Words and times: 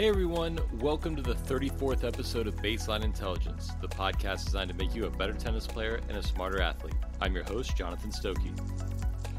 Hey 0.00 0.08
everyone, 0.08 0.58
welcome 0.78 1.14
to 1.14 1.20
the 1.20 1.34
34th 1.34 2.04
episode 2.04 2.46
of 2.46 2.56
Baseline 2.56 3.04
Intelligence, 3.04 3.72
the 3.82 3.86
podcast 3.86 4.46
designed 4.46 4.70
to 4.70 4.74
make 4.74 4.94
you 4.94 5.04
a 5.04 5.10
better 5.10 5.34
tennis 5.34 5.66
player 5.66 6.00
and 6.08 6.16
a 6.16 6.22
smarter 6.22 6.62
athlete. 6.62 6.94
I'm 7.20 7.34
your 7.34 7.44
host, 7.44 7.76
Jonathan 7.76 8.10
Stokey. 8.10 8.50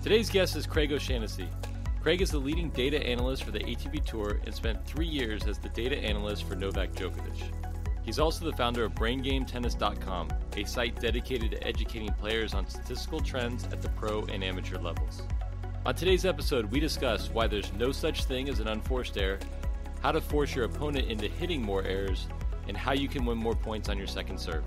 Today's 0.03 0.29
guest 0.29 0.55
is 0.55 0.67
Craig 0.67 0.91
O'Shannessy. 0.91 1.47
Craig 2.03 2.21
is 2.21 2.29
the 2.29 2.37
leading 2.37 2.69
data 2.69 3.03
analyst 3.03 3.41
for 3.43 3.49
the 3.49 3.61
ATP 3.61 4.05
Tour 4.05 4.39
and 4.45 4.53
spent 4.53 4.85
three 4.85 5.07
years 5.07 5.47
as 5.47 5.57
the 5.57 5.69
data 5.69 5.97
analyst 5.97 6.43
for 6.43 6.55
Novak 6.55 6.91
Djokovic. 6.91 7.41
He's 8.03 8.19
also 8.19 8.45
the 8.45 8.55
founder 8.55 8.83
of 8.83 8.93
BrainGameTennis.com, 8.93 10.29
a 10.57 10.63
site 10.65 11.01
dedicated 11.01 11.49
to 11.49 11.67
educating 11.67 12.13
players 12.13 12.53
on 12.53 12.67
statistical 12.67 13.19
trends 13.19 13.63
at 13.71 13.81
the 13.81 13.89
pro 13.89 14.25
and 14.25 14.43
amateur 14.43 14.77
levels. 14.77 15.23
On 15.87 15.95
today's 15.95 16.23
episode, 16.23 16.65
we 16.65 16.79
discuss 16.79 17.31
why 17.31 17.47
there's 17.47 17.73
no 17.73 17.91
such 17.91 18.25
thing 18.25 18.47
as 18.47 18.59
an 18.59 18.67
unforced 18.67 19.17
error 19.17 19.39
how 20.01 20.11
to 20.11 20.21
force 20.21 20.55
your 20.55 20.65
opponent 20.65 21.09
into 21.09 21.27
hitting 21.27 21.61
more 21.61 21.83
errors, 21.83 22.27
and 22.67 22.75
how 22.75 22.93
you 22.93 23.07
can 23.07 23.25
win 23.25 23.37
more 23.37 23.55
points 23.55 23.89
on 23.89 23.97
your 23.97 24.07
second 24.07 24.39
serve. 24.39 24.63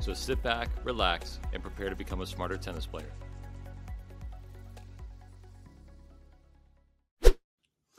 So 0.00 0.14
sit 0.14 0.42
back, 0.42 0.68
relax, 0.84 1.40
and 1.52 1.62
prepare 1.62 1.90
to 1.90 1.96
become 1.96 2.20
a 2.20 2.26
smarter 2.26 2.56
tennis 2.56 2.86
player. 2.86 3.12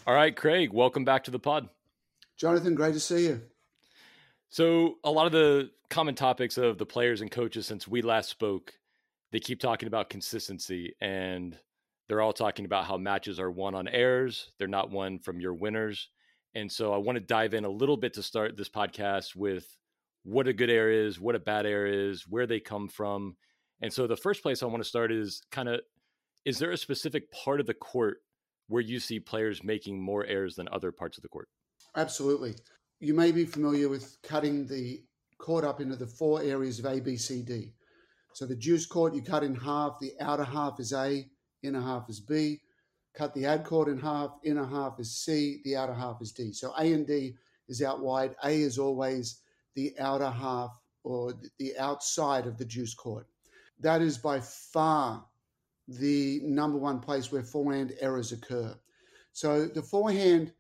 All 0.07 0.15
right, 0.15 0.35
Craig, 0.35 0.73
welcome 0.73 1.05
back 1.05 1.25
to 1.25 1.31
the 1.31 1.39
pod. 1.39 1.69
Jonathan, 2.37 2.73
great 2.73 2.93
to 2.93 2.99
see 2.99 3.27
you. 3.27 3.41
So, 4.49 4.95
a 5.03 5.11
lot 5.11 5.27
of 5.27 5.31
the 5.31 5.69
common 5.89 6.15
topics 6.15 6.57
of 6.57 6.77
the 6.77 6.85
players 6.85 7.21
and 7.21 7.29
coaches 7.29 7.67
since 7.67 7.87
we 7.87 8.01
last 8.01 8.29
spoke, 8.29 8.73
they 9.31 9.39
keep 9.39 9.59
talking 9.59 9.87
about 9.87 10.09
consistency 10.09 10.95
and 10.99 11.57
they're 12.07 12.21
all 12.21 12.33
talking 12.33 12.65
about 12.65 12.85
how 12.85 12.97
matches 12.97 13.39
are 13.39 13.51
won 13.51 13.75
on 13.75 13.87
errors, 13.87 14.51
they're 14.57 14.67
not 14.67 14.89
won 14.89 15.19
from 15.19 15.39
your 15.39 15.53
winners. 15.53 16.09
And 16.53 16.71
so 16.71 16.93
I 16.93 16.97
want 16.97 17.15
to 17.15 17.21
dive 17.21 17.53
in 17.53 17.65
a 17.65 17.69
little 17.69 17.97
bit 17.97 18.13
to 18.13 18.23
start 18.23 18.57
this 18.57 18.69
podcast 18.69 19.35
with 19.35 19.65
what 20.23 20.47
a 20.47 20.53
good 20.53 20.69
air 20.69 20.91
is, 20.91 21.19
what 21.19 21.35
a 21.35 21.39
bad 21.39 21.65
air 21.65 21.85
is, 21.85 22.25
where 22.27 22.45
they 22.45 22.59
come 22.59 22.87
from. 22.87 23.37
And 23.81 23.91
so 23.91 24.05
the 24.05 24.17
first 24.17 24.43
place 24.43 24.61
I 24.61 24.67
want 24.67 24.83
to 24.83 24.87
start 24.89 25.11
is 25.11 25.41
kind 25.51 25.69
of 25.69 25.81
is 26.43 26.57
there 26.57 26.71
a 26.71 26.77
specific 26.77 27.31
part 27.31 27.59
of 27.59 27.67
the 27.67 27.73
court 27.73 28.17
where 28.67 28.81
you 28.81 28.99
see 28.99 29.19
players 29.19 29.63
making 29.63 30.01
more 30.01 30.25
errors 30.25 30.55
than 30.55 30.67
other 30.71 30.91
parts 30.91 31.17
of 31.17 31.21
the 31.21 31.29
court? 31.29 31.47
Absolutely. 31.95 32.55
You 32.99 33.13
may 33.13 33.31
be 33.31 33.45
familiar 33.45 33.89
with 33.89 34.17
cutting 34.23 34.65
the 34.65 35.03
court 35.37 35.63
up 35.63 35.81
into 35.81 35.95
the 35.95 36.07
four 36.07 36.41
areas 36.41 36.79
of 36.79 36.85
A, 36.85 36.99
B, 36.99 37.15
C, 37.17 37.41
D. 37.41 37.73
So 38.33 38.45
the 38.45 38.55
deuce 38.55 38.85
court 38.85 39.13
you 39.13 39.21
cut 39.21 39.43
in 39.43 39.55
half, 39.55 39.99
the 39.99 40.13
outer 40.19 40.43
half 40.43 40.79
is 40.79 40.93
A, 40.93 41.27
inner 41.63 41.81
half 41.81 42.09
is 42.09 42.19
B, 42.19 42.61
cut 43.13 43.33
the 43.33 43.45
ad 43.45 43.63
court 43.63 43.87
in 43.87 43.99
half, 43.99 44.31
inner 44.43 44.65
half 44.65 44.99
is 44.99 45.17
C, 45.17 45.61
the 45.63 45.75
outer 45.75 45.93
half 45.93 46.21
is 46.21 46.31
D. 46.31 46.53
So 46.53 46.73
A 46.77 46.93
and 46.93 47.05
D 47.05 47.35
is 47.67 47.81
out 47.81 48.01
wide. 48.01 48.35
A 48.43 48.61
is 48.61 48.77
always 48.77 49.41
the 49.75 49.93
outer 49.99 50.29
half 50.29 50.71
or 51.03 51.33
the 51.57 51.77
outside 51.77 52.45
of 52.45 52.57
the 52.57 52.65
deuce 52.65 52.93
court. 52.93 53.27
That 53.79 54.01
is 54.01 54.17
by 54.17 54.39
far 54.39 55.25
the 55.87 56.39
number 56.43 56.77
one 56.77 56.99
place 56.99 57.31
where 57.31 57.43
forehand 57.43 57.93
errors 57.99 58.31
occur. 58.31 58.75
So 59.33 59.65
the 59.65 59.81
forehand 59.81 60.53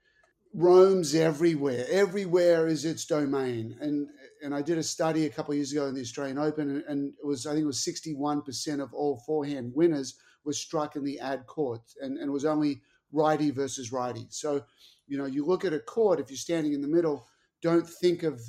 roams 0.53 1.15
everywhere. 1.15 1.85
Everywhere 1.89 2.67
is 2.67 2.85
its 2.85 3.05
domain. 3.05 3.77
And 3.79 4.07
and 4.43 4.55
I 4.55 4.61
did 4.61 4.79
a 4.79 4.83
study 4.83 5.25
a 5.25 5.29
couple 5.29 5.51
of 5.51 5.57
years 5.57 5.71
ago 5.71 5.85
in 5.85 5.93
the 5.93 6.01
Australian 6.01 6.39
Open, 6.39 6.83
and 6.87 7.13
it 7.21 7.25
was 7.25 7.45
I 7.45 7.51
think 7.51 7.63
it 7.63 7.67
was 7.67 7.77
61% 7.77 8.81
of 8.81 8.93
all 8.93 9.21
forehand 9.25 9.71
winners 9.75 10.15
was 10.43 10.57
struck 10.57 10.95
in 10.95 11.03
the 11.03 11.19
ad 11.19 11.45
court, 11.47 11.81
and, 12.01 12.17
and 12.17 12.31
was 12.31 12.45
only 12.45 12.81
righty 13.11 13.51
versus 13.51 13.91
righty. 13.91 14.25
So, 14.29 14.63
you 15.07 15.17
know, 15.17 15.25
you 15.25 15.45
look 15.45 15.65
at 15.65 15.73
a 15.73 15.79
court, 15.79 16.19
if 16.19 16.29
you're 16.29 16.37
standing 16.37 16.73
in 16.73 16.81
the 16.81 16.87
middle, 16.87 17.27
don't 17.61 17.87
think 17.87 18.23
of 18.23 18.41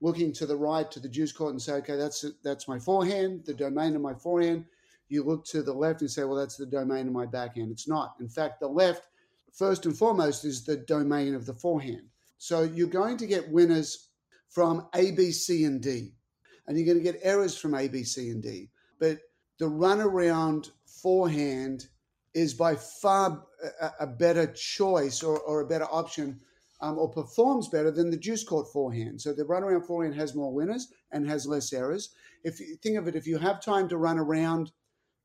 looking 0.00 0.32
to 0.32 0.46
the 0.46 0.56
right 0.56 0.90
to 0.90 1.00
the 1.00 1.08
deuce 1.08 1.32
court 1.32 1.52
and 1.52 1.62
say, 1.62 1.74
okay, 1.74 1.96
that's 1.96 2.24
that's 2.44 2.68
my 2.68 2.78
forehand, 2.78 3.42
the 3.44 3.54
domain 3.54 3.96
of 3.96 4.02
my 4.02 4.14
forehand. 4.14 4.64
You 5.08 5.24
look 5.24 5.44
to 5.46 5.62
the 5.62 5.72
left 5.72 6.02
and 6.02 6.10
say, 6.10 6.24
well, 6.24 6.36
that's 6.36 6.56
the 6.56 6.66
domain 6.66 7.06
of 7.06 7.12
my 7.12 7.26
backhand. 7.26 7.70
It's 7.70 7.88
not. 7.88 8.14
In 8.20 8.28
fact, 8.28 8.60
the 8.60 8.68
left, 8.68 9.08
first 9.52 9.86
and 9.86 9.96
foremost, 9.96 10.44
is 10.44 10.64
the 10.64 10.76
domain 10.76 11.34
of 11.34 11.46
the 11.46 11.54
forehand. 11.54 12.02
So 12.36 12.62
you're 12.62 12.88
going 12.88 13.16
to 13.16 13.26
get 13.26 13.50
winners 13.50 14.10
from 14.50 14.86
A, 14.94 15.10
B, 15.12 15.32
C, 15.32 15.64
and 15.64 15.80
D, 15.80 16.12
and 16.66 16.76
you're 16.76 16.86
going 16.86 17.02
to 17.02 17.12
get 17.12 17.20
errors 17.22 17.56
from 17.56 17.74
A, 17.74 17.88
B, 17.88 18.02
C, 18.02 18.30
and 18.30 18.42
D. 18.42 18.70
But 19.00 19.18
the 19.58 19.66
runaround 19.66 20.70
forehand 21.02 21.86
is 22.34 22.54
by 22.54 22.74
far 22.74 23.44
a, 23.80 23.90
a 24.00 24.06
better 24.06 24.46
choice 24.46 25.22
or, 25.22 25.38
or, 25.40 25.60
a 25.60 25.66
better 25.66 25.86
option 25.90 26.40
um, 26.80 26.98
or 26.98 27.08
performs 27.08 27.68
better 27.68 27.90
than 27.90 28.10
the 28.10 28.16
deuce 28.16 28.44
court 28.44 28.70
forehand. 28.72 29.20
So 29.20 29.32
the 29.32 29.44
runaround 29.44 29.86
forehand 29.86 30.14
has 30.14 30.34
more 30.34 30.52
winners 30.52 30.88
and 31.10 31.28
has 31.28 31.46
less 31.46 31.72
errors. 31.72 32.10
If 32.44 32.60
you 32.60 32.76
think 32.76 32.96
of 32.96 33.08
it, 33.08 33.16
if 33.16 33.26
you 33.26 33.38
have 33.38 33.60
time 33.62 33.88
to 33.88 33.96
run 33.96 34.18
around, 34.18 34.70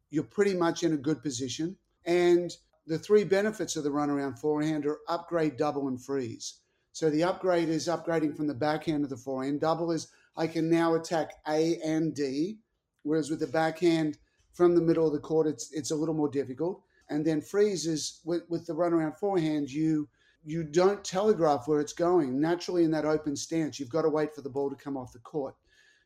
you're 0.10 0.24
pretty 0.24 0.54
much 0.54 0.84
in 0.84 0.94
a 0.94 0.98
good 0.98 1.22
position. 1.22 1.78
And 2.06 2.52
the 2.88 3.00
three 3.00 3.24
benefits 3.24 3.76
of 3.76 3.84
the 3.84 3.92
runaround 3.92 4.40
forehand 4.40 4.86
are 4.86 5.00
upgrade, 5.08 5.58
double, 5.58 5.88
and 5.88 6.04
freeze. 6.04 6.60
So 6.92 7.10
the 7.10 7.24
upgrade 7.24 7.70
is 7.70 7.88
upgrading 7.88 8.36
from 8.36 8.48
the 8.48 8.54
backhand 8.54 9.04
of 9.04 9.10
the 9.10 9.18
forehand. 9.18 9.62
Double 9.62 9.92
is 9.92 10.08
I 10.36 10.48
can 10.48 10.70
now 10.70 10.96
attack 10.96 11.34
A 11.48 11.78
and 11.84 12.14
D, 12.14 12.58
whereas 13.04 13.30
with 13.30 13.40
the 13.40 13.48
backhand, 13.48 14.18
from 14.54 14.76
the 14.76 14.82
middle 14.82 15.08
of 15.08 15.14
the 15.14 15.20
court, 15.20 15.48
it's 15.48 15.72
it's 15.72 15.92
a 15.92 15.96
little 15.96 16.16
more 16.16 16.30
difficult. 16.30 16.82
And 17.10 17.26
then 17.26 17.42
freezes 17.42 18.22
with, 18.24 18.44
with 18.50 18.66
the 18.66 18.74
runaround 18.74 19.18
forehand, 19.18 19.70
you 19.70 20.08
you 20.46 20.64
don't 20.64 21.04
telegraph 21.04 21.68
where 21.68 21.80
it's 21.80 21.94
going. 21.94 22.40
Naturally, 22.40 22.84
in 22.84 22.92
that 22.92 23.06
open 23.06 23.36
stance, 23.36 23.80
you've 23.80 23.90
got 23.90 24.02
to 24.04 24.10
wait 24.10 24.36
for 24.36 24.42
the 24.42 24.50
ball 24.50 24.70
to 24.70 24.76
come 24.76 24.98
off 24.98 25.14
the 25.14 25.20
court. 25.20 25.56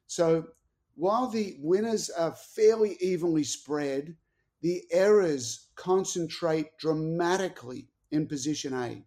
So 0.06 0.48
while 0.96 1.28
the 1.28 1.58
winners 1.60 2.10
are 2.10 2.34
fairly 2.34 2.98
evenly 3.00 3.44
spread, 3.44 4.16
the 4.62 4.84
errors 4.92 5.68
concentrate 5.76 6.78
dramatically 6.78 7.90
in 8.12 8.28
position 8.28 8.74
A. 8.74 9.04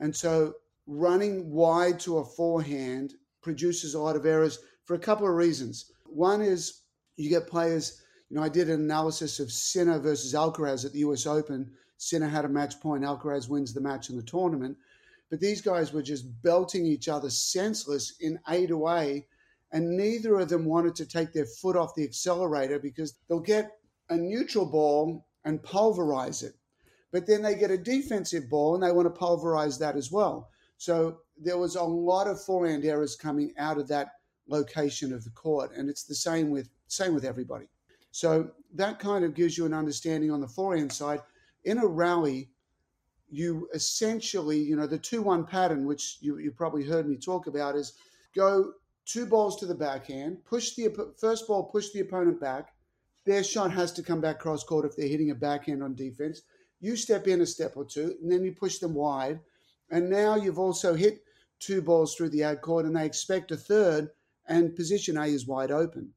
And 0.00 0.14
so 0.14 0.54
running 0.86 1.50
wide 1.50 2.00
to 2.00 2.18
a 2.18 2.24
forehand 2.24 3.14
produces 3.40 3.94
a 3.94 4.00
lot 4.00 4.16
of 4.16 4.26
errors 4.26 4.58
for 4.84 4.94
a 4.94 4.98
couple 4.98 5.26
of 5.28 5.34
reasons. 5.34 5.92
One 6.06 6.40
is 6.40 6.82
you 7.16 7.28
get 7.28 7.46
players 7.46 8.01
you 8.32 8.38
know, 8.38 8.44
I 8.44 8.48
did 8.48 8.70
an 8.70 8.80
analysis 8.80 9.40
of 9.40 9.52
Sinner 9.52 9.98
versus 9.98 10.32
Alcaraz 10.32 10.86
at 10.86 10.94
the 10.94 11.00
US 11.00 11.26
Open. 11.26 11.70
Sinner 11.98 12.30
had 12.30 12.46
a 12.46 12.48
match 12.48 12.80
point, 12.80 13.04
Alcaraz 13.04 13.46
wins 13.46 13.74
the 13.74 13.80
match 13.82 14.08
in 14.08 14.16
the 14.16 14.22
tournament. 14.22 14.78
But 15.28 15.38
these 15.38 15.60
guys 15.60 15.92
were 15.92 16.00
just 16.00 16.24
belting 16.42 16.86
each 16.86 17.10
other 17.10 17.28
senseless 17.28 18.14
in 18.20 18.40
A 18.48 18.66
to 18.68 18.88
A, 18.88 19.26
and 19.70 19.98
neither 19.98 20.38
of 20.38 20.48
them 20.48 20.64
wanted 20.64 20.94
to 20.94 21.04
take 21.04 21.34
their 21.34 21.44
foot 21.44 21.76
off 21.76 21.94
the 21.94 22.04
accelerator 22.04 22.78
because 22.78 23.18
they'll 23.28 23.38
get 23.38 23.72
a 24.08 24.16
neutral 24.16 24.64
ball 24.64 25.26
and 25.44 25.62
pulverize 25.62 26.42
it. 26.42 26.54
But 27.10 27.26
then 27.26 27.42
they 27.42 27.54
get 27.54 27.70
a 27.70 27.76
defensive 27.76 28.48
ball 28.48 28.74
and 28.74 28.82
they 28.82 28.92
want 28.92 29.14
to 29.14 29.20
pulverize 29.20 29.78
that 29.80 29.94
as 29.94 30.10
well. 30.10 30.48
So 30.78 31.18
there 31.36 31.58
was 31.58 31.76
a 31.76 31.82
lot 31.82 32.28
of 32.28 32.42
forehand 32.42 32.86
errors 32.86 33.14
coming 33.14 33.52
out 33.58 33.76
of 33.76 33.88
that 33.88 34.12
location 34.48 35.12
of 35.12 35.22
the 35.22 35.30
court, 35.32 35.72
and 35.76 35.90
it's 35.90 36.04
the 36.04 36.14
same 36.14 36.48
with 36.48 36.70
same 36.88 37.12
with 37.12 37.26
everybody. 37.26 37.66
So 38.12 38.50
that 38.74 38.98
kind 38.98 39.24
of 39.24 39.34
gives 39.34 39.58
you 39.58 39.66
an 39.66 39.74
understanding 39.74 40.30
on 40.30 40.40
the 40.40 40.48
forehand 40.48 40.92
side. 40.92 41.20
In 41.64 41.78
a 41.78 41.86
rally, 41.86 42.50
you 43.30 43.68
essentially, 43.74 44.58
you 44.58 44.76
know, 44.76 44.86
the 44.86 44.98
2 44.98 45.22
1 45.22 45.46
pattern, 45.46 45.86
which 45.86 46.18
you, 46.20 46.38
you 46.38 46.52
probably 46.52 46.84
heard 46.84 47.08
me 47.08 47.16
talk 47.16 47.46
about, 47.46 47.74
is 47.74 47.94
go 48.36 48.72
two 49.06 49.26
balls 49.26 49.56
to 49.56 49.66
the 49.66 49.74
backhand, 49.74 50.44
push 50.44 50.74
the 50.74 50.88
first 51.18 51.48
ball, 51.48 51.64
push 51.64 51.90
the 51.90 52.00
opponent 52.00 52.38
back. 52.38 52.74
Their 53.24 53.42
shot 53.42 53.72
has 53.72 53.92
to 53.92 54.02
come 54.02 54.20
back 54.20 54.38
cross 54.38 54.62
court 54.62 54.84
if 54.84 54.94
they're 54.94 55.08
hitting 55.08 55.30
a 55.30 55.34
backhand 55.34 55.82
on 55.82 55.94
defense. 55.94 56.42
You 56.80 56.96
step 56.96 57.26
in 57.26 57.40
a 57.40 57.46
step 57.46 57.76
or 57.76 57.84
two, 57.84 58.16
and 58.20 58.30
then 58.30 58.44
you 58.44 58.52
push 58.52 58.78
them 58.78 58.94
wide. 58.94 59.40
And 59.90 60.10
now 60.10 60.36
you've 60.36 60.58
also 60.58 60.94
hit 60.94 61.22
two 61.60 61.80
balls 61.80 62.14
through 62.14 62.30
the 62.30 62.42
ad 62.42 62.60
court, 62.60 62.84
and 62.84 62.96
they 62.96 63.06
expect 63.06 63.52
a 63.52 63.56
third, 63.56 64.10
and 64.48 64.76
position 64.76 65.16
A 65.16 65.26
is 65.26 65.46
wide 65.46 65.70
open. 65.70 66.12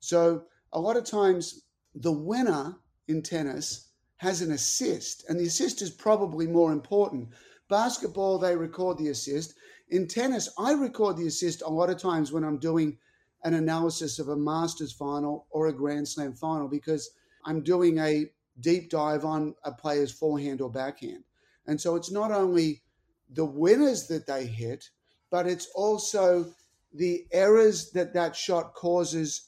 So 0.00 0.44
a 0.72 0.80
lot 0.80 0.96
of 0.96 1.04
times 1.04 1.62
the 1.94 2.12
winner 2.12 2.76
in 3.08 3.22
tennis 3.22 3.90
has 4.18 4.42
an 4.42 4.52
assist, 4.52 5.24
and 5.28 5.38
the 5.38 5.46
assist 5.46 5.82
is 5.82 5.90
probably 5.90 6.46
more 6.46 6.72
important. 6.72 7.28
Basketball, 7.68 8.38
they 8.38 8.56
record 8.56 8.98
the 8.98 9.08
assist. 9.08 9.54
In 9.90 10.08
tennis, 10.08 10.48
I 10.58 10.72
record 10.72 11.16
the 11.16 11.26
assist 11.26 11.62
a 11.62 11.68
lot 11.68 11.90
of 11.90 11.98
times 11.98 12.32
when 12.32 12.44
I'm 12.44 12.58
doing 12.58 12.98
an 13.44 13.54
analysis 13.54 14.18
of 14.18 14.28
a 14.28 14.36
Masters 14.36 14.92
final 14.92 15.46
or 15.50 15.66
a 15.66 15.72
Grand 15.72 16.08
Slam 16.08 16.32
final 16.34 16.68
because 16.68 17.10
I'm 17.44 17.62
doing 17.62 17.98
a 17.98 18.26
deep 18.60 18.90
dive 18.90 19.24
on 19.24 19.54
a 19.64 19.72
player's 19.72 20.10
forehand 20.10 20.60
or 20.60 20.70
backhand. 20.70 21.24
And 21.66 21.80
so 21.80 21.94
it's 21.94 22.10
not 22.10 22.32
only 22.32 22.82
the 23.30 23.44
winners 23.44 24.06
that 24.08 24.26
they 24.26 24.46
hit, 24.46 24.88
but 25.30 25.46
it's 25.46 25.68
also 25.74 26.46
the 26.92 27.26
errors 27.32 27.90
that 27.90 28.14
that 28.14 28.34
shot 28.34 28.74
causes 28.74 29.45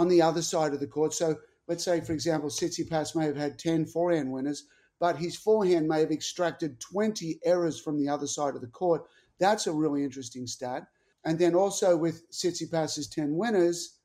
on 0.00 0.08
the 0.08 0.22
other 0.22 0.40
side 0.40 0.72
of 0.72 0.80
the 0.80 0.86
court. 0.86 1.12
So 1.12 1.36
let's 1.68 1.84
say, 1.84 2.00
for 2.00 2.14
example, 2.14 2.48
Tsitsipas 2.48 3.14
may 3.14 3.26
have 3.26 3.36
had 3.36 3.58
10 3.58 3.84
forehand 3.84 4.32
winners, 4.32 4.64
but 4.98 5.16
his 5.18 5.36
forehand 5.36 5.88
may 5.88 6.00
have 6.00 6.10
extracted 6.10 6.80
20 6.80 7.38
errors 7.44 7.78
from 7.78 7.98
the 7.98 8.08
other 8.08 8.26
side 8.26 8.54
of 8.54 8.62
the 8.62 8.66
court 8.66 9.02
That's 9.38 9.66
a 9.66 9.72
really 9.72 10.02
interesting 10.02 10.46
stat. 10.46 10.84
And 11.26 11.38
then 11.38 11.54
also 11.54 11.98
with 11.98 12.30
Tsitsipas's 12.30 13.08
10 13.08 13.36
winners, 13.36 13.98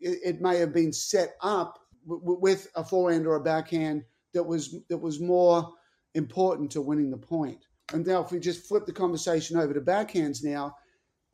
it, 0.00 0.18
it 0.24 0.40
may 0.40 0.58
have 0.58 0.74
been 0.74 0.92
set 0.92 1.34
up 1.42 1.78
w- 2.08 2.38
with 2.40 2.68
a 2.74 2.82
forehand 2.82 3.24
or 3.26 3.36
a 3.36 3.44
backhand 3.44 4.04
that 4.34 4.44
was 4.44 4.74
that 4.88 4.98
was 4.98 5.20
more 5.20 5.72
important 6.14 6.72
to 6.72 6.82
winning 6.82 7.10
the 7.10 7.16
point. 7.16 7.66
And 7.92 8.04
now 8.04 8.24
if 8.24 8.32
we 8.32 8.40
just 8.40 8.66
flip 8.66 8.84
the 8.84 8.92
conversation 8.92 9.56
over 9.56 9.74
to 9.74 9.80
backhands 9.80 10.42
now, 10.42 10.74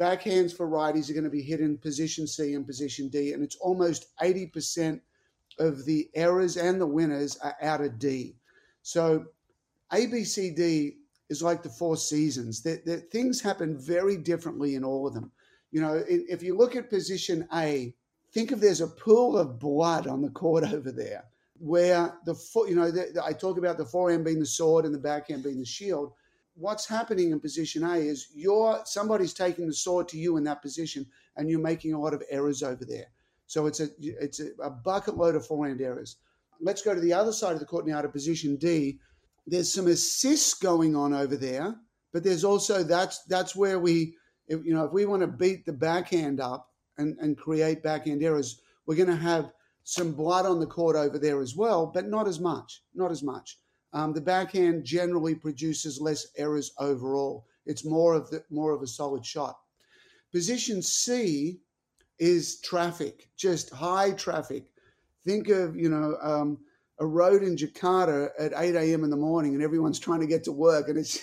backhands 0.00 0.56
for 0.56 0.68
righties 0.68 1.10
are 1.10 1.14
going 1.14 1.24
to 1.24 1.30
be 1.30 1.42
hit 1.42 1.60
in 1.60 1.78
position 1.78 2.26
C 2.26 2.54
and 2.54 2.66
position 2.66 3.08
D, 3.08 3.32
and 3.32 3.42
it's 3.42 3.56
almost 3.56 4.16
80% 4.20 5.00
of 5.58 5.84
the 5.84 6.08
errors 6.14 6.56
and 6.56 6.80
the 6.80 6.86
winners 6.86 7.38
are 7.38 7.56
out 7.62 7.80
of 7.80 7.98
D. 7.98 8.36
So 8.82 9.26
ABCD 9.92 10.96
is 11.28 11.42
like 11.42 11.62
the 11.62 11.68
four 11.68 11.96
seasons. 11.96 12.62
That, 12.62 12.84
that 12.86 13.10
things 13.10 13.40
happen 13.40 13.78
very 13.78 14.16
differently 14.16 14.74
in 14.74 14.84
all 14.84 15.06
of 15.06 15.14
them. 15.14 15.30
You 15.72 15.80
know, 15.80 16.04
if 16.08 16.42
you 16.42 16.56
look 16.56 16.76
at 16.76 16.90
position 16.90 17.46
A, 17.54 17.94
think 18.32 18.52
of 18.52 18.60
there's 18.60 18.80
a 18.80 18.86
pool 18.86 19.36
of 19.36 19.58
blood 19.58 20.06
on 20.06 20.22
the 20.22 20.30
court 20.30 20.64
over 20.72 20.92
there, 20.92 21.24
where 21.58 22.14
the 22.24 22.34
foot, 22.34 22.68
you 22.68 22.76
know, 22.76 22.90
the, 22.90 23.10
the, 23.14 23.24
I 23.24 23.32
talk 23.32 23.58
about 23.58 23.78
the 23.78 23.84
forehand 23.84 24.24
being 24.24 24.40
the 24.40 24.46
sword 24.46 24.84
and 24.84 24.94
the 24.94 24.98
backhand 24.98 25.42
being 25.42 25.58
the 25.58 25.66
shield. 25.66 26.12
What's 26.58 26.88
happening 26.88 27.32
in 27.32 27.40
position 27.40 27.84
A 27.84 27.96
is 27.96 28.28
you're 28.34 28.80
somebody's 28.84 29.34
taking 29.34 29.66
the 29.66 29.74
sword 29.74 30.08
to 30.08 30.18
you 30.18 30.36
in 30.36 30.44
that 30.44 30.62
position, 30.62 31.06
and 31.36 31.50
you're 31.50 31.60
making 31.60 31.92
a 31.92 32.00
lot 32.00 32.14
of 32.14 32.22
errors 32.30 32.62
over 32.62 32.84
there. 32.84 33.06
So 33.46 33.66
it's 33.66 33.80
a 33.80 33.88
it's 33.98 34.40
a, 34.40 34.48
a 34.62 34.70
bucket 34.70 35.16
load 35.16 35.36
of 35.36 35.46
forehand 35.46 35.80
errors. 35.80 36.16
Let's 36.60 36.82
go 36.82 36.94
to 36.94 37.00
the 37.00 37.12
other 37.12 37.32
side 37.32 37.52
of 37.52 37.60
the 37.60 37.66
court 37.66 37.86
now 37.86 38.00
to 38.00 38.08
position 38.08 38.56
D, 38.56 38.98
there's 39.46 39.72
some 39.72 39.86
assists 39.86 40.54
going 40.54 40.96
on 40.96 41.14
over 41.14 41.36
there, 41.36 41.76
but 42.12 42.24
there's 42.24 42.44
also 42.44 42.82
that's 42.82 43.24
that's 43.24 43.54
where 43.54 43.78
we 43.78 44.16
if, 44.48 44.64
you 44.64 44.74
know 44.74 44.84
if 44.84 44.92
we 44.92 45.06
want 45.06 45.22
to 45.22 45.28
beat 45.28 45.64
the 45.64 45.72
backhand 45.72 46.40
up 46.40 46.70
and 46.98 47.16
and 47.20 47.38
create 47.38 47.82
backhand 47.82 48.22
errors, 48.22 48.60
we're 48.86 48.96
going 48.96 49.08
to 49.08 49.16
have 49.16 49.52
some 49.84 50.12
blood 50.12 50.46
on 50.46 50.58
the 50.58 50.66
court 50.66 50.96
over 50.96 51.18
there 51.18 51.40
as 51.40 51.54
well, 51.54 51.86
but 51.86 52.08
not 52.08 52.26
as 52.26 52.40
much, 52.40 52.82
not 52.94 53.12
as 53.12 53.22
much. 53.22 53.58
Um, 53.96 54.12
the 54.12 54.20
backhand 54.20 54.84
generally 54.84 55.34
produces 55.34 56.02
less 56.02 56.26
errors 56.36 56.70
overall. 56.78 57.46
It's 57.64 57.82
more 57.82 58.12
of 58.12 58.28
the 58.28 58.44
more 58.50 58.72
of 58.72 58.82
a 58.82 58.86
solid 58.86 59.24
shot. 59.24 59.56
Position 60.32 60.82
C 60.82 61.60
is 62.18 62.60
traffic, 62.60 63.30
just 63.38 63.70
high 63.70 64.10
traffic. 64.12 64.66
Think 65.24 65.48
of 65.48 65.76
you 65.76 65.88
know 65.88 66.18
um, 66.20 66.58
a 67.00 67.06
road 67.06 67.42
in 67.42 67.56
Jakarta 67.56 68.28
at 68.38 68.52
8 68.54 68.74
a.m. 68.74 69.02
in 69.02 69.08
the 69.08 69.16
morning 69.16 69.54
and 69.54 69.62
everyone's 69.62 69.98
trying 69.98 70.20
to 70.20 70.26
get 70.26 70.44
to 70.44 70.52
work 70.52 70.90
and 70.90 70.98
it's 70.98 71.18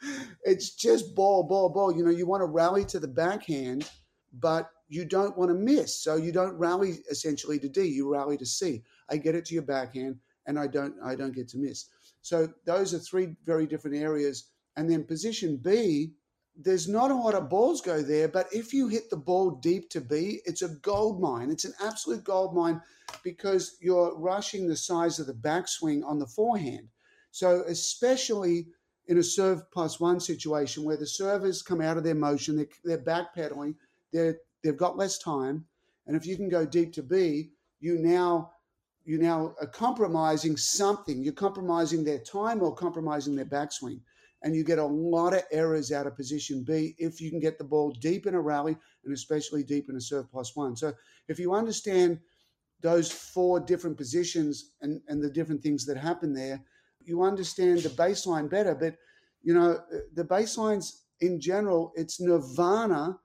it's 0.44 0.76
just 0.76 1.12
ball, 1.16 1.42
ball, 1.42 1.70
ball. 1.70 1.92
You 1.92 2.04
know, 2.04 2.12
you 2.12 2.24
want 2.24 2.40
to 2.40 2.46
rally 2.46 2.84
to 2.84 3.00
the 3.00 3.08
backhand, 3.08 3.90
but 4.32 4.70
you 4.86 5.04
don't 5.04 5.36
want 5.36 5.50
to 5.50 5.56
miss. 5.56 6.04
So 6.04 6.14
you 6.14 6.30
don't 6.30 6.56
rally 6.56 6.98
essentially 7.10 7.58
to 7.58 7.68
D, 7.68 7.82
you 7.82 8.08
rally 8.08 8.36
to 8.36 8.46
C. 8.46 8.84
I 9.10 9.16
get 9.16 9.34
it 9.34 9.44
to 9.46 9.54
your 9.54 9.64
backhand 9.64 10.20
and 10.46 10.58
I 10.58 10.66
don't 10.66 10.94
I 11.02 11.14
don't 11.14 11.34
get 11.34 11.48
to 11.48 11.58
miss. 11.58 11.86
So 12.22 12.48
those 12.64 12.94
are 12.94 12.98
three 12.98 13.36
very 13.44 13.66
different 13.66 13.96
areas. 13.96 14.50
And 14.76 14.90
then 14.90 15.04
position 15.04 15.56
B, 15.56 16.12
there's 16.56 16.88
not 16.88 17.10
a 17.10 17.14
lot 17.14 17.34
of 17.34 17.48
balls 17.48 17.80
go 17.80 18.02
there, 18.02 18.28
but 18.28 18.46
if 18.52 18.72
you 18.72 18.88
hit 18.88 19.10
the 19.10 19.16
ball 19.16 19.50
deep 19.50 19.90
to 19.90 20.00
B, 20.00 20.40
it's 20.44 20.62
a 20.62 20.68
gold 20.68 21.20
mine. 21.20 21.50
It's 21.50 21.64
an 21.64 21.74
absolute 21.82 22.24
gold 22.24 22.54
mine 22.54 22.80
because 23.22 23.76
you're 23.80 24.16
rushing 24.18 24.66
the 24.66 24.76
size 24.76 25.18
of 25.18 25.26
the 25.26 25.34
backswing 25.34 26.04
on 26.04 26.18
the 26.18 26.26
forehand. 26.26 26.88
So, 27.30 27.62
especially 27.68 28.68
in 29.08 29.18
a 29.18 29.22
serve 29.22 29.70
plus 29.70 30.00
one 30.00 30.18
situation 30.18 30.84
where 30.84 30.96
the 30.96 31.06
servers 31.06 31.62
come 31.62 31.80
out 31.80 31.96
of 31.96 32.04
their 32.04 32.14
motion, 32.14 32.56
they're, 32.56 32.66
they're 32.84 32.98
backpedaling, 32.98 33.74
they're, 34.12 34.38
they've 34.64 34.76
got 34.76 34.96
less 34.96 35.18
time. 35.18 35.64
And 36.06 36.16
if 36.16 36.26
you 36.26 36.36
can 36.36 36.48
go 36.48 36.64
deep 36.64 36.92
to 36.94 37.02
B, 37.02 37.50
you 37.80 37.98
now 37.98 38.52
you 39.06 39.18
now 39.18 39.54
are 39.60 39.68
compromising 39.68 40.56
something. 40.56 41.22
You're 41.22 41.32
compromising 41.32 42.02
their 42.02 42.18
time 42.18 42.60
or 42.60 42.74
compromising 42.74 43.36
their 43.36 43.46
backswing. 43.46 44.00
And 44.42 44.54
you 44.54 44.64
get 44.64 44.80
a 44.80 44.84
lot 44.84 45.32
of 45.32 45.44
errors 45.52 45.92
out 45.92 46.08
of 46.08 46.16
position 46.16 46.64
B 46.64 46.94
if 46.98 47.20
you 47.20 47.30
can 47.30 47.40
get 47.40 47.56
the 47.56 47.64
ball 47.64 47.92
deep 47.92 48.26
in 48.26 48.34
a 48.34 48.40
rally 48.40 48.76
and 49.04 49.14
especially 49.14 49.62
deep 49.62 49.88
in 49.88 49.96
a 49.96 50.00
serve 50.00 50.30
plus 50.30 50.56
one. 50.56 50.76
So 50.76 50.92
if 51.28 51.38
you 51.38 51.54
understand 51.54 52.18
those 52.80 53.10
four 53.10 53.60
different 53.60 53.96
positions 53.96 54.72
and, 54.82 55.00
and 55.08 55.22
the 55.22 55.30
different 55.30 55.62
things 55.62 55.86
that 55.86 55.96
happen 55.96 56.34
there, 56.34 56.60
you 57.04 57.22
understand 57.22 57.78
the 57.78 57.88
baseline 57.90 58.50
better. 58.50 58.74
But, 58.74 58.96
you 59.42 59.54
know, 59.54 59.80
uh, 59.94 59.98
the 60.14 60.24
baselines 60.24 61.02
in 61.20 61.40
general, 61.40 61.92
it's 61.94 62.20
nirvana 62.20 63.18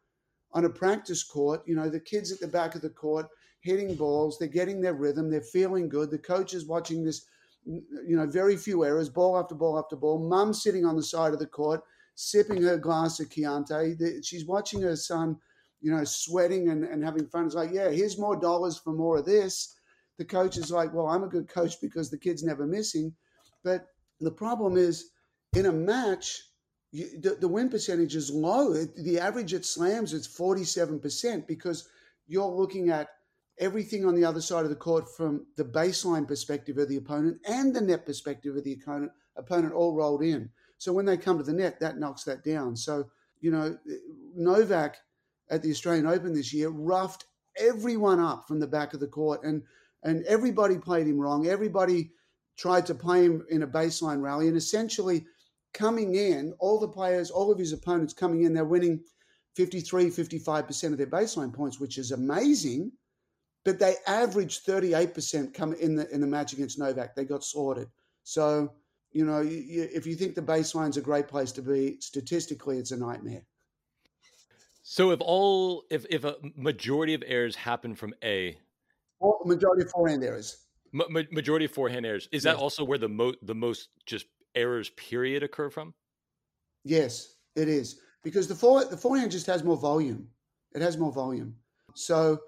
on 0.53 0.65
a 0.65 0.69
practice 0.69 1.23
court. 1.23 1.63
You 1.65 1.75
know, 1.75 1.89
the 1.89 1.99
kids 1.99 2.31
at 2.31 2.39
the 2.39 2.47
back 2.47 2.75
of 2.75 2.81
the 2.81 2.89
court 2.89 3.27
hitting 3.61 3.95
balls, 3.95 4.37
they're 4.37 4.47
getting 4.47 4.81
their 4.81 4.93
rhythm, 4.93 5.29
they're 5.29 5.41
feeling 5.41 5.87
good. 5.87 6.11
The 6.11 6.17
coach 6.17 6.53
is 6.53 6.65
watching 6.65 7.03
this, 7.03 7.25
you 7.65 8.15
know, 8.17 8.27
very 8.27 8.57
few 8.57 8.83
errors, 8.83 9.09
ball 9.09 9.37
after 9.37 9.55
ball 9.55 9.79
after 9.79 9.95
ball. 9.95 10.19
Mum 10.19 10.53
sitting 10.53 10.85
on 10.85 10.95
the 10.95 11.03
side 11.03 11.33
of 11.33 11.39
the 11.39 11.45
court, 11.45 11.81
sipping 12.15 12.61
her 12.63 12.77
glass 12.77 13.19
of 13.19 13.29
Chianti. 13.29 13.95
She's 14.23 14.45
watching 14.45 14.81
her 14.81 14.95
son 14.95 15.37
you 15.81 15.91
know, 15.91 16.03
sweating 16.03 16.69
and, 16.69 16.83
and 16.83 17.03
having 17.03 17.25
fun. 17.27 17.45
It's 17.45 17.55
like, 17.55 17.71
yeah, 17.73 17.89
here's 17.89 18.19
more 18.19 18.39
dollars 18.39 18.77
for 18.77 18.93
more 18.93 19.17
of 19.17 19.25
this. 19.25 19.75
The 20.17 20.25
coach 20.25 20.57
is 20.57 20.71
like, 20.71 20.93
well, 20.93 21.07
I'm 21.07 21.23
a 21.23 21.27
good 21.27 21.49
coach 21.49 21.81
because 21.81 22.09
the 22.09 22.17
kid's 22.17 22.43
never 22.43 22.67
missing. 22.67 23.13
But 23.63 23.87
the 24.19 24.31
problem 24.31 24.77
is 24.77 25.09
in 25.55 25.65
a 25.65 25.71
match, 25.71 26.39
you, 26.91 27.19
the, 27.19 27.35
the 27.39 27.47
win 27.47 27.69
percentage 27.69 28.15
is 28.15 28.29
low. 28.29 28.73
It, 28.73 28.95
the 28.95 29.19
average 29.19 29.53
at 29.53 29.65
slams 29.65 30.13
is 30.13 30.27
47% 30.27 31.47
because 31.47 31.89
you're 32.27 32.45
looking 32.45 32.89
at 32.89 33.09
everything 33.59 34.05
on 34.05 34.15
the 34.15 34.25
other 34.25 34.41
side 34.41 34.63
of 34.63 34.69
the 34.69 34.75
court 34.75 35.05
from 35.15 35.45
the 35.57 35.65
baseline 35.65 36.27
perspective 36.27 36.77
of 36.77 36.89
the 36.89 36.97
opponent 36.97 37.37
and 37.47 37.75
the 37.75 37.81
net 37.81 38.05
perspective 38.05 38.55
of 38.55 38.63
the 38.63 38.73
opponent, 38.73 39.11
opponent 39.37 39.73
all 39.73 39.95
rolled 39.95 40.23
in. 40.23 40.49
So 40.77 40.91
when 40.91 41.05
they 41.05 41.17
come 41.17 41.37
to 41.37 41.43
the 41.43 41.53
net, 41.53 41.79
that 41.79 41.99
knocks 41.99 42.23
that 42.23 42.43
down. 42.43 42.75
So, 42.75 43.09
you 43.39 43.51
know, 43.51 43.77
Novak– 44.35 44.97
at 45.51 45.61
the 45.61 45.69
Australian 45.69 46.07
Open 46.07 46.33
this 46.33 46.53
year 46.53 46.69
roughed 46.69 47.25
everyone 47.57 48.19
up 48.19 48.47
from 48.47 48.59
the 48.59 48.67
back 48.67 48.93
of 48.93 48.99
the 48.99 49.07
court, 49.07 49.43
and 49.43 49.61
and 50.03 50.25
everybody 50.25 50.79
played 50.79 51.05
him 51.05 51.19
wrong. 51.19 51.45
Everybody 51.45 52.11
tried 52.57 52.87
to 52.87 52.95
play 52.95 53.25
him 53.25 53.45
in 53.49 53.61
a 53.61 53.67
baseline 53.67 54.21
rally, 54.21 54.47
and 54.47 54.57
essentially 54.57 55.25
coming 55.73 56.15
in, 56.15 56.53
all 56.59 56.79
the 56.79 56.87
players, 56.87 57.29
all 57.29 57.51
of 57.51 57.59
his 57.59 57.71
opponents 57.71 58.13
coming 58.13 58.43
in, 58.43 58.53
they're 58.53 58.65
winning 58.65 59.03
53, 59.55 60.09
55% 60.09 60.91
of 60.91 60.97
their 60.97 61.07
baseline 61.07 61.53
points, 61.53 61.79
which 61.79 61.97
is 61.97 62.11
amazing. 62.11 62.91
But 63.63 63.79
they 63.79 63.95
averaged 64.07 64.65
38% 64.65 65.53
come 65.53 65.73
in 65.73 65.95
the 65.95 66.09
in 66.09 66.21
the 66.21 66.27
match 66.27 66.53
against 66.53 66.79
Novak. 66.79 67.15
They 67.15 67.25
got 67.25 67.43
slaughtered. 67.43 67.89
So, 68.23 68.73
you 69.11 69.25
know, 69.25 69.41
you, 69.41 69.87
if 69.93 70.07
you 70.07 70.15
think 70.15 70.35
the 70.35 70.41
baseline's 70.41 70.97
a 70.97 71.01
great 71.01 71.27
place 71.27 71.51
to 71.53 71.61
be, 71.61 71.97
statistically, 71.99 72.77
it's 72.77 72.91
a 72.91 72.97
nightmare. 72.97 73.43
So 74.83 75.11
if 75.11 75.21
all 75.21 75.83
if 75.89 76.05
if 76.09 76.23
a 76.23 76.35
majority 76.55 77.13
of 77.13 77.23
errors 77.25 77.55
happen 77.55 77.95
from 77.95 78.13
A, 78.23 78.57
or 79.19 79.37
majority 79.45 79.83
of 79.83 79.91
forehand 79.91 80.23
errors, 80.23 80.57
ma- 80.91 81.05
majority 81.09 81.65
of 81.65 81.71
forehand 81.71 82.05
errors, 82.05 82.27
is 82.31 82.43
yes. 82.43 82.53
that 82.55 82.59
also 82.59 82.83
where 82.83 82.97
the 82.97 83.09
most 83.09 83.37
the 83.43 83.55
most 83.55 83.89
just 84.05 84.25
errors 84.55 84.89
period 84.91 85.43
occur 85.43 85.69
from? 85.69 85.93
Yes, 86.83 87.35
it 87.55 87.67
is 87.67 87.99
because 88.23 88.47
the 88.47 88.55
fore 88.55 88.85
the 88.85 88.97
forehand 88.97 89.31
just 89.31 89.45
has 89.45 89.63
more 89.63 89.77
volume. 89.77 90.27
It 90.73 90.81
has 90.81 90.97
more 90.97 91.11
volume. 91.11 91.55
So 91.93 92.39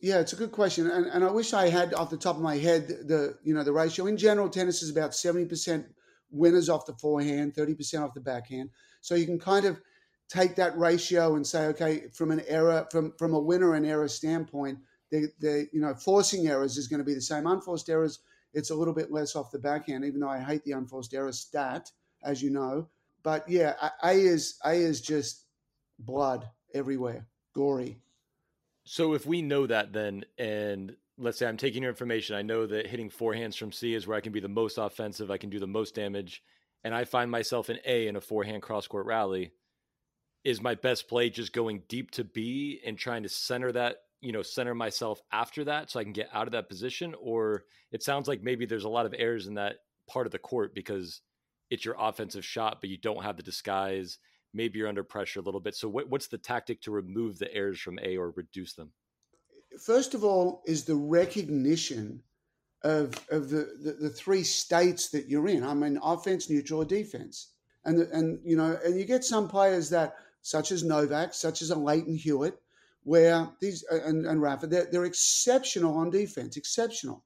yeah, 0.00 0.20
it's 0.20 0.32
a 0.32 0.36
good 0.36 0.52
question, 0.52 0.90
and 0.90 1.06
and 1.06 1.24
I 1.24 1.30
wish 1.30 1.52
I 1.52 1.68
had 1.68 1.94
off 1.94 2.10
the 2.10 2.16
top 2.16 2.36
of 2.36 2.42
my 2.42 2.56
head 2.56 2.88
the 2.88 3.38
you 3.42 3.54
know 3.54 3.64
the 3.64 3.72
ratio. 3.72 4.06
In 4.06 4.16
general, 4.16 4.48
tennis 4.48 4.82
is 4.82 4.90
about 4.90 5.14
seventy 5.14 5.46
percent 5.46 5.86
winners 6.30 6.68
off 6.68 6.86
the 6.86 6.94
forehand, 6.94 7.54
thirty 7.54 7.74
percent 7.74 8.04
off 8.04 8.14
the 8.14 8.20
backhand. 8.20 8.70
So 9.00 9.14
you 9.14 9.26
can 9.26 9.38
kind 9.38 9.64
of 9.64 9.80
take 10.28 10.56
that 10.56 10.76
ratio 10.76 11.36
and 11.36 11.46
say, 11.46 11.66
okay, 11.66 12.08
from 12.12 12.30
an 12.30 12.42
error, 12.48 12.86
from 12.90 13.14
from 13.18 13.34
a 13.34 13.40
winner 13.40 13.74
and 13.74 13.86
error 13.86 14.08
standpoint, 14.08 14.78
the 15.10 15.28
the 15.40 15.68
you 15.72 15.80
know 15.80 15.94
forcing 15.94 16.48
errors 16.48 16.76
is 16.76 16.88
going 16.88 16.98
to 16.98 17.04
be 17.04 17.14
the 17.14 17.20
same. 17.20 17.46
Unforced 17.46 17.88
errors, 17.88 18.20
it's 18.52 18.70
a 18.70 18.74
little 18.74 18.94
bit 18.94 19.10
less 19.10 19.36
off 19.36 19.50
the 19.50 19.58
backhand, 19.58 20.04
even 20.04 20.20
though 20.20 20.28
I 20.28 20.40
hate 20.40 20.64
the 20.64 20.72
unforced 20.72 21.14
error 21.14 21.32
stat, 21.32 21.90
as 22.22 22.42
you 22.42 22.50
know. 22.50 22.88
But 23.22 23.48
yeah, 23.48 23.74
A 24.02 24.12
is 24.12 24.58
A 24.64 24.74
is 24.74 25.00
just 25.00 25.46
blood 25.98 26.48
everywhere, 26.74 27.26
gory. 27.54 28.00
So 28.84 29.14
if 29.14 29.26
we 29.26 29.42
know 29.42 29.66
that 29.66 29.92
then, 29.92 30.24
and 30.38 30.94
let's 31.18 31.38
say 31.38 31.46
I'm 31.46 31.56
taking 31.56 31.82
your 31.82 31.90
information, 31.90 32.36
I 32.36 32.42
know 32.42 32.66
that 32.66 32.86
hitting 32.86 33.10
forehands 33.10 33.56
from 33.56 33.72
C 33.72 33.94
is 33.94 34.06
where 34.06 34.16
I 34.16 34.20
can 34.20 34.32
be 34.32 34.40
the 34.40 34.48
most 34.48 34.78
offensive, 34.78 35.30
I 35.30 35.38
can 35.38 35.50
do 35.50 35.58
the 35.58 35.66
most 35.66 35.94
damage, 35.94 36.42
and 36.84 36.94
I 36.94 37.04
find 37.04 37.30
myself 37.30 37.70
in 37.70 37.78
A 37.86 38.08
in 38.08 38.16
a 38.16 38.20
forehand 38.20 38.62
cross 38.62 38.86
court 38.86 39.06
rally 39.06 39.52
is 40.44 40.60
my 40.60 40.74
best 40.74 41.08
play 41.08 41.30
just 41.30 41.54
going 41.54 41.82
deep 41.88 42.10
to 42.12 42.24
B 42.24 42.80
and 42.84 42.98
trying 42.98 43.22
to 43.22 43.28
center 43.30 43.72
that, 43.72 43.96
you 44.20 44.32
know, 44.32 44.42
center 44.42 44.74
myself 44.74 45.22
after 45.32 45.64
that 45.64 45.90
so 45.90 45.98
I 45.98 46.04
can 46.04 46.12
get 46.12 46.28
out 46.34 46.46
of 46.46 46.52
that 46.52 46.68
position? 46.68 47.14
Or 47.18 47.64
it 47.90 48.02
sounds 48.02 48.28
like 48.28 48.42
maybe 48.42 48.66
there's 48.66 48.84
a 48.84 48.88
lot 48.90 49.06
of 49.06 49.14
errors 49.16 49.46
in 49.46 49.54
that 49.54 49.76
part 50.06 50.26
of 50.26 50.32
the 50.32 50.38
court 50.38 50.74
because 50.74 51.22
it's 51.70 51.86
your 51.86 51.96
offensive 51.98 52.44
shot, 52.44 52.82
but 52.82 52.90
you 52.90 52.98
don't 52.98 53.22
have 53.22 53.38
the 53.38 53.42
disguise. 53.42 54.18
Maybe 54.54 54.78
you're 54.78 54.88
under 54.88 55.04
pressure 55.04 55.40
a 55.40 55.42
little 55.42 55.60
bit. 55.60 55.74
So 55.74 55.88
what, 55.88 56.08
what's 56.08 56.28
the 56.28 56.38
tactic 56.38 56.80
to 56.82 56.90
remove 56.90 57.38
the 57.38 57.52
errors 57.52 57.80
from 57.80 57.98
A 58.02 58.16
or 58.16 58.30
reduce 58.30 58.72
them? 58.72 58.92
First 59.84 60.14
of 60.14 60.24
all, 60.24 60.62
is 60.66 60.84
the 60.84 60.94
recognition 60.94 62.22
of 62.82 63.14
of 63.30 63.48
the, 63.50 63.76
the, 63.82 63.96
the 64.00 64.10
three 64.10 64.44
states 64.44 65.08
that 65.10 65.28
you're 65.28 65.48
in. 65.48 65.64
I 65.64 65.74
mean, 65.74 65.98
offense, 66.02 66.48
neutral, 66.48 66.82
or 66.82 66.84
defense. 66.84 67.50
And 67.84 67.98
and 68.12 68.38
you 68.44 68.56
know, 68.56 68.78
and 68.84 68.98
you 68.98 69.04
get 69.04 69.24
some 69.24 69.48
players 69.48 69.90
that, 69.90 70.16
such 70.42 70.70
as 70.70 70.84
Novak, 70.84 71.34
such 71.34 71.62
as 71.62 71.70
a 71.70 71.76
Lleyton 71.76 72.14
Hewitt, 72.14 72.60
where 73.02 73.48
these 73.60 73.84
and, 73.90 74.26
and 74.26 74.40
Rafa, 74.40 74.66
they're, 74.66 74.86
they're 74.90 75.04
exceptional 75.04 75.96
on 75.96 76.10
defense, 76.10 76.56
exceptional. 76.56 77.24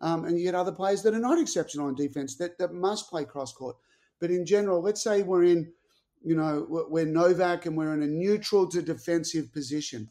Um, 0.00 0.26
and 0.26 0.38
you 0.38 0.44
get 0.44 0.54
other 0.54 0.72
players 0.72 1.02
that 1.02 1.14
are 1.14 1.18
not 1.18 1.38
exceptional 1.38 1.86
on 1.86 1.94
defense 1.94 2.36
that, 2.36 2.58
that 2.58 2.74
must 2.74 3.08
play 3.08 3.24
cross 3.24 3.52
court. 3.52 3.76
But 4.20 4.30
in 4.30 4.44
general, 4.44 4.82
let's 4.82 5.02
say 5.02 5.22
we're 5.22 5.44
in, 5.44 5.72
you 6.26 6.34
know, 6.34 6.66
we're 6.68 7.06
Novak 7.06 7.66
and 7.66 7.76
we're 7.76 7.94
in 7.94 8.02
a 8.02 8.06
neutral 8.06 8.66
to 8.70 8.82
defensive 8.82 9.52
position. 9.52 10.10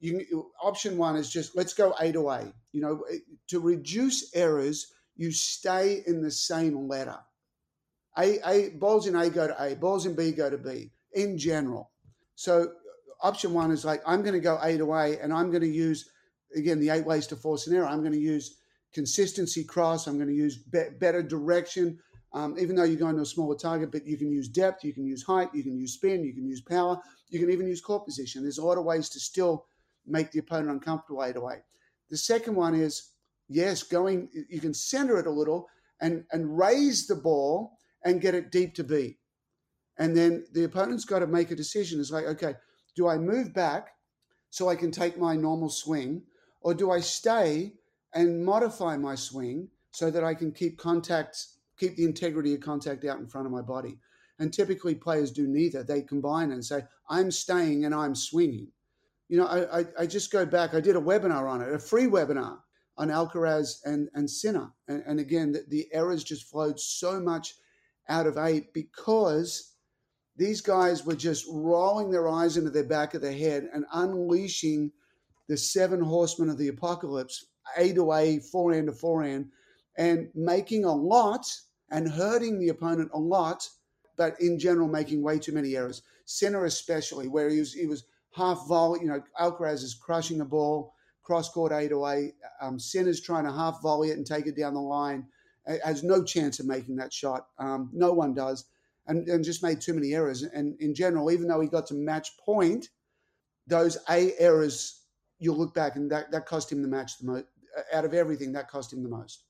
You, 0.00 0.50
option 0.62 0.96
one 0.96 1.16
is 1.16 1.30
just 1.30 1.54
let's 1.54 1.74
go 1.74 1.94
eight 2.00 2.12
to 2.12 2.30
A. 2.30 2.50
You 2.72 2.80
know, 2.80 3.04
to 3.48 3.60
reduce 3.60 4.34
errors, 4.34 4.90
you 5.16 5.30
stay 5.30 6.02
in 6.06 6.22
the 6.22 6.30
same 6.30 6.88
letter. 6.88 7.18
A, 8.16 8.38
A 8.48 8.70
balls 8.70 9.06
in 9.06 9.14
A 9.14 9.28
go 9.28 9.48
to 9.48 9.62
A, 9.62 9.74
balls 9.74 10.06
in 10.06 10.14
B 10.14 10.32
go 10.32 10.48
to 10.48 10.56
B 10.56 10.92
in 11.12 11.36
general. 11.36 11.90
So 12.36 12.72
option 13.22 13.52
one 13.52 13.70
is 13.70 13.84
like 13.84 14.00
I'm 14.06 14.22
going 14.22 14.32
to 14.32 14.40
go 14.40 14.58
eight 14.62 14.78
to 14.78 14.94
A, 14.94 15.18
and 15.18 15.30
I'm 15.30 15.50
going 15.50 15.60
to 15.62 15.68
use 15.68 16.08
again 16.56 16.80
the 16.80 16.88
eight 16.88 17.04
ways 17.04 17.26
to 17.26 17.36
force 17.36 17.66
an 17.66 17.76
error. 17.76 17.86
I'm 17.86 18.00
going 18.00 18.14
to 18.14 18.18
use 18.18 18.56
consistency 18.94 19.64
cross. 19.64 20.06
I'm 20.06 20.16
going 20.16 20.28
to 20.28 20.34
use 20.34 20.56
be- 20.56 20.96
better 20.98 21.22
direction. 21.22 21.98
Um, 22.32 22.56
even 22.58 22.76
though 22.76 22.84
you're 22.84 22.98
going 22.98 23.16
to 23.16 23.22
a 23.22 23.26
smaller 23.26 23.56
target, 23.56 23.90
but 23.90 24.06
you 24.06 24.16
can 24.16 24.30
use 24.30 24.48
depth, 24.48 24.84
you 24.84 24.92
can 24.92 25.04
use 25.04 25.22
height, 25.22 25.48
you 25.52 25.64
can 25.64 25.76
use 25.76 25.94
spin, 25.94 26.22
you 26.22 26.32
can 26.32 26.46
use 26.46 26.60
power, 26.60 27.00
you 27.28 27.40
can 27.40 27.50
even 27.50 27.66
use 27.66 27.80
court 27.80 28.04
position. 28.04 28.42
There's 28.42 28.58
a 28.58 28.64
lot 28.64 28.78
of 28.78 28.84
ways 28.84 29.08
to 29.10 29.20
still 29.20 29.66
make 30.06 30.30
the 30.30 30.38
opponent 30.38 30.70
uncomfortable 30.70 31.22
A 31.22 31.32
to 31.32 31.48
A. 31.48 31.56
The 32.08 32.16
second 32.16 32.54
one 32.54 32.74
is 32.74 33.10
yes, 33.48 33.82
going 33.82 34.28
you 34.48 34.60
can 34.60 34.74
center 34.74 35.18
it 35.18 35.26
a 35.26 35.30
little 35.30 35.68
and 36.00 36.24
and 36.32 36.56
raise 36.56 37.06
the 37.06 37.16
ball 37.16 37.78
and 38.04 38.20
get 38.20 38.34
it 38.34 38.50
deep 38.50 38.74
to 38.74 38.84
B. 38.84 39.18
And 39.98 40.16
then 40.16 40.46
the 40.52 40.64
opponent's 40.64 41.04
got 41.04 41.18
to 41.18 41.26
make 41.26 41.50
a 41.50 41.56
decision. 41.56 42.00
It's 42.00 42.10
like, 42.10 42.24
okay, 42.24 42.54
do 42.96 43.08
I 43.08 43.18
move 43.18 43.52
back 43.52 43.88
so 44.48 44.68
I 44.68 44.76
can 44.76 44.90
take 44.90 45.18
my 45.18 45.36
normal 45.36 45.68
swing, 45.68 46.22
or 46.60 46.74
do 46.74 46.90
I 46.90 47.00
stay 47.00 47.74
and 48.14 48.44
modify 48.44 48.96
my 48.96 49.14
swing 49.14 49.68
so 49.92 50.10
that 50.10 50.24
I 50.24 50.34
can 50.34 50.52
keep 50.52 50.78
contact, 50.78 51.46
keep 51.80 51.96
the 51.96 52.04
integrity 52.04 52.54
of 52.54 52.60
contact 52.60 53.04
out 53.04 53.18
in 53.18 53.26
front 53.26 53.46
of 53.46 53.52
my 53.52 53.62
body? 53.62 53.98
And 54.38 54.52
typically 54.52 54.94
players 54.94 55.30
do 55.30 55.46
neither. 55.46 55.82
They 55.82 56.02
combine 56.02 56.52
and 56.52 56.64
say, 56.64 56.84
I'm 57.08 57.30
staying 57.30 57.84
and 57.84 57.94
I'm 57.94 58.14
swinging. 58.14 58.68
You 59.28 59.38
know, 59.38 59.46
I, 59.46 59.80
I, 59.80 59.84
I 60.00 60.06
just 60.06 60.32
go 60.32 60.46
back, 60.46 60.74
I 60.74 60.80
did 60.80 60.96
a 60.96 61.00
webinar 61.00 61.48
on 61.48 61.60
it, 61.60 61.72
a 61.72 61.78
free 61.78 62.06
webinar 62.06 62.58
on 62.96 63.08
Alcaraz 63.08 63.78
and, 63.84 64.08
and 64.14 64.28
Sinner. 64.28 64.70
And, 64.88 65.02
and 65.06 65.20
again, 65.20 65.52
the, 65.52 65.64
the 65.68 65.86
errors 65.92 66.22
just 66.22 66.50
flowed 66.50 66.78
so 66.78 67.20
much 67.20 67.54
out 68.08 68.26
of 68.26 68.36
eight 68.38 68.74
because 68.74 69.74
these 70.36 70.60
guys 70.60 71.04
were 71.04 71.14
just 71.14 71.46
rolling 71.50 72.10
their 72.10 72.28
eyes 72.28 72.56
into 72.56 72.70
the 72.70 72.82
back 72.82 73.14
of 73.14 73.22
their 73.22 73.36
head 73.36 73.68
and 73.72 73.84
unleashing 73.92 74.90
the 75.48 75.56
seven 75.56 76.00
horsemen 76.00 76.48
of 76.48 76.58
the 76.58 76.68
apocalypse, 76.68 77.46
A 77.76 77.92
to 77.92 78.12
A, 78.12 78.38
forehand 78.38 78.86
to 78.86 78.92
forehand, 78.92 79.50
and 79.98 80.28
making 80.34 80.84
a 80.84 80.94
lot 80.94 81.46
and 81.90 82.10
hurting 82.10 82.58
the 82.58 82.68
opponent 82.68 83.10
a 83.12 83.18
lot, 83.18 83.68
but 84.16 84.40
in 84.40 84.58
general 84.58 84.88
making 84.88 85.22
way 85.22 85.38
too 85.38 85.52
many 85.52 85.76
errors. 85.76 86.02
Sinner 86.24 86.64
especially, 86.64 87.28
where 87.28 87.48
he 87.48 87.58
was 87.58 87.72
he 87.72 87.86
was 87.86 88.04
half 88.32 88.66
volley. 88.68 89.00
You 89.00 89.08
know, 89.08 89.22
Alcaraz 89.40 89.82
is 89.82 89.94
crushing 89.94 90.40
a 90.40 90.44
ball 90.44 90.94
cross 91.22 91.48
court 91.50 91.72
A 91.72 91.88
to 91.88 92.06
A. 92.06 92.32
Um, 92.60 92.78
Sinner's 92.78 93.20
trying 93.20 93.44
to 93.44 93.52
half 93.52 93.80
volley 93.82 94.10
it 94.10 94.16
and 94.16 94.26
take 94.26 94.46
it 94.46 94.56
down 94.56 94.74
the 94.74 94.80
line. 94.80 95.26
Has 95.84 96.02
no 96.02 96.24
chance 96.24 96.58
of 96.58 96.66
making 96.66 96.96
that 96.96 97.12
shot. 97.12 97.46
Um, 97.58 97.90
no 97.92 98.12
one 98.12 98.34
does 98.34 98.64
and, 99.10 99.28
and 99.28 99.44
just 99.44 99.62
made 99.62 99.80
too 99.80 99.92
many 99.92 100.14
errors. 100.14 100.42
And 100.42 100.80
in 100.80 100.94
general, 100.94 101.30
even 101.30 101.48
though 101.48 101.60
he 101.60 101.68
got 101.68 101.86
to 101.88 101.94
match 101.94 102.36
point, 102.38 102.88
those 103.66 103.98
A 104.08 104.32
errors, 104.38 105.02
you'll 105.38 105.56
look 105.56 105.74
back 105.74 105.96
and 105.96 106.10
that, 106.10 106.30
that 106.30 106.46
cost 106.46 106.70
him 106.70 106.80
the 106.80 106.88
match 106.88 107.18
the 107.18 107.26
most. 107.26 107.44
Out 107.92 108.04
of 108.04 108.14
everything, 108.14 108.52
that 108.52 108.68
cost 108.68 108.92
him 108.92 109.02
the 109.02 109.08
most. 109.08 109.44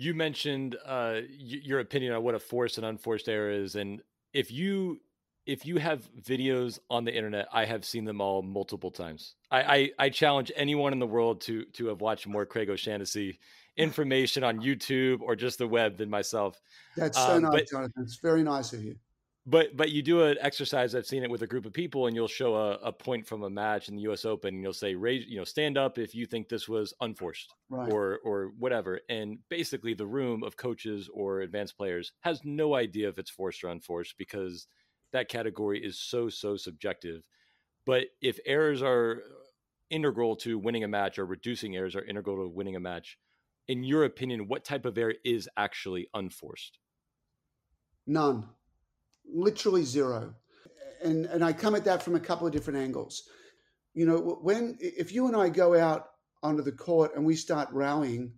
You 0.00 0.14
mentioned 0.14 0.76
uh, 0.86 1.22
your 1.36 1.80
opinion 1.80 2.12
on 2.12 2.22
what 2.22 2.36
a 2.36 2.38
forced 2.38 2.78
and 2.78 2.86
unforced 2.86 3.28
error 3.28 3.50
is, 3.50 3.74
and 3.74 4.00
if 4.32 4.52
you 4.52 5.00
if 5.44 5.66
you 5.66 5.78
have 5.78 6.08
videos 6.22 6.78
on 6.88 7.04
the 7.04 7.12
internet, 7.12 7.48
I 7.52 7.64
have 7.64 7.84
seen 7.84 8.04
them 8.04 8.20
all 8.20 8.42
multiple 8.42 8.90
times. 8.92 9.34
I, 9.50 9.62
I, 9.62 9.90
I 9.98 10.08
challenge 10.10 10.52
anyone 10.54 10.92
in 10.92 11.00
the 11.00 11.06
world 11.06 11.40
to 11.42 11.64
to 11.64 11.86
have 11.86 12.00
watched 12.00 12.28
more 12.28 12.46
Craig 12.46 12.70
O'Shannessy 12.70 13.38
information 13.76 14.44
on 14.44 14.60
YouTube 14.60 15.20
or 15.20 15.34
just 15.34 15.58
the 15.58 15.66
web 15.66 15.96
than 15.96 16.08
myself. 16.08 16.60
That's 16.96 17.18
so 17.18 17.36
um, 17.36 17.42
nice, 17.42 17.52
but, 17.52 17.68
Jonathan. 17.68 18.02
It's 18.04 18.20
very 18.20 18.44
nice 18.44 18.72
of 18.72 18.84
you. 18.84 18.94
But 19.50 19.78
but 19.78 19.90
you 19.90 20.02
do 20.02 20.24
an 20.24 20.36
exercise. 20.42 20.94
I've 20.94 21.06
seen 21.06 21.22
it 21.22 21.30
with 21.30 21.40
a 21.40 21.46
group 21.46 21.64
of 21.64 21.72
people, 21.72 22.06
and 22.06 22.14
you'll 22.14 22.28
show 22.28 22.54
a, 22.54 22.72
a 22.74 22.92
point 22.92 23.26
from 23.26 23.44
a 23.44 23.48
match 23.48 23.88
in 23.88 23.96
the 23.96 24.02
U.S. 24.02 24.26
Open, 24.26 24.54
and 24.54 24.62
you'll 24.62 24.74
say, 24.74 24.94
"Raise, 24.94 25.24
you 25.26 25.38
know, 25.38 25.44
stand 25.44 25.78
up 25.78 25.96
if 25.96 26.14
you 26.14 26.26
think 26.26 26.50
this 26.50 26.68
was 26.68 26.92
unforced, 27.00 27.54
right. 27.70 27.90
or 27.90 28.20
or 28.24 28.52
whatever." 28.58 29.00
And 29.08 29.38
basically, 29.48 29.94
the 29.94 30.06
room 30.06 30.42
of 30.42 30.58
coaches 30.58 31.08
or 31.14 31.40
advanced 31.40 31.78
players 31.78 32.12
has 32.20 32.42
no 32.44 32.74
idea 32.74 33.08
if 33.08 33.18
it's 33.18 33.30
forced 33.30 33.64
or 33.64 33.68
unforced 33.68 34.18
because 34.18 34.66
that 35.14 35.30
category 35.30 35.82
is 35.82 35.98
so 35.98 36.28
so 36.28 36.58
subjective. 36.58 37.22
But 37.86 38.08
if 38.20 38.38
errors 38.44 38.82
are 38.82 39.22
integral 39.88 40.36
to 40.36 40.58
winning 40.58 40.84
a 40.84 40.88
match, 40.88 41.18
or 41.18 41.24
reducing 41.24 41.74
errors 41.74 41.96
are 41.96 42.04
integral 42.04 42.36
to 42.36 42.54
winning 42.54 42.76
a 42.76 42.80
match, 42.80 43.16
in 43.66 43.82
your 43.82 44.04
opinion, 44.04 44.46
what 44.46 44.66
type 44.66 44.84
of 44.84 44.98
error 44.98 45.14
is 45.24 45.48
actually 45.56 46.06
unforced? 46.12 46.78
None, 48.06 48.48
literally 49.32 49.84
zero. 49.84 50.34
And 51.02 51.26
and 51.26 51.44
I 51.44 51.52
come 51.52 51.74
at 51.74 51.84
that 51.84 52.02
from 52.02 52.14
a 52.14 52.20
couple 52.20 52.46
of 52.46 52.52
different 52.52 52.78
angles. 52.78 53.28
You 53.94 54.06
know, 54.06 54.38
when 54.42 54.76
if 54.80 55.12
you 55.12 55.26
and 55.26 55.36
I 55.36 55.48
go 55.48 55.78
out 55.78 56.10
onto 56.42 56.62
the 56.62 56.72
court 56.72 57.14
and 57.16 57.24
we 57.24 57.36
start 57.36 57.68
rallying, 57.72 58.32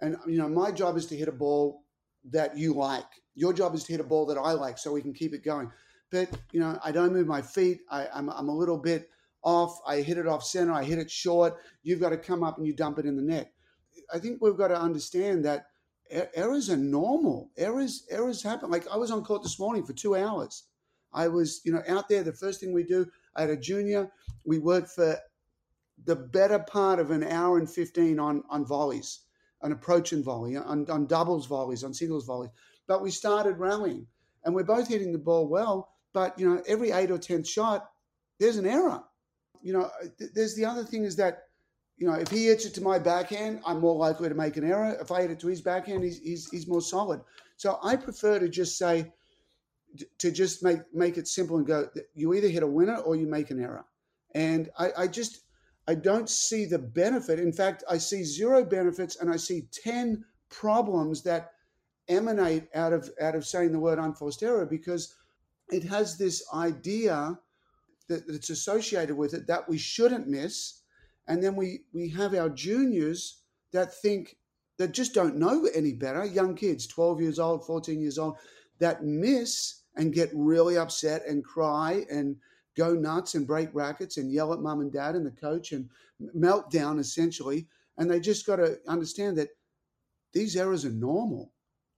and 0.00 0.16
you 0.26 0.38
know, 0.38 0.48
my 0.48 0.70
job 0.70 0.96
is 0.96 1.06
to 1.06 1.16
hit 1.16 1.28
a 1.28 1.32
ball 1.32 1.84
that 2.30 2.56
you 2.56 2.74
like. 2.74 3.04
Your 3.34 3.52
job 3.52 3.74
is 3.74 3.84
to 3.84 3.92
hit 3.92 4.00
a 4.00 4.04
ball 4.04 4.26
that 4.26 4.38
I 4.38 4.52
like, 4.52 4.78
so 4.78 4.92
we 4.92 5.02
can 5.02 5.12
keep 5.12 5.34
it 5.34 5.44
going. 5.44 5.70
But 6.10 6.30
you 6.52 6.60
know, 6.60 6.78
I 6.84 6.92
don't 6.92 7.12
move 7.12 7.26
my 7.26 7.42
feet. 7.42 7.80
I, 7.90 8.08
I'm 8.14 8.28
I'm 8.30 8.48
a 8.48 8.56
little 8.56 8.78
bit 8.78 9.10
off. 9.42 9.78
I 9.86 10.00
hit 10.00 10.18
it 10.18 10.26
off 10.26 10.44
center. 10.44 10.72
I 10.72 10.84
hit 10.84 10.98
it 10.98 11.10
short. 11.10 11.56
You've 11.82 12.00
got 12.00 12.10
to 12.10 12.16
come 12.16 12.42
up 12.42 12.58
and 12.58 12.66
you 12.66 12.74
dump 12.74 12.98
it 12.98 13.06
in 13.06 13.16
the 13.16 13.22
net. 13.22 13.52
I 14.12 14.18
think 14.18 14.40
we've 14.40 14.56
got 14.56 14.68
to 14.68 14.80
understand 14.80 15.44
that 15.44 15.66
errors 16.10 16.70
are 16.70 16.76
normal. 16.76 17.50
Errors 17.56 18.04
errors 18.10 18.42
happen. 18.42 18.70
Like 18.70 18.86
I 18.88 18.96
was 18.96 19.10
on 19.10 19.24
court 19.24 19.42
this 19.42 19.58
morning 19.58 19.84
for 19.84 19.92
two 19.92 20.16
hours. 20.16 20.64
I 21.12 21.28
was, 21.28 21.60
you 21.64 21.72
know, 21.72 21.82
out 21.88 22.08
there. 22.08 22.22
The 22.22 22.32
first 22.32 22.60
thing 22.60 22.72
we 22.72 22.84
do, 22.84 23.06
I 23.34 23.42
had 23.42 23.50
a 23.50 23.56
junior. 23.56 24.10
We 24.44 24.58
worked 24.58 24.90
for 24.90 25.18
the 26.04 26.16
better 26.16 26.58
part 26.58 26.98
of 26.98 27.10
an 27.10 27.24
hour 27.24 27.58
and 27.58 27.70
fifteen 27.70 28.18
on 28.18 28.42
on 28.50 28.66
volleys, 28.66 29.20
an 29.62 29.72
approach 29.72 30.12
and 30.12 30.24
volley, 30.24 30.56
on, 30.56 30.88
on 30.90 31.06
doubles 31.06 31.46
volleys, 31.46 31.84
on 31.84 31.94
singles 31.94 32.26
volleys. 32.26 32.50
But 32.86 33.02
we 33.02 33.10
started 33.10 33.58
rallying, 33.58 34.06
and 34.44 34.54
we're 34.54 34.64
both 34.64 34.88
hitting 34.88 35.12
the 35.12 35.18
ball 35.18 35.48
well. 35.48 35.92
But 36.12 36.38
you 36.38 36.48
know, 36.48 36.62
every 36.66 36.92
eight 36.92 37.10
or 37.10 37.18
tenth 37.18 37.48
shot, 37.48 37.90
there's 38.38 38.56
an 38.56 38.66
error. 38.66 39.02
You 39.62 39.72
know, 39.72 39.90
there's 40.34 40.54
the 40.54 40.64
other 40.64 40.84
thing 40.84 41.04
is 41.04 41.16
that 41.16 41.45
you 41.96 42.06
know, 42.06 42.14
if 42.14 42.28
he 42.28 42.46
hits 42.46 42.66
it 42.66 42.74
to 42.74 42.82
my 42.82 42.98
backhand, 42.98 43.60
I'm 43.64 43.80
more 43.80 43.96
likely 43.96 44.28
to 44.28 44.34
make 44.34 44.56
an 44.56 44.64
error. 44.64 44.96
If 45.00 45.10
I 45.10 45.22
hit 45.22 45.30
it 45.30 45.40
to 45.40 45.46
his 45.46 45.62
backhand, 45.62 46.04
he's, 46.04 46.18
he's, 46.18 46.50
he's 46.50 46.68
more 46.68 46.82
solid. 46.82 47.20
So 47.56 47.78
I 47.82 47.96
prefer 47.96 48.38
to 48.38 48.48
just 48.48 48.76
say, 48.76 49.12
to 50.18 50.30
just 50.30 50.62
make 50.62 50.80
make 50.92 51.16
it 51.16 51.26
simple 51.26 51.56
and 51.56 51.66
go, 51.66 51.88
you 52.14 52.34
either 52.34 52.48
hit 52.48 52.62
a 52.62 52.66
winner 52.66 52.96
or 52.98 53.16
you 53.16 53.26
make 53.26 53.50
an 53.50 53.62
error. 53.62 53.84
And 54.34 54.68
I, 54.78 54.90
I 54.98 55.06
just, 55.06 55.40
I 55.88 55.94
don't 55.94 56.28
see 56.28 56.66
the 56.66 56.78
benefit. 56.78 57.40
In 57.40 57.52
fact, 57.52 57.82
I 57.88 57.96
see 57.96 58.22
zero 58.22 58.62
benefits 58.64 59.16
and 59.16 59.30
I 59.30 59.36
see 59.36 59.68
10 59.72 60.22
problems 60.50 61.22
that 61.22 61.52
emanate 62.08 62.64
out 62.74 62.92
of 62.92 63.10
out 63.20 63.34
of 63.34 63.46
saying 63.46 63.72
the 63.72 63.78
word 63.78 63.98
unforced 63.98 64.42
error 64.42 64.66
because 64.66 65.14
it 65.72 65.82
has 65.82 66.16
this 66.16 66.44
idea 66.54 67.36
that, 68.08 68.28
that's 68.28 68.50
associated 68.50 69.16
with 69.16 69.34
it 69.34 69.46
that 69.46 69.68
we 69.68 69.78
shouldn't 69.78 70.28
miss 70.28 70.82
and 71.28 71.42
then 71.42 71.56
we 71.56 71.80
we 71.92 72.08
have 72.10 72.34
our 72.34 72.48
juniors 72.48 73.42
that 73.72 73.94
think 73.94 74.36
that 74.78 74.92
just 74.92 75.14
don't 75.14 75.36
know 75.36 75.66
any 75.74 75.92
better 75.92 76.24
young 76.24 76.54
kids 76.54 76.86
12 76.86 77.20
years 77.20 77.38
old 77.38 77.66
14 77.66 78.00
years 78.00 78.18
old 78.18 78.36
that 78.78 79.04
miss 79.04 79.82
and 79.96 80.12
get 80.12 80.30
really 80.34 80.76
upset 80.76 81.26
and 81.26 81.44
cry 81.44 82.04
and 82.10 82.36
go 82.76 82.94
nuts 82.94 83.34
and 83.34 83.46
break 83.46 83.70
rackets 83.72 84.18
and 84.18 84.32
yell 84.32 84.52
at 84.52 84.60
mom 84.60 84.80
and 84.80 84.92
dad 84.92 85.14
and 85.14 85.26
the 85.26 85.30
coach 85.30 85.72
and 85.72 85.88
melt 86.34 86.70
down 86.70 86.98
essentially 86.98 87.66
and 87.98 88.10
they 88.10 88.20
just 88.20 88.46
got 88.46 88.56
to 88.56 88.78
understand 88.88 89.36
that 89.38 89.48
these 90.32 90.56
errors 90.56 90.84
are 90.84 90.90
normal 90.90 91.52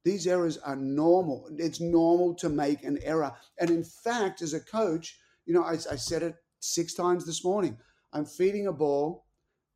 These 0.04 0.26
errors 0.26 0.58
are 0.58 0.76
normal. 0.76 1.48
It's 1.58 1.80
normal 1.80 2.34
to 2.36 2.48
make 2.48 2.82
an 2.84 2.98
error. 3.02 3.32
And 3.60 3.70
in 3.70 3.84
fact, 3.84 4.42
as 4.42 4.54
a 4.54 4.60
coach, 4.60 5.18
you 5.46 5.52
know, 5.54 5.62
I, 5.64 5.72
I 5.72 5.96
said 5.96 6.22
it 6.22 6.36
six 6.60 6.94
times 6.94 7.26
this 7.26 7.44
morning. 7.44 7.78
I'm 8.12 8.24
feeding 8.24 8.66
a 8.66 8.72
ball. 8.72 9.26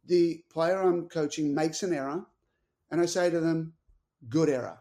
The 0.07 0.43
player 0.51 0.81
I'm 0.83 1.09
coaching 1.09 1.55
makes 1.55 1.83
an 1.83 1.93
error. 1.93 2.25
And 2.91 3.01
I 3.01 3.07
say 3.07 3.31
to 3.31 3.41
them, 3.41 3.75
good 4.29 4.49
error. 4.49 4.79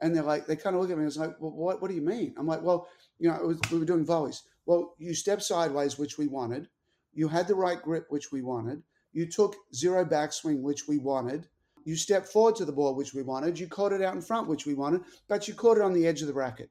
And 0.00 0.14
they're 0.14 0.22
like, 0.22 0.46
they 0.46 0.56
kind 0.56 0.74
of 0.74 0.82
look 0.82 0.90
at 0.90 0.96
me 0.96 1.02
and 1.04 1.08
it's 1.08 1.16
like, 1.16 1.36
well, 1.40 1.52
what, 1.52 1.80
what 1.80 1.88
do 1.88 1.94
you 1.94 2.02
mean? 2.02 2.34
I'm 2.36 2.46
like, 2.46 2.62
well, 2.62 2.88
you 3.18 3.28
know, 3.28 3.38
was, 3.40 3.60
we 3.70 3.78
were 3.78 3.84
doing 3.84 4.04
volleys. 4.04 4.42
Well, 4.66 4.94
you 4.98 5.14
stepped 5.14 5.42
sideways, 5.42 5.98
which 5.98 6.18
we 6.18 6.26
wanted. 6.26 6.68
You 7.14 7.28
had 7.28 7.46
the 7.46 7.54
right 7.54 7.80
grip, 7.80 8.06
which 8.08 8.32
we 8.32 8.42
wanted. 8.42 8.82
You 9.12 9.26
took 9.26 9.54
zero 9.74 10.04
backswing, 10.04 10.62
which 10.62 10.88
we 10.88 10.98
wanted. 10.98 11.46
You 11.84 11.96
stepped 11.96 12.28
forward 12.28 12.56
to 12.56 12.64
the 12.64 12.72
ball, 12.72 12.94
which 12.94 13.12
we 13.14 13.22
wanted. 13.22 13.58
You 13.58 13.68
caught 13.68 13.92
it 13.92 14.02
out 14.02 14.14
in 14.14 14.22
front, 14.22 14.48
which 14.48 14.66
we 14.66 14.74
wanted, 14.74 15.02
but 15.28 15.46
you 15.46 15.54
caught 15.54 15.76
it 15.76 15.82
on 15.82 15.92
the 15.92 16.06
edge 16.06 16.22
of 16.22 16.28
the 16.28 16.34
racket. 16.34 16.70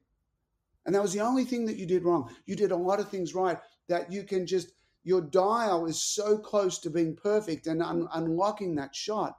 And 0.84 0.94
that 0.94 1.02
was 1.02 1.12
the 1.12 1.20
only 1.20 1.44
thing 1.44 1.64
that 1.66 1.76
you 1.76 1.86
did 1.86 2.02
wrong. 2.02 2.34
You 2.44 2.56
did 2.56 2.72
a 2.72 2.76
lot 2.76 2.98
of 2.98 3.08
things 3.08 3.34
right 3.34 3.58
that 3.88 4.10
you 4.12 4.24
can 4.24 4.46
just, 4.46 4.72
your 5.04 5.20
dial 5.20 5.86
is 5.86 6.02
so 6.02 6.38
close 6.38 6.78
to 6.78 6.90
being 6.90 7.16
perfect 7.16 7.66
and 7.66 7.82
un- 7.82 8.08
unlocking 8.14 8.74
that 8.76 8.94
shot 8.94 9.38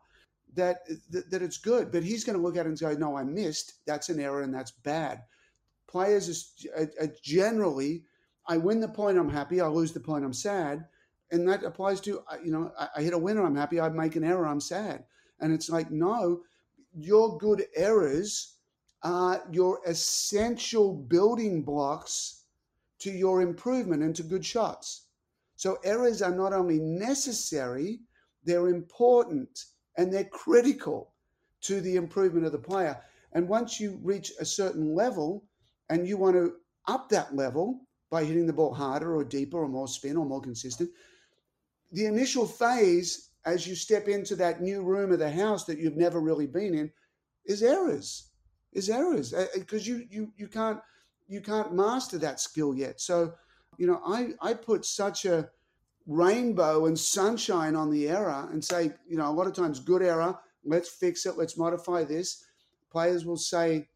that, 0.56 0.86
that, 1.12 1.30
that 1.32 1.42
it's 1.42 1.58
good. 1.58 1.92
But 1.92 2.04
he's 2.04 2.24
going 2.24 2.38
to 2.38 2.44
look 2.44 2.58
at 2.58 2.66
it 2.66 2.70
and 2.70 2.80
go, 2.80 2.94
no, 2.94 3.18
I 3.18 3.24
missed. 3.24 3.86
That's 3.86 4.10
an 4.10 4.20
error 4.20 4.42
and 4.42 4.54
that's 4.54 4.72
bad. 4.72 5.24
Players 5.88 6.28
is, 6.28 6.68
are, 6.76 6.90
are 7.00 7.14
generally, 7.22 8.04
I 8.48 8.58
win 8.58 8.80
the 8.80 8.88
point, 8.88 9.18
I'm 9.18 9.30
happy. 9.30 9.62
I 9.62 9.68
lose 9.68 9.94
the 9.94 10.00
point, 10.00 10.26
I'm 10.26 10.34
sad. 10.34 10.86
And 11.32 11.48
that 11.48 11.64
applies 11.64 12.02
to, 12.02 12.20
uh, 12.30 12.38
you 12.44 12.52
know, 12.52 12.72
I, 12.78 12.88
I 12.98 13.02
hit 13.02 13.14
a 13.14 13.18
winner, 13.18 13.44
I'm 13.44 13.56
happy. 13.56 13.80
I 13.80 13.90
make 13.90 14.16
an 14.16 14.24
error, 14.24 14.48
I'm 14.48 14.62
sad. 14.62 15.04
And 15.40 15.54
it's 15.54 15.70
like, 15.70 15.92
no, 15.92 16.42
your 16.96 17.38
good 17.38 17.66
errors 17.76 18.56
are 19.02 19.44
your 19.52 19.80
essential 19.86 20.94
building 20.94 21.62
blocks 21.64 22.44
to 23.00 23.12
your 23.12 23.42
improvement 23.42 24.04
and 24.04 24.16
to 24.16 24.24
good 24.24 24.46
shots. 24.46 25.03
So 25.64 25.78
errors 25.86 26.22
are 26.22 26.36
not 26.36 26.52
only 26.52 26.78
necessary, 26.78 28.02
they're 28.44 28.68
important 28.68 29.64
and 29.98 30.12
they're 30.12 30.26
critical 30.26 31.14
to 31.62 31.80
the 31.80 31.96
improvement 31.96 32.46
of 32.46 32.52
the 32.52 32.58
player. 32.58 33.02
And 33.32 33.48
once 33.48 33.80
you 33.80 33.98
reach 34.04 34.34
a 34.42 34.44
certain 34.44 34.94
level 34.94 35.46
and 35.90 36.06
you 36.06 36.18
want 36.18 36.36
to 36.36 36.56
up 36.90 37.08
that 37.12 37.34
level 37.34 37.88
by 38.12 38.26
hitting 38.26 38.46
the 38.46 38.52
ball 38.52 38.74
harder 38.74 39.16
or 39.16 39.24
deeper 39.24 39.60
or 39.60 39.70
more 39.70 39.88
spin 39.88 40.18
or 40.18 40.26
more 40.26 40.42
consistent, 40.42 40.90
the 41.94 42.08
initial 42.08 42.46
phase 42.46 43.30
as 43.46 43.66
you 43.66 43.74
step 43.74 44.10
into 44.10 44.36
that 44.36 44.62
new 44.62 44.82
room 44.82 45.14
of 45.14 45.20
the 45.20 45.32
house 45.32 45.64
that 45.64 45.78
you've 45.78 45.96
never 45.96 46.20
really 46.20 46.46
been 46.46 46.74
in 46.74 46.92
is 47.46 47.64
errors 47.64 48.32
is 48.74 48.90
errors 48.90 49.34
because 49.56 49.88
uh, 49.88 49.94
uh, 49.94 49.96
you 49.96 50.08
you 50.10 50.34
you 50.36 50.48
can't 50.50 50.82
you 51.30 51.40
can't 51.40 51.74
master 51.74 52.18
that 52.18 52.42
skill 52.42 52.76
yet 52.76 53.00
so 53.00 53.34
you 53.78 53.88
know 53.88 54.02
i 54.06 54.30
i 54.42 54.54
put 54.54 54.86
such 54.86 55.26
a 55.26 55.50
rainbow 56.06 56.86
and 56.86 57.00
sunshine 57.00 57.76
on 57.76 57.90
the 57.90 58.10
error 58.10 58.50
and 58.52 58.64
say 58.64 58.92
you 59.08 59.18
know 59.18 59.30
a 59.30 59.32
lot 59.32 59.48
of 59.48 59.54
times 59.54 59.80
good 59.80 60.02
error. 60.02 60.38
Let's 60.66 60.90
fix 60.90 61.26
it. 61.26 61.38
Let's 61.38 61.58
modify 61.58 62.04
this. 62.04 62.46
Players 62.92 63.26
will 63.26 63.38
say 63.38 63.88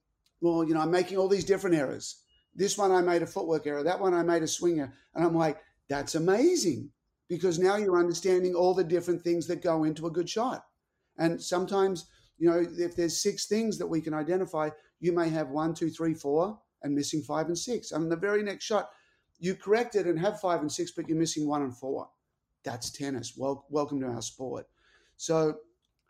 well 0.42 0.64
you 0.64 0.74
know 0.74 0.82
i'm 0.82 0.92
making 0.92 1.18
all 1.18 1.28
these 1.28 1.46
different 1.46 1.76
errors. 1.76 2.24
This 2.56 2.78
one 2.78 2.92
i 2.92 3.02
made 3.02 3.22
a 3.22 3.28
footwork 3.28 3.68
error. 3.68 3.84
That 3.84 4.00
one 4.00 4.14
i 4.14 4.24
made 4.24 4.44
a 4.44 4.48
swinger 4.48 4.94
and 5.16 5.26
i'm 5.26 5.36
like 5.36 5.60
that's 5.90 6.16
amazing 6.16 6.92
because 7.28 7.60
now 7.60 7.76
you're 7.76 8.00
understanding 8.00 8.56
all 8.56 8.74
the 8.74 8.84
different 8.84 9.22
things 9.22 9.48
that 9.48 9.62
go 9.62 9.84
into 9.84 10.08
a 10.08 10.12
good 10.12 10.30
shot. 10.30 10.66
And 11.18 11.42
sometimes, 11.42 12.06
you 12.38 12.50
know, 12.50 12.66
if 12.78 12.96
there's 12.96 13.22
six 13.22 13.48
things 13.48 13.78
that 13.78 13.88
we 13.88 14.02
can 14.02 14.14
identify, 14.14 14.70
you 15.00 15.12
may 15.12 15.30
have 15.30 15.50
one, 15.50 15.74
two, 15.74 15.90
three, 15.90 16.14
four, 16.14 16.58
and 16.84 16.94
missing 16.94 17.22
five 17.22 17.48
and 17.48 17.58
six. 17.58 17.92
And 17.92 18.12
the 18.12 18.16
very 18.16 18.44
next 18.44 18.66
shot, 18.66 18.90
you 19.40 19.56
correct 19.56 19.96
it 19.96 20.06
and 20.06 20.20
have 20.20 20.40
five 20.40 20.62
and 20.62 20.72
six, 20.72 20.92
but 20.92 21.08
you're 21.08 21.18
missing 21.18 21.48
one 21.48 21.62
and 21.62 21.76
four. 21.76 22.10
That's 22.64 22.92
tennis. 22.92 23.34
Well, 23.38 23.66
welcome 23.70 24.00
to 24.02 24.08
our 24.08 24.22
sport. 24.22 24.68
So, 25.16 25.56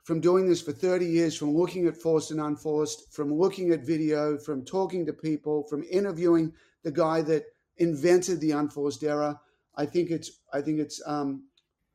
from 0.04 0.22
doing 0.22 0.48
this 0.48 0.62
for 0.62 0.72
30 0.72 1.06
years, 1.06 1.36
from 1.36 1.54
looking 1.54 1.86
at 1.86 1.98
forced 1.98 2.32
and 2.32 2.40
unforced, 2.40 3.14
from 3.14 3.34
looking 3.34 3.72
at 3.72 3.86
video, 3.86 4.38
from 4.38 4.64
talking 4.64 5.06
to 5.06 5.14
people, 5.14 5.64
from 5.70 5.84
interviewing 5.92 6.54
the 6.84 6.92
guy 6.92 7.22
that 7.24 7.44
invented 7.76 8.40
the 8.40 8.52
unforced 8.52 9.04
error, 9.04 9.38
I 9.76 9.86
think 9.86 10.10
it's 10.10 10.32
I 10.54 10.62
think 10.62 10.80
it's 10.80 11.02
um, 11.06 11.44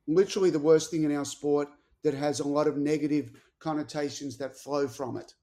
literally 0.07 0.51
the 0.51 0.59
worst 0.59 0.91
thing 0.91 1.03
in 1.03 1.15
our 1.15 1.25
sport 1.25 1.67
that 2.03 2.13
has 2.13 2.39
a 2.39 2.47
lot 2.47 2.67
of 2.67 2.77
negative 2.77 3.31
connotations 3.59 4.37
that 4.37 4.55
flow 4.55 4.87
from 4.87 5.17
it. 5.17 5.33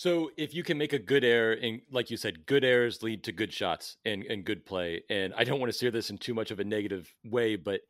So 0.00 0.30
if 0.38 0.54
you 0.54 0.62
can 0.62 0.78
make 0.78 0.94
a 0.94 0.98
good 0.98 1.24
error, 1.24 1.52
and 1.52 1.82
like 1.92 2.10
you 2.10 2.16
said, 2.16 2.46
good 2.46 2.64
errors 2.64 3.02
lead 3.02 3.22
to 3.24 3.32
good 3.32 3.52
shots 3.52 3.98
and, 4.06 4.24
and 4.24 4.46
good 4.46 4.64
play. 4.64 5.02
And 5.10 5.34
I 5.36 5.44
don't 5.44 5.60
want 5.60 5.70
to 5.70 5.76
steer 5.76 5.90
this 5.90 6.08
in 6.08 6.16
too 6.16 6.32
much 6.32 6.50
of 6.50 6.58
a 6.58 6.64
negative 6.64 7.14
way, 7.22 7.56
but 7.56 7.82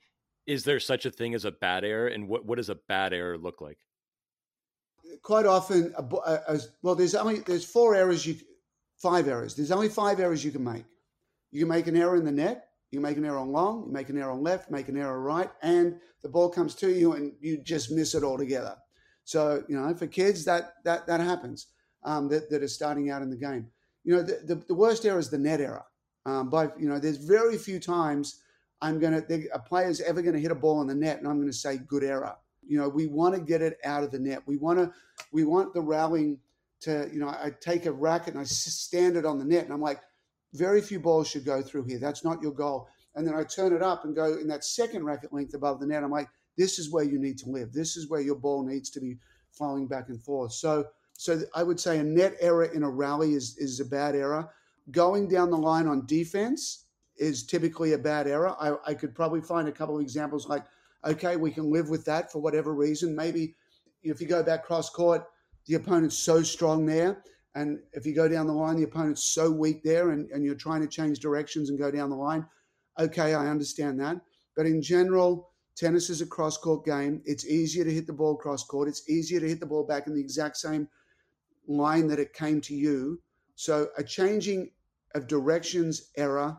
is 0.45 0.65
there 0.65 0.81
such 0.81 1.07
a 1.07 1.13
thing 1.13 1.37
as 1.37 1.45
a 1.45 1.53
bad 1.53 1.85
error, 1.85 2.09
and 2.09 2.27
what 2.27 2.45
what 2.45 2.57
does 2.57 2.69
a 2.69 2.75
bad 2.75 3.13
error 3.13 3.39
look 3.39 3.61
like? 3.61 3.79
Quite 5.23 5.47
often, 5.47 5.95
as 6.49 6.73
well, 6.83 6.97
there's 6.97 7.15
only 7.15 7.45
there's 7.47 7.65
four 7.65 7.95
errors 7.95 8.27
you, 8.27 8.35
five 8.97 9.29
errors. 9.29 9.55
There's 9.55 9.71
only 9.71 9.89
five 9.89 10.19
errors 10.19 10.45
you 10.45 10.51
can 10.51 10.65
make. 10.65 10.87
You 11.53 11.61
can 11.61 11.69
make 11.69 11.87
an 11.87 11.97
error 11.97 12.17
in 12.17 12.25
the 12.25 12.33
net. 12.33 12.71
You 12.91 12.99
make 12.99 13.19
an 13.19 13.25
error 13.25 13.39
on 13.39 13.53
long, 13.53 13.85
you 13.87 13.93
make 13.93 14.09
an 14.09 14.19
error 14.19 14.33
on 14.33 14.43
left, 14.43 14.69
make 14.69 14.89
an 14.89 14.97
error 14.97 15.21
right, 15.21 15.51
and 15.63 16.01
the 16.23 16.29
ball 16.29 16.49
comes 16.49 16.75
to 16.75 16.91
you 16.91 17.13
and 17.13 17.35
you 17.41 17.59
just 17.59 17.93
miss 17.93 18.17
it 18.17 18.25
altogether. 18.25 18.75
So, 19.23 19.63
you 19.69 19.81
know, 19.81 19.95
for 19.95 20.09
kids, 20.09 20.45
that 20.47 20.75
that 20.83 21.07
that 21.07 21.21
happens 21.21 21.69
um, 22.05 22.29
that, 22.29 22.51
that 22.51 22.63
are 22.63 22.69
starting 22.69 23.11
out 23.11 23.23
in 23.23 23.31
the 23.31 23.37
game. 23.37 23.67
You 24.05 24.17
know, 24.17 24.23
the, 24.23 24.41
the, 24.45 24.55
the 24.67 24.75
worst 24.75 25.05
error 25.05 25.19
is 25.19 25.31
the 25.31 25.39
net 25.39 25.61
error. 25.61 25.85
Um, 26.27 26.51
but, 26.51 26.79
you 26.79 26.89
know, 26.89 26.99
there's 26.99 27.17
very 27.17 27.59
few 27.59 27.81
times 27.81 28.41
I'm 28.83 29.01
to, 29.01 29.49
a 29.53 29.59
player's 29.59 30.01
ever 30.01 30.23
to 30.23 30.39
hit 30.39 30.51
a 30.51 30.55
ball 30.55 30.81
in 30.81 30.87
the 30.87 30.95
net 30.95 31.19
and 31.19 31.29
I'm 31.29 31.45
to 31.47 31.53
say 31.53 31.79
good 31.79 32.05
error. 32.05 32.35
You 32.67 32.79
know, 32.79 32.89
we 32.89 33.07
want 33.07 33.35
to 33.35 33.41
get 33.41 33.63
it 33.63 33.79
out 33.85 34.05
of 34.05 34.11
the 34.11 34.19
net. 34.19 34.43
We 34.47 34.57
want 34.57 34.79
to, 34.79 34.93
we 35.33 35.45
want 35.45 35.75
the 35.75 35.81
rallying 35.81 36.39
to, 36.83 37.09
you 37.13 37.21
know, 37.21 37.29
I 37.29 37.53
take 37.61 37.87
a 37.87 37.93
racket 37.93 38.35
and 38.35 38.41
I 38.41 38.45
stand 38.45 39.17
it 39.17 39.27
on 39.27 39.39
the 39.39 39.45
net 39.45 39.65
and 39.65 39.73
I'm 39.73 39.81
like, 39.81 40.01
very 40.55 40.81
few 40.81 40.99
balls 40.99 41.29
should 41.29 41.45
go 41.45 41.63
through 41.63 41.85
here. 41.85 41.99
That's 41.99 42.25
not 42.25 42.43
your 42.43 42.53
goal. 42.53 42.89
And 43.15 43.27
then 43.27 43.35
I 43.35 43.45
turn 43.45 43.75
it 43.75 43.83
up 43.83 44.05
and 44.05 44.15
go 44.15 44.35
in 44.35 44.49
that 44.49 44.65
second 44.65 45.05
racket 45.05 45.33
length 45.33 45.55
above 45.55 45.81
the 45.81 45.87
net. 45.87 46.03
I'm 46.03 46.11
like, 46.11 46.29
this 46.57 46.79
is 46.79 46.91
where 46.91 47.05
you 47.05 47.19
need 47.19 47.39
to 47.39 47.51
live. 47.51 47.73
This 47.73 47.97
is 47.97 48.09
where 48.09 48.21
your 48.21 48.35
ball 48.35 48.65
needs 48.67 48.91
to 48.91 49.01
be 49.01 49.19
flowing 49.51 49.87
back 49.87 50.09
and 50.09 50.23
forth. 50.23 50.53
So, 50.53 50.87
so 51.21 51.43
I 51.55 51.63
would 51.63 51.79
say 51.79 51.99
a 51.99 52.03
net 52.03 52.35
error 52.41 52.65
in 52.65 52.83
a 52.83 52.89
rally 52.89 53.35
is 53.35 53.55
is 53.59 53.79
a 53.79 53.85
bad 53.85 54.15
error. 54.15 54.49
Going 54.91 55.29
down 55.29 55.51
the 55.51 55.59
line 55.59 55.87
on 55.87 56.07
defense 56.07 56.87
is 57.19 57.45
typically 57.45 57.93
a 57.93 57.99
bad 57.99 58.27
error. 58.27 58.57
I, 58.59 58.77
I 58.87 58.95
could 58.95 59.15
probably 59.15 59.43
find 59.43 59.69
a 59.69 59.73
couple 59.73 59.97
of 59.97 60.01
examples 60.01 60.49
like, 60.49 60.65
okay, 61.05 61.37
we 61.37 61.51
can 61.51 61.71
live 61.71 61.91
with 61.91 62.07
that 62.07 62.33
for 62.33 62.41
whatever 62.41 62.75
reason. 62.75 63.15
Maybe 63.15 63.55
if 64.03 64.19
you 64.23 64.27
go 64.27 64.43
back 64.43 64.65
cross 64.65 64.89
court, 64.89 65.27
the 65.67 65.75
opponent's 65.75 66.19
so 66.19 66.43
strong 66.43 66.87
there 66.87 67.23
and 67.55 67.81
if 67.93 68.07
you 68.07 68.15
go 68.15 68.27
down 68.27 68.47
the 68.47 68.55
line, 68.55 68.77
the 68.77 68.85
opponent's 68.85 69.23
so 69.23 69.51
weak 69.51 69.83
there 69.83 70.13
and, 70.13 70.31
and 70.31 70.43
you're 70.43 70.55
trying 70.55 70.81
to 70.81 70.89
change 70.89 71.19
directions 71.19 71.69
and 71.69 71.79
go 71.79 71.91
down 71.91 72.09
the 72.09 72.17
line, 72.17 72.47
okay, 72.99 73.35
I 73.35 73.49
understand 73.49 74.01
that. 74.01 74.23
But 74.57 74.65
in 74.65 74.81
general, 74.81 75.51
tennis 75.77 76.09
is 76.09 76.23
a 76.23 76.27
cross 76.27 76.57
court 76.57 76.87
game. 76.87 77.21
It's 77.27 77.47
easier 77.47 77.85
to 77.85 77.93
hit 77.93 78.07
the 78.07 78.15
ball 78.15 78.37
cross 78.37 78.65
court. 78.65 78.89
It's 78.89 79.09
easier 79.09 79.41
to 79.41 79.49
hit 79.49 79.61
the 79.61 79.67
ball 79.67 79.85
back 79.85 80.07
in 80.07 80.15
the 80.15 80.21
exact 80.21 80.57
same 80.57 80.89
line 81.71 82.09
that 82.09 82.19
it 82.19 82.33
came 82.33 82.61
to 82.63 82.75
you. 82.75 83.21
So 83.55 83.89
a 83.97 84.05
changing 84.05 84.71
of 85.15 85.27
directions 85.27 86.11
error 86.17 86.57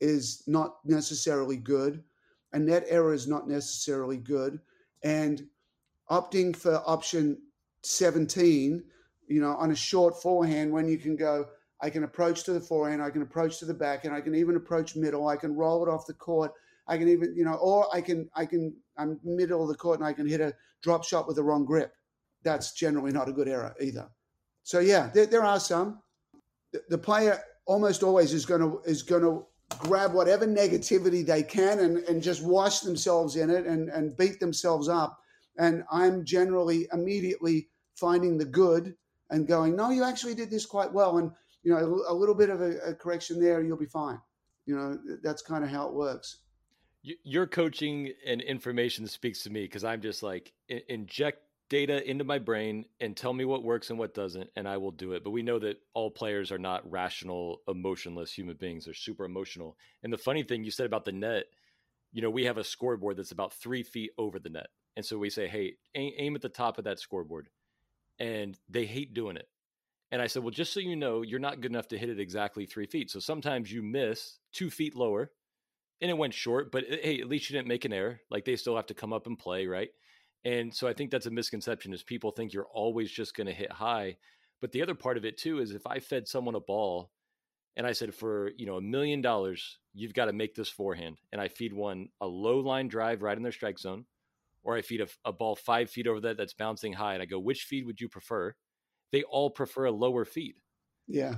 is 0.00 0.42
not 0.46 0.76
necessarily 0.84 1.56
good. 1.56 2.02
A 2.52 2.58
net 2.58 2.84
error 2.88 3.14
is 3.14 3.28
not 3.28 3.48
necessarily 3.48 4.16
good. 4.16 4.60
And 5.02 5.46
opting 6.10 6.54
for 6.54 6.82
option 6.86 7.38
17 7.82 8.84
you 9.32 9.40
know, 9.40 9.54
on 9.56 9.70
a 9.70 9.74
short 9.74 10.20
forehand 10.20 10.70
when 10.70 10.88
you 10.88 10.98
can 10.98 11.16
go, 11.16 11.46
I 11.80 11.90
can 11.90 12.04
approach 12.04 12.44
to 12.44 12.52
the 12.52 12.60
forehand, 12.60 13.02
I 13.02 13.10
can 13.10 13.22
approach 13.22 13.58
to 13.58 13.64
the 13.64 13.74
back, 13.74 14.04
and 14.04 14.14
I 14.14 14.20
can 14.20 14.34
even 14.34 14.56
approach 14.56 14.94
middle. 14.94 15.26
I 15.26 15.36
can 15.36 15.56
roll 15.56 15.82
it 15.84 15.90
off 15.90 16.06
the 16.06 16.12
court. 16.12 16.52
I 16.86 16.98
can 16.98 17.08
even, 17.08 17.34
you 17.34 17.44
know, 17.44 17.54
or 17.54 17.92
I 17.94 18.00
can, 18.00 18.28
I 18.36 18.44
can, 18.44 18.76
I'm 18.98 19.18
middle 19.24 19.62
of 19.62 19.68
the 19.68 19.74
court 19.74 19.98
and 19.98 20.06
I 20.06 20.12
can 20.12 20.26
hit 20.26 20.40
a 20.40 20.52
drop 20.82 21.04
shot 21.04 21.26
with 21.26 21.36
the 21.36 21.42
wrong 21.42 21.64
grip. 21.64 21.94
That's 22.42 22.72
generally 22.72 23.12
not 23.12 23.28
a 23.28 23.32
good 23.32 23.48
error 23.48 23.74
either. 23.80 24.08
So 24.62 24.80
yeah, 24.80 25.10
there, 25.12 25.26
there 25.26 25.44
are 25.44 25.60
some. 25.60 26.00
The, 26.72 26.82
the 26.88 26.98
player 26.98 27.40
almost 27.66 28.02
always 28.02 28.32
is 28.32 28.46
going 28.46 28.60
to 28.60 28.80
is 28.84 29.02
going 29.02 29.22
to 29.22 29.46
grab 29.78 30.12
whatever 30.12 30.46
negativity 30.46 31.24
they 31.24 31.42
can 31.42 31.80
and, 31.80 31.98
and 31.98 32.22
just 32.22 32.44
wash 32.44 32.80
themselves 32.80 33.36
in 33.36 33.50
it 33.50 33.66
and, 33.66 33.88
and 33.88 34.16
beat 34.16 34.40
themselves 34.40 34.88
up. 34.88 35.18
And 35.58 35.84
I'm 35.90 36.24
generally 36.24 36.86
immediately 36.92 37.68
finding 37.94 38.38
the 38.38 38.44
good 38.44 38.94
and 39.30 39.46
going, 39.46 39.76
no, 39.76 39.90
you 39.90 40.04
actually 40.04 40.34
did 40.34 40.50
this 40.50 40.66
quite 40.66 40.92
well. 40.92 41.18
And, 41.18 41.30
you 41.62 41.72
know, 41.72 42.02
a, 42.08 42.14
little 42.14 42.34
bit 42.34 42.50
of 42.50 42.60
a, 42.60 42.78
a 42.80 42.94
correction 42.94 43.40
there, 43.40 43.62
you'll 43.62 43.78
be 43.78 43.86
fine. 43.86 44.18
You 44.66 44.76
know, 44.76 44.98
that's 45.22 45.42
kind 45.42 45.64
of 45.64 45.70
how 45.70 45.88
it 45.88 45.94
works. 45.94 46.38
Your 47.02 47.46
coaching 47.46 48.12
and 48.24 48.40
information 48.40 49.06
speaks 49.08 49.42
to 49.42 49.50
me 49.50 49.62
because 49.62 49.84
I'm 49.84 50.00
just 50.00 50.22
like, 50.22 50.52
inject 50.68 51.40
data 51.72 52.06
into 52.06 52.22
my 52.22 52.38
brain 52.38 52.84
and 53.00 53.16
tell 53.16 53.32
me 53.32 53.46
what 53.46 53.64
works 53.64 53.88
and 53.88 53.98
what 53.98 54.12
doesn't, 54.12 54.50
and 54.56 54.68
I 54.68 54.76
will 54.76 54.90
do 54.90 55.12
it. 55.12 55.24
But 55.24 55.30
we 55.30 55.42
know 55.42 55.58
that 55.58 55.80
all 55.94 56.10
players 56.10 56.52
are 56.52 56.58
not 56.58 56.88
rational, 56.92 57.62
emotionless 57.66 58.30
human 58.30 58.56
beings. 58.56 58.84
They're 58.84 58.92
super 58.92 59.24
emotional. 59.24 59.78
And 60.02 60.12
the 60.12 60.18
funny 60.18 60.42
thing 60.42 60.64
you 60.64 60.70
said 60.70 60.84
about 60.84 61.06
the 61.06 61.12
net, 61.12 61.44
you 62.12 62.20
know, 62.20 62.28
we 62.28 62.44
have 62.44 62.58
a 62.58 62.62
scoreboard 62.62 63.16
that's 63.16 63.32
about 63.32 63.54
three 63.54 63.82
feet 63.82 64.10
over 64.18 64.38
the 64.38 64.50
net. 64.50 64.66
And 64.96 65.06
so 65.06 65.16
we 65.16 65.30
say, 65.30 65.48
hey, 65.48 65.76
aim 65.94 66.36
at 66.36 66.42
the 66.42 66.50
top 66.50 66.76
of 66.76 66.84
that 66.84 66.98
scoreboard. 66.98 67.48
And 68.18 68.54
they 68.68 68.84
hate 68.84 69.14
doing 69.14 69.36
it. 69.38 69.48
And 70.10 70.20
I 70.20 70.26
said, 70.26 70.42
well, 70.42 70.50
just 70.50 70.74
so 70.74 70.80
you 70.80 70.94
know, 70.94 71.22
you're 71.22 71.40
not 71.40 71.62
good 71.62 71.70
enough 71.70 71.88
to 71.88 71.98
hit 71.98 72.10
it 72.10 72.20
exactly 72.20 72.66
three 72.66 72.84
feet. 72.84 73.10
So 73.10 73.18
sometimes 73.18 73.72
you 73.72 73.82
miss 73.82 74.36
two 74.52 74.68
feet 74.68 74.94
lower 74.94 75.30
and 76.02 76.10
it 76.10 76.18
went 76.18 76.34
short, 76.34 76.70
but 76.70 76.84
eh, 76.86 76.98
hey, 77.02 77.20
at 77.20 77.28
least 77.28 77.48
you 77.48 77.56
didn't 77.56 77.68
make 77.68 77.86
an 77.86 77.94
error. 77.94 78.20
Like 78.30 78.44
they 78.44 78.56
still 78.56 78.76
have 78.76 78.88
to 78.88 78.94
come 78.94 79.14
up 79.14 79.26
and 79.26 79.38
play, 79.38 79.66
right? 79.66 79.88
And 80.44 80.74
so 80.74 80.88
I 80.88 80.92
think 80.92 81.10
that's 81.10 81.26
a 81.26 81.30
misconception 81.30 81.92
is 81.92 82.02
people 82.02 82.30
think 82.30 82.52
you're 82.52 82.66
always 82.66 83.10
just 83.10 83.36
going 83.36 83.46
to 83.46 83.52
hit 83.52 83.70
high. 83.72 84.16
But 84.60 84.72
the 84.72 84.82
other 84.82 84.94
part 84.94 85.16
of 85.16 85.24
it 85.24 85.38
too 85.38 85.60
is 85.60 85.72
if 85.72 85.86
I 85.86 85.98
fed 86.00 86.26
someone 86.26 86.54
a 86.54 86.60
ball 86.60 87.10
and 87.76 87.86
I 87.86 87.92
said 87.92 88.14
for, 88.14 88.50
you 88.56 88.66
know, 88.66 88.76
a 88.76 88.82
million 88.82 89.20
dollars, 89.20 89.78
you've 89.94 90.14
got 90.14 90.26
to 90.26 90.32
make 90.32 90.54
this 90.54 90.68
forehand 90.68 91.18
and 91.32 91.40
I 91.40 91.48
feed 91.48 91.72
one 91.72 92.08
a 92.20 92.26
low 92.26 92.58
line 92.58 92.88
drive 92.88 93.22
right 93.22 93.36
in 93.36 93.42
their 93.42 93.52
strike 93.52 93.78
zone 93.78 94.06
or 94.64 94.76
I 94.76 94.82
feed 94.82 95.00
a, 95.00 95.08
a 95.24 95.32
ball 95.32 95.56
5 95.56 95.90
feet 95.90 96.06
over 96.06 96.20
that 96.20 96.36
that's 96.36 96.54
bouncing 96.54 96.92
high 96.92 97.14
and 97.14 97.22
I 97.22 97.26
go, 97.26 97.38
"Which 97.38 97.64
feed 97.64 97.86
would 97.86 98.00
you 98.00 98.08
prefer?" 98.08 98.54
They 99.10 99.22
all 99.24 99.50
prefer 99.50 99.86
a 99.86 99.92
lower 99.92 100.24
feed. 100.24 100.60
Yeah. 101.06 101.36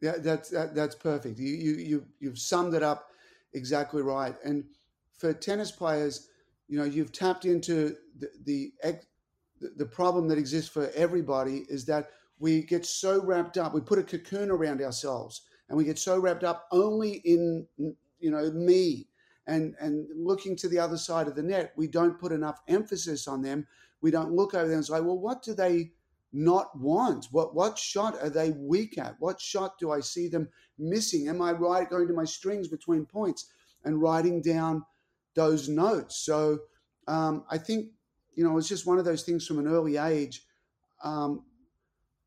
Yeah, 0.00 0.18
that's 0.18 0.50
that, 0.50 0.74
that's 0.74 0.94
perfect. 0.94 1.38
You 1.38 1.54
you 1.54 1.72
you 1.74 2.06
you've 2.20 2.38
summed 2.38 2.74
it 2.74 2.84
up 2.84 3.10
exactly 3.52 4.00
right. 4.00 4.36
And 4.44 4.64
for 5.18 5.32
tennis 5.32 5.72
players, 5.72 6.28
you 6.68 6.78
know, 6.78 6.84
you've 6.84 7.10
tapped 7.10 7.44
into 7.44 7.96
the, 8.18 8.72
the 8.82 8.98
the 9.60 9.86
problem 9.86 10.28
that 10.28 10.38
exists 10.38 10.70
for 10.70 10.90
everybody 10.94 11.64
is 11.68 11.84
that 11.86 12.10
we 12.38 12.62
get 12.62 12.86
so 12.86 13.22
wrapped 13.22 13.58
up. 13.58 13.74
We 13.74 13.80
put 13.80 13.98
a 13.98 14.04
cocoon 14.04 14.50
around 14.50 14.80
ourselves, 14.80 15.42
and 15.68 15.76
we 15.76 15.84
get 15.84 15.98
so 15.98 16.18
wrapped 16.18 16.44
up 16.44 16.68
only 16.70 17.14
in 17.24 17.66
you 17.76 18.30
know 18.30 18.50
me 18.52 19.08
and 19.46 19.74
and 19.80 20.06
looking 20.14 20.56
to 20.56 20.68
the 20.68 20.78
other 20.78 20.96
side 20.96 21.26
of 21.26 21.34
the 21.34 21.42
net. 21.42 21.72
We 21.76 21.88
don't 21.88 22.18
put 22.18 22.32
enough 22.32 22.60
emphasis 22.68 23.26
on 23.26 23.42
them. 23.42 23.66
We 24.00 24.10
don't 24.10 24.32
look 24.32 24.54
over 24.54 24.68
them 24.68 24.76
and 24.78 24.86
say, 24.86 25.00
well, 25.00 25.18
what 25.18 25.42
do 25.42 25.54
they 25.54 25.92
not 26.32 26.78
want? 26.78 27.26
What 27.32 27.54
what 27.54 27.78
shot 27.78 28.16
are 28.22 28.30
they 28.30 28.50
weak 28.50 28.98
at? 28.98 29.16
What 29.18 29.40
shot 29.40 29.78
do 29.78 29.90
I 29.90 30.00
see 30.00 30.28
them 30.28 30.48
missing? 30.78 31.28
Am 31.28 31.42
I 31.42 31.52
right 31.52 31.88
going 31.88 32.06
to 32.08 32.14
my 32.14 32.24
strings 32.24 32.68
between 32.68 33.06
points 33.06 33.46
and 33.84 34.00
writing 34.00 34.40
down 34.42 34.84
those 35.34 35.68
notes? 35.68 36.16
So 36.18 36.60
um, 37.08 37.44
I 37.50 37.58
think 37.58 37.88
you 38.38 38.44
know 38.44 38.56
it's 38.56 38.68
just 38.68 38.86
one 38.86 39.00
of 39.00 39.04
those 39.04 39.24
things 39.24 39.44
from 39.44 39.58
an 39.58 39.66
early 39.66 39.96
age, 39.96 40.44
um, 41.02 41.42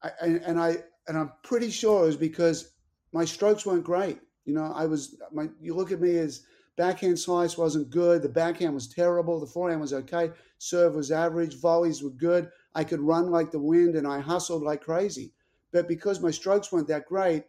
I, 0.04 0.10
and 0.45 0.60
I 0.60 0.76
and 1.08 1.17
I'm 1.17 1.32
pretty 1.41 1.71
sure 1.71 2.04
it 2.04 2.08
was 2.08 2.17
because 2.17 2.74
my 3.13 3.24
strokes 3.24 3.65
weren't 3.65 3.86
great. 3.86 4.19
You 4.43 4.54
know, 4.54 4.74
I 4.76 4.88
was 4.88 5.15
my. 5.32 5.47
You 5.62 5.74
look 5.74 5.93
at 5.93 6.02
me 6.02 6.17
as 6.17 6.41
backhand 6.76 7.17
slice 7.17 7.58
wasn't 7.58 7.91
good. 7.91 8.24
The 8.24 8.28
backhand 8.28 8.74
was 8.74 8.89
terrible. 8.89 9.39
The 9.39 9.47
forehand 9.47 9.80
was 9.80 9.93
okay. 9.93 10.32
Serve 10.58 10.95
was 10.95 11.13
average. 11.13 11.56
Volleys 11.56 12.04
were 12.04 12.10
good. 12.10 12.50
I 12.76 12.84
could 12.84 13.00
run 13.00 13.32
like 13.32 13.50
the 13.50 13.60
wind, 13.60 13.95
and 13.95 14.06
I 14.06 14.19
hustled 14.19 14.63
like 14.63 14.82
crazy. 14.84 15.32
But 15.71 15.88
because 15.88 16.19
my 16.19 16.32
strokes 16.32 16.74
weren't 16.74 16.89
that 16.89 17.06
great, 17.06 17.45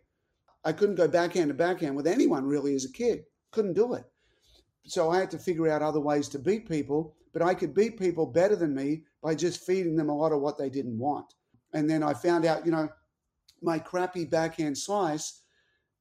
I 0.64 0.70
couldn't 0.70 0.94
go 0.94 1.09
backhand 1.09 1.48
to 1.48 1.55
backhand 1.55 1.96
with 1.96 2.07
anyone 2.07 2.46
really 2.46 2.77
as 2.77 2.85
a 2.85 2.92
kid. 2.92 3.25
Couldn't 3.51 3.75
do 3.75 3.94
it. 3.94 4.05
So 4.85 5.11
I 5.11 5.18
had 5.18 5.33
to 5.33 5.38
figure 5.38 5.68
out 5.68 5.83
other 5.83 5.98
ways 5.98 6.29
to 6.29 6.38
beat 6.38 6.68
people, 6.68 7.16
but 7.33 7.42
I 7.42 7.55
could 7.55 7.75
beat 7.75 7.99
people 7.99 8.27
better 8.27 8.57
than 8.57 8.75
me 8.75 9.05
by 9.23 9.35
just 9.35 9.64
feeding 9.64 9.97
them 9.97 10.09
a 10.09 10.16
lot 10.16 10.33
of 10.33 10.40
what 10.40 10.59
they 10.59 10.68
didn't 10.68 10.99
want. 10.99 11.35
And 11.73 11.88
then 11.88 12.03
I 12.03 12.12
found 12.14 12.45
out, 12.45 12.66
you 12.66 12.73
know, 12.73 12.88
my 13.62 13.79
crappy 13.79 14.25
backhand 14.25 14.77
slice 14.77 15.42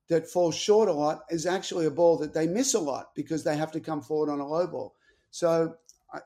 that 0.10 0.28
falls 0.28 0.56
short 0.56 0.90
a 0.90 0.94
lot 0.94 1.24
is 1.30 1.46
actually 1.46 1.86
a 1.86 1.92
ball 1.92 2.18
that 2.18 2.34
they 2.34 2.48
miss 2.48 2.74
a 2.74 2.80
lot 2.80 3.16
because 3.16 3.44
they 3.44 3.56
have 3.56 3.72
to 3.72 3.80
come 3.80 4.02
forward 4.02 4.30
on 4.30 4.40
a 4.40 4.48
low 4.48 4.68
ball. 4.68 4.96
So 5.30 5.76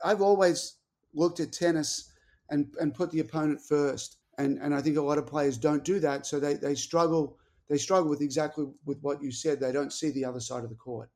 I've 0.04 0.22
always 0.22 0.78
looked 1.14 1.40
at 1.40 1.52
tennis 1.52 2.12
and, 2.50 2.74
and 2.80 2.94
put 2.94 3.12
the 3.12 3.20
opponent 3.20 3.62
first. 3.62 4.18
And, 4.38 4.58
and 4.58 4.74
I 4.74 4.82
think 4.82 4.98
a 4.98 5.02
lot 5.02 5.18
of 5.18 5.28
players 5.28 5.58
don't 5.58 5.84
do 5.84 6.00
that. 6.00 6.26
So 6.26 6.40
they, 6.40 6.56
they 6.56 6.76
struggle 6.76 7.38
they 7.68 7.78
struggle 7.78 8.10
with 8.10 8.22
exactly 8.22 8.68
with 8.86 9.00
what 9.02 9.24
you 9.24 9.32
said. 9.32 9.60
They 9.60 9.72
don't 9.72 9.92
see 9.92 10.12
the 10.12 10.26
other 10.26 10.40
side 10.40 10.64
of 10.64 10.70
the 10.70 10.76
court. 10.76 11.10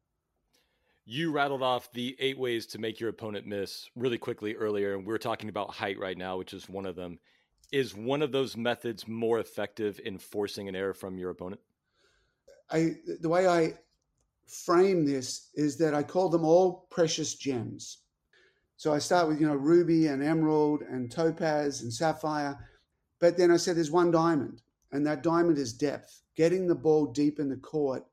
You 1.12 1.32
rattled 1.32 1.64
off 1.64 1.92
the 1.92 2.16
eight 2.20 2.38
ways 2.38 2.68
to 2.68 2.78
make 2.78 3.00
your 3.00 3.10
opponent 3.10 3.48
miss 3.48 3.90
really 3.96 4.20
quickly 4.20 4.54
earlier, 4.54 4.94
and 4.94 5.08
we're 5.08 5.18
talking 5.18 5.50
about 5.50 5.72
height 5.72 5.98
right 5.98 6.16
now, 6.16 6.38
which 6.38 6.54
is 6.54 6.70
one 6.70 6.86
of 6.86 6.96
them. 6.96 7.18
Is 7.72 7.96
one 7.96 8.22
of 8.22 8.32
those 8.32 8.56
methods 8.56 9.08
more 9.08 9.40
effective 9.40 10.00
in 10.06 10.20
forcing 10.20 10.70
an 10.70 10.76
error 10.76 10.94
from 10.94 11.18
your 11.18 11.32
opponent? 11.32 11.62
I 12.70 12.98
the 13.22 13.28
way 13.28 13.48
I 13.48 13.74
frame 14.46 15.04
this 15.04 15.50
is 15.56 15.78
that 15.78 15.96
I 15.96 16.04
call 16.04 16.30
them 16.30 16.46
all 16.46 16.86
precious 16.92 17.34
gems. 17.34 18.04
So 18.78 18.94
I 18.94 19.00
start 19.00 19.28
with 19.30 19.42
you 19.42 19.48
know 19.48 19.56
ruby 19.56 20.06
and 20.06 20.22
emerald 20.22 20.84
and 20.84 21.12
topaz 21.12 21.82
and 21.82 21.92
sapphire, 21.92 22.56
but 23.20 23.36
then 23.36 23.50
I 23.50 23.58
said 23.58 23.78
there's 23.78 23.90
one 23.90 24.12
diamond, 24.12 24.62
and 24.92 25.04
that 25.08 25.24
diamond 25.24 25.58
is 25.58 25.74
depth. 25.74 26.22
Getting 26.36 26.68
the 26.68 26.76
ball 26.76 27.08
deep 27.08 27.40
in 27.40 27.50
the 27.50 27.58
court 27.58 28.06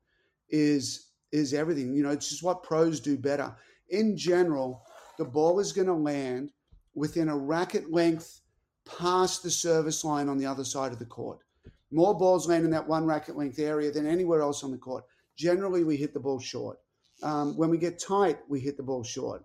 is 0.49 1.06
is 1.31 1.53
everything. 1.53 1.93
You 1.93 2.03
know, 2.03 2.11
it's 2.11 2.29
just 2.29 2.43
what 2.43 2.63
pros 2.63 2.99
do 2.99 3.17
better. 3.17 3.55
In 3.89 4.17
general, 4.17 4.83
the 5.17 5.25
ball 5.25 5.59
is 5.59 5.73
going 5.73 5.87
to 5.87 5.93
land 5.93 6.51
within 6.95 7.29
a 7.29 7.37
racket 7.37 7.91
length 7.91 8.41
past 8.85 9.43
the 9.43 9.51
service 9.51 10.03
line 10.03 10.29
on 10.29 10.37
the 10.37 10.45
other 10.45 10.63
side 10.63 10.91
of 10.91 10.99
the 10.99 11.05
court. 11.05 11.39
More 11.91 12.17
balls 12.17 12.47
land 12.47 12.65
in 12.65 12.71
that 12.71 12.87
one 12.87 13.05
racket 13.05 13.37
length 13.37 13.59
area 13.59 13.91
than 13.91 14.07
anywhere 14.07 14.41
else 14.41 14.63
on 14.63 14.71
the 14.71 14.77
court. 14.77 15.03
Generally, 15.35 15.83
we 15.83 15.95
hit 15.95 16.13
the 16.13 16.19
ball 16.19 16.39
short. 16.39 16.79
Um, 17.23 17.55
when 17.57 17.69
we 17.69 17.77
get 17.77 17.99
tight, 17.99 18.39
we 18.47 18.59
hit 18.59 18.77
the 18.77 18.83
ball 18.83 19.03
short. 19.03 19.43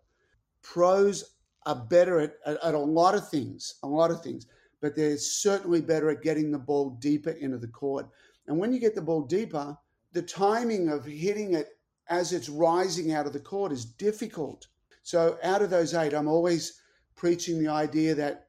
Pros 0.62 1.36
are 1.66 1.76
better 1.76 2.20
at, 2.20 2.34
at, 2.46 2.62
at 2.62 2.74
a 2.74 2.78
lot 2.78 3.14
of 3.14 3.28
things, 3.28 3.74
a 3.82 3.88
lot 3.88 4.10
of 4.10 4.22
things 4.22 4.46
but 4.82 4.96
they're 4.96 5.16
certainly 5.16 5.80
better 5.80 6.10
at 6.10 6.22
getting 6.22 6.50
the 6.50 6.58
ball 6.58 6.90
deeper 7.00 7.30
into 7.30 7.56
the 7.56 7.68
court. 7.68 8.06
And 8.48 8.58
when 8.58 8.72
you 8.72 8.80
get 8.80 8.94
the 8.94 9.00
ball 9.00 9.22
deeper, 9.22 9.78
the 10.12 10.22
timing 10.22 10.88
of 10.88 11.04
hitting 11.04 11.54
it 11.54 11.68
as 12.08 12.32
it's 12.32 12.48
rising 12.48 13.12
out 13.12 13.26
of 13.26 13.32
the 13.32 13.40
court 13.40 13.72
is 13.72 13.84
difficult. 13.84 14.66
So, 15.02 15.38
out 15.42 15.62
of 15.62 15.70
those 15.70 15.94
eight, 15.94 16.14
I'm 16.14 16.28
always 16.28 16.80
preaching 17.16 17.58
the 17.58 17.70
idea 17.70 18.14
that 18.14 18.48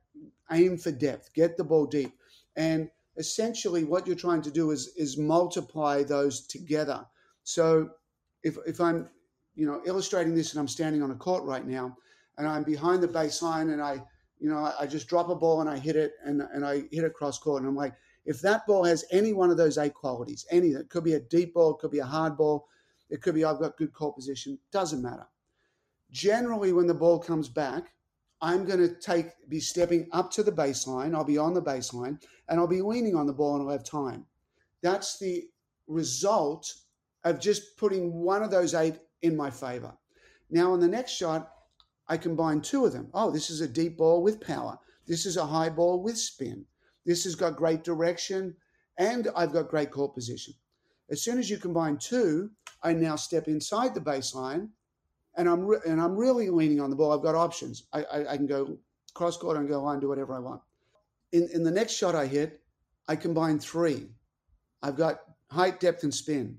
aim 0.51 0.77
for 0.77 0.91
depth, 0.91 1.33
get 1.33 1.57
the 1.57 1.63
ball 1.63 1.85
deep. 1.85 2.13
And 2.55 2.89
essentially, 3.17 3.83
what 3.83 4.05
you're 4.05 4.15
trying 4.15 4.41
to 4.43 4.51
do 4.51 4.71
is, 4.71 4.93
is 4.97 5.17
multiply 5.17 6.03
those 6.03 6.45
together. 6.45 7.05
So, 7.43 7.89
if, 8.43 8.57
if 8.67 8.79
I'm 8.81 9.09
you 9.55 9.65
know 9.65 9.81
illustrating 9.85 10.35
this 10.35 10.51
and 10.51 10.59
I'm 10.59 10.67
standing 10.67 11.01
on 11.01 11.11
a 11.11 11.15
court 11.15 11.43
right 11.43 11.65
now 11.65 11.95
and 12.37 12.47
I'm 12.47 12.63
behind 12.63 13.03
the 13.03 13.07
baseline 13.07 13.71
and 13.71 13.81
I 13.81 14.03
you 14.43 14.49
know, 14.49 14.57
I, 14.57 14.73
I, 14.81 14.87
just 14.87 15.07
drop 15.07 15.29
a 15.29 15.35
ball 15.35 15.61
and 15.61 15.69
I 15.69 15.77
hit 15.77 15.95
it 15.95 16.15
and, 16.25 16.41
and 16.53 16.65
I 16.65 16.83
hit 16.91 17.05
it 17.05 17.13
cross 17.13 17.39
court. 17.39 17.61
And 17.61 17.69
I'm 17.69 17.77
like, 17.77 17.93
if 18.25 18.41
that 18.41 18.65
ball 18.65 18.83
has 18.85 19.05
any 19.11 19.33
one 19.33 19.49
of 19.49 19.57
those 19.57 19.77
eight 19.77 19.93
qualities, 19.93 20.45
any, 20.49 20.69
it 20.69 20.89
could 20.89 21.03
be 21.03 21.13
a 21.13 21.19
deep 21.19 21.53
ball, 21.53 21.71
it 21.75 21.79
could 21.79 21.91
be 21.91 21.99
a 21.99 22.05
hard 22.05 22.37
ball, 22.37 22.67
it 23.09 23.21
could 23.21 23.35
be 23.35 23.43
I've 23.43 23.59
got 23.59 23.77
good 23.77 23.93
court 23.93 24.15
position, 24.15 24.57
doesn't 24.71 25.01
matter. 25.01 25.27
Generally, 26.11 26.73
when 26.73 26.87
the 26.87 26.93
ball 26.93 27.19
comes 27.19 27.49
back, 27.49 27.91
I'm 28.41 28.65
going 28.65 28.79
to 28.79 28.93
take 28.93 29.27
be 29.47 29.59
stepping 29.59 30.07
up 30.11 30.29
to 30.31 30.43
the 30.43 30.51
baseline. 30.51 31.15
I'll 31.15 31.23
be 31.23 31.37
on 31.37 31.53
the 31.53 31.61
baseline 31.61 32.21
and 32.49 32.59
I'll 32.59 32.67
be 32.67 32.81
leaning 32.81 33.15
on 33.15 33.25
the 33.25 33.33
ball 33.33 33.55
and 33.55 33.63
I'll 33.63 33.71
have 33.71 33.85
time. 33.85 34.25
That's 34.81 35.17
the 35.17 35.45
result 35.87 36.71
of 37.23 37.39
just 37.39 37.77
putting 37.77 38.11
one 38.13 38.43
of 38.43 38.51
those 38.51 38.73
eight 38.73 38.99
in 39.21 39.37
my 39.37 39.49
favor. 39.49 39.93
Now, 40.49 40.73
on 40.73 40.81
the 40.81 40.87
next 40.87 41.11
shot, 41.13 41.49
I 42.07 42.17
combine 42.17 42.59
two 42.59 42.85
of 42.85 42.91
them. 42.91 43.09
Oh, 43.13 43.31
this 43.31 43.49
is 43.49 43.61
a 43.61 43.67
deep 43.67 43.97
ball 43.97 44.21
with 44.21 44.41
power. 44.41 44.77
This 45.07 45.25
is 45.25 45.37
a 45.37 45.45
high 45.45 45.69
ball 45.69 46.03
with 46.03 46.17
spin. 46.17 46.65
This 47.05 47.23
has 47.25 47.35
got 47.35 47.55
great 47.55 47.83
direction, 47.83 48.55
and 48.97 49.27
I've 49.35 49.53
got 49.53 49.69
great 49.69 49.91
court 49.91 50.13
position. 50.13 50.53
As 51.09 51.21
soon 51.21 51.37
as 51.37 51.49
you 51.49 51.57
combine 51.57 51.97
two, 51.97 52.51
I 52.81 52.93
now 52.93 53.15
step 53.15 53.47
inside 53.47 53.93
the 53.93 54.01
baseline, 54.01 54.69
and 55.35 55.49
I'm 55.49 55.61
re- 55.65 55.81
and 55.85 56.01
I'm 56.01 56.15
really 56.15 56.49
leaning 56.49 56.79
on 56.79 56.89
the 56.89 56.95
ball. 56.95 57.11
I've 57.11 57.23
got 57.23 57.35
options. 57.35 57.83
I, 57.93 58.03
I, 58.03 58.33
I 58.33 58.37
can 58.37 58.47
go 58.47 58.77
cross 59.13 59.37
court 59.37 59.57
and 59.57 59.67
go 59.67 59.81
line, 59.81 59.99
do 59.99 60.07
whatever 60.07 60.35
I 60.35 60.39
want. 60.39 60.61
In 61.31 61.49
in 61.53 61.63
the 61.63 61.71
next 61.71 61.93
shot 61.93 62.15
I 62.15 62.25
hit, 62.25 62.61
I 63.07 63.15
combine 63.15 63.59
three. 63.59 64.07
I've 64.81 64.97
got 64.97 65.21
height, 65.49 65.79
depth, 65.79 66.03
and 66.03 66.13
spin. 66.13 66.57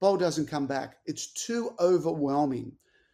Ball 0.00 0.16
doesn't 0.16 0.46
come 0.46 0.66
back. 0.66 0.96
It's 1.06 1.32
too 1.32 1.74
overwhelming. 1.78 2.72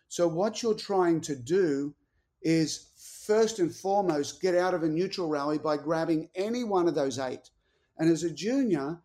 So, 0.09 0.27
what 0.27 0.63
you're 0.63 0.75
trying 0.75 1.21
to 1.23 1.37
do 1.37 1.95
is 2.43 2.89
first 3.29 3.59
and 3.59 3.75
foremost 3.75 4.41
get 4.41 4.55
out 4.55 4.73
of 4.73 4.83
a 4.83 4.89
neutral 4.89 5.29
rally 5.29 5.59
by 5.59 5.77
grabbing 5.77 6.31
any 6.35 6.65
one 6.65 6.89
of 6.89 6.95
those 6.95 7.19
eight. 7.19 7.51
And 7.99 8.11
as 8.11 8.25
a 8.25 8.31
junior, 8.31 9.03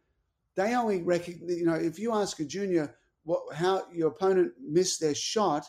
they 0.55 0.73
only 0.75 1.03
recognize, 1.03 1.57
you 1.57 1.65
know, 1.65 1.73
if 1.75 1.99
you 1.99 2.13
ask 2.13 2.39
a 2.39 2.45
junior 2.45 2.95
what, 3.25 3.41
how 3.53 3.83
your 3.91 4.07
opponent 4.07 4.53
missed 4.62 5.01
their 5.01 5.13
shot, 5.13 5.65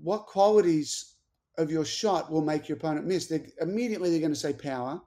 what 0.00 0.26
qualities 0.26 1.16
of 1.58 1.72
your 1.72 1.84
shot 1.84 2.30
will 2.30 2.40
make 2.40 2.68
your 2.68 2.78
opponent 2.78 3.06
miss. 3.06 3.26
They're, 3.26 3.46
immediately 3.60 4.10
they're 4.10 4.20
going 4.20 4.32
to 4.32 4.38
say 4.38 4.52
power, 4.52 5.00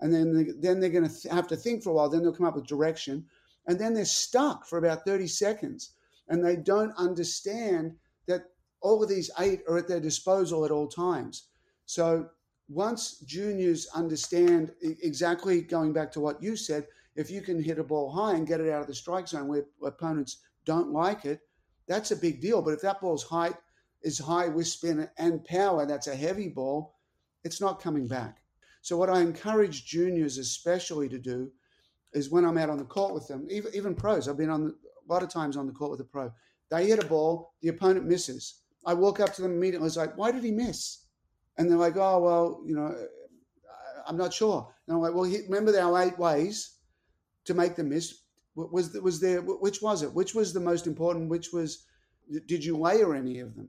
and 0.00 0.14
then 0.14 0.32
they, 0.32 0.52
then 0.58 0.78
they're 0.78 0.90
going 0.90 1.08
to 1.08 1.20
th- 1.20 1.34
have 1.34 1.48
to 1.48 1.56
think 1.56 1.82
for 1.82 1.90
a 1.90 1.92
while. 1.94 2.08
Then 2.08 2.22
they'll 2.22 2.32
come 2.32 2.46
up 2.46 2.54
with 2.54 2.66
direction, 2.66 3.26
and 3.66 3.78
then 3.78 3.92
they're 3.92 4.04
stuck 4.04 4.66
for 4.66 4.78
about 4.78 5.04
thirty 5.04 5.26
seconds, 5.26 5.94
and 6.28 6.44
they 6.44 6.56
don't 6.56 6.94
understand 6.96 7.96
that 8.26 8.44
all 8.80 9.02
of 9.02 9.08
these 9.08 9.30
eight 9.40 9.62
are 9.68 9.78
at 9.78 9.88
their 9.88 10.00
disposal 10.00 10.64
at 10.64 10.70
all 10.70 10.88
times. 10.88 11.48
So 11.90 12.28
once 12.68 13.18
juniors 13.26 13.88
understand 13.96 14.70
exactly 14.80 15.60
going 15.60 15.92
back 15.92 16.12
to 16.12 16.20
what 16.20 16.40
you 16.40 16.54
said, 16.54 16.86
if 17.16 17.32
you 17.32 17.42
can 17.42 17.60
hit 17.60 17.80
a 17.80 17.82
ball 17.82 18.12
high 18.12 18.34
and 18.34 18.46
get 18.46 18.60
it 18.60 18.70
out 18.70 18.82
of 18.82 18.86
the 18.86 18.94
strike 18.94 19.26
zone 19.26 19.48
where 19.48 19.64
opponents 19.82 20.36
don't 20.64 20.92
like 20.92 21.24
it, 21.24 21.40
that's 21.88 22.12
a 22.12 22.16
big 22.16 22.40
deal. 22.40 22.62
But 22.62 22.74
if 22.74 22.80
that 22.82 23.00
ball's 23.00 23.24
height 23.24 23.56
is 24.02 24.20
high 24.20 24.46
with 24.46 24.68
spin 24.68 25.08
and 25.18 25.44
power, 25.44 25.84
that's 25.84 26.06
a 26.06 26.14
heavy 26.14 26.46
ball, 26.46 26.94
it's 27.42 27.60
not 27.60 27.82
coming 27.82 28.06
back. 28.06 28.38
So 28.82 28.96
what 28.96 29.10
I 29.10 29.18
encourage 29.18 29.84
juniors 29.84 30.38
especially 30.38 31.08
to 31.08 31.18
do 31.18 31.50
is 32.12 32.30
when 32.30 32.44
I'm 32.44 32.58
out 32.58 32.70
on 32.70 32.78
the 32.78 32.84
court 32.84 33.14
with 33.14 33.26
them, 33.26 33.48
even, 33.50 33.74
even 33.74 33.96
pros, 33.96 34.28
I've 34.28 34.38
been 34.38 34.48
on 34.48 34.62
the, 34.62 34.70
a 34.70 35.12
lot 35.12 35.24
of 35.24 35.28
times 35.28 35.56
on 35.56 35.66
the 35.66 35.72
court 35.72 35.90
with 35.90 36.00
a 36.02 36.04
pro. 36.04 36.32
They 36.70 36.86
hit 36.86 37.02
a 37.02 37.06
ball, 37.08 37.54
the 37.62 37.68
opponent 37.70 38.06
misses. 38.06 38.60
I 38.86 38.94
walk 38.94 39.18
up 39.18 39.34
to 39.34 39.42
them 39.42 39.54
immediately. 39.54 39.88
It's 39.88 39.96
like, 39.96 40.16
why 40.16 40.30
did 40.30 40.44
he 40.44 40.52
miss? 40.52 41.06
And 41.56 41.70
they're 41.70 41.78
like, 41.78 41.96
oh 41.96 42.20
well, 42.20 42.62
you 42.64 42.74
know, 42.74 42.94
I'm 44.06 44.16
not 44.16 44.32
sure. 44.32 44.72
And 44.86 44.96
I'm 44.96 45.02
like, 45.02 45.14
well, 45.14 45.30
remember 45.48 45.78
our 45.78 46.02
eight 46.02 46.18
ways 46.18 46.76
to 47.44 47.54
make 47.54 47.76
them 47.76 47.90
miss. 47.90 48.22
Was 48.54 48.92
was 48.94 49.20
there? 49.20 49.40
Which 49.40 49.80
was 49.80 50.02
it? 50.02 50.12
Which 50.12 50.34
was 50.34 50.52
the 50.52 50.60
most 50.60 50.86
important? 50.86 51.30
Which 51.30 51.52
was? 51.52 51.86
Did 52.46 52.64
you 52.64 52.76
layer 52.76 53.14
any 53.14 53.40
of 53.40 53.54
them? 53.54 53.68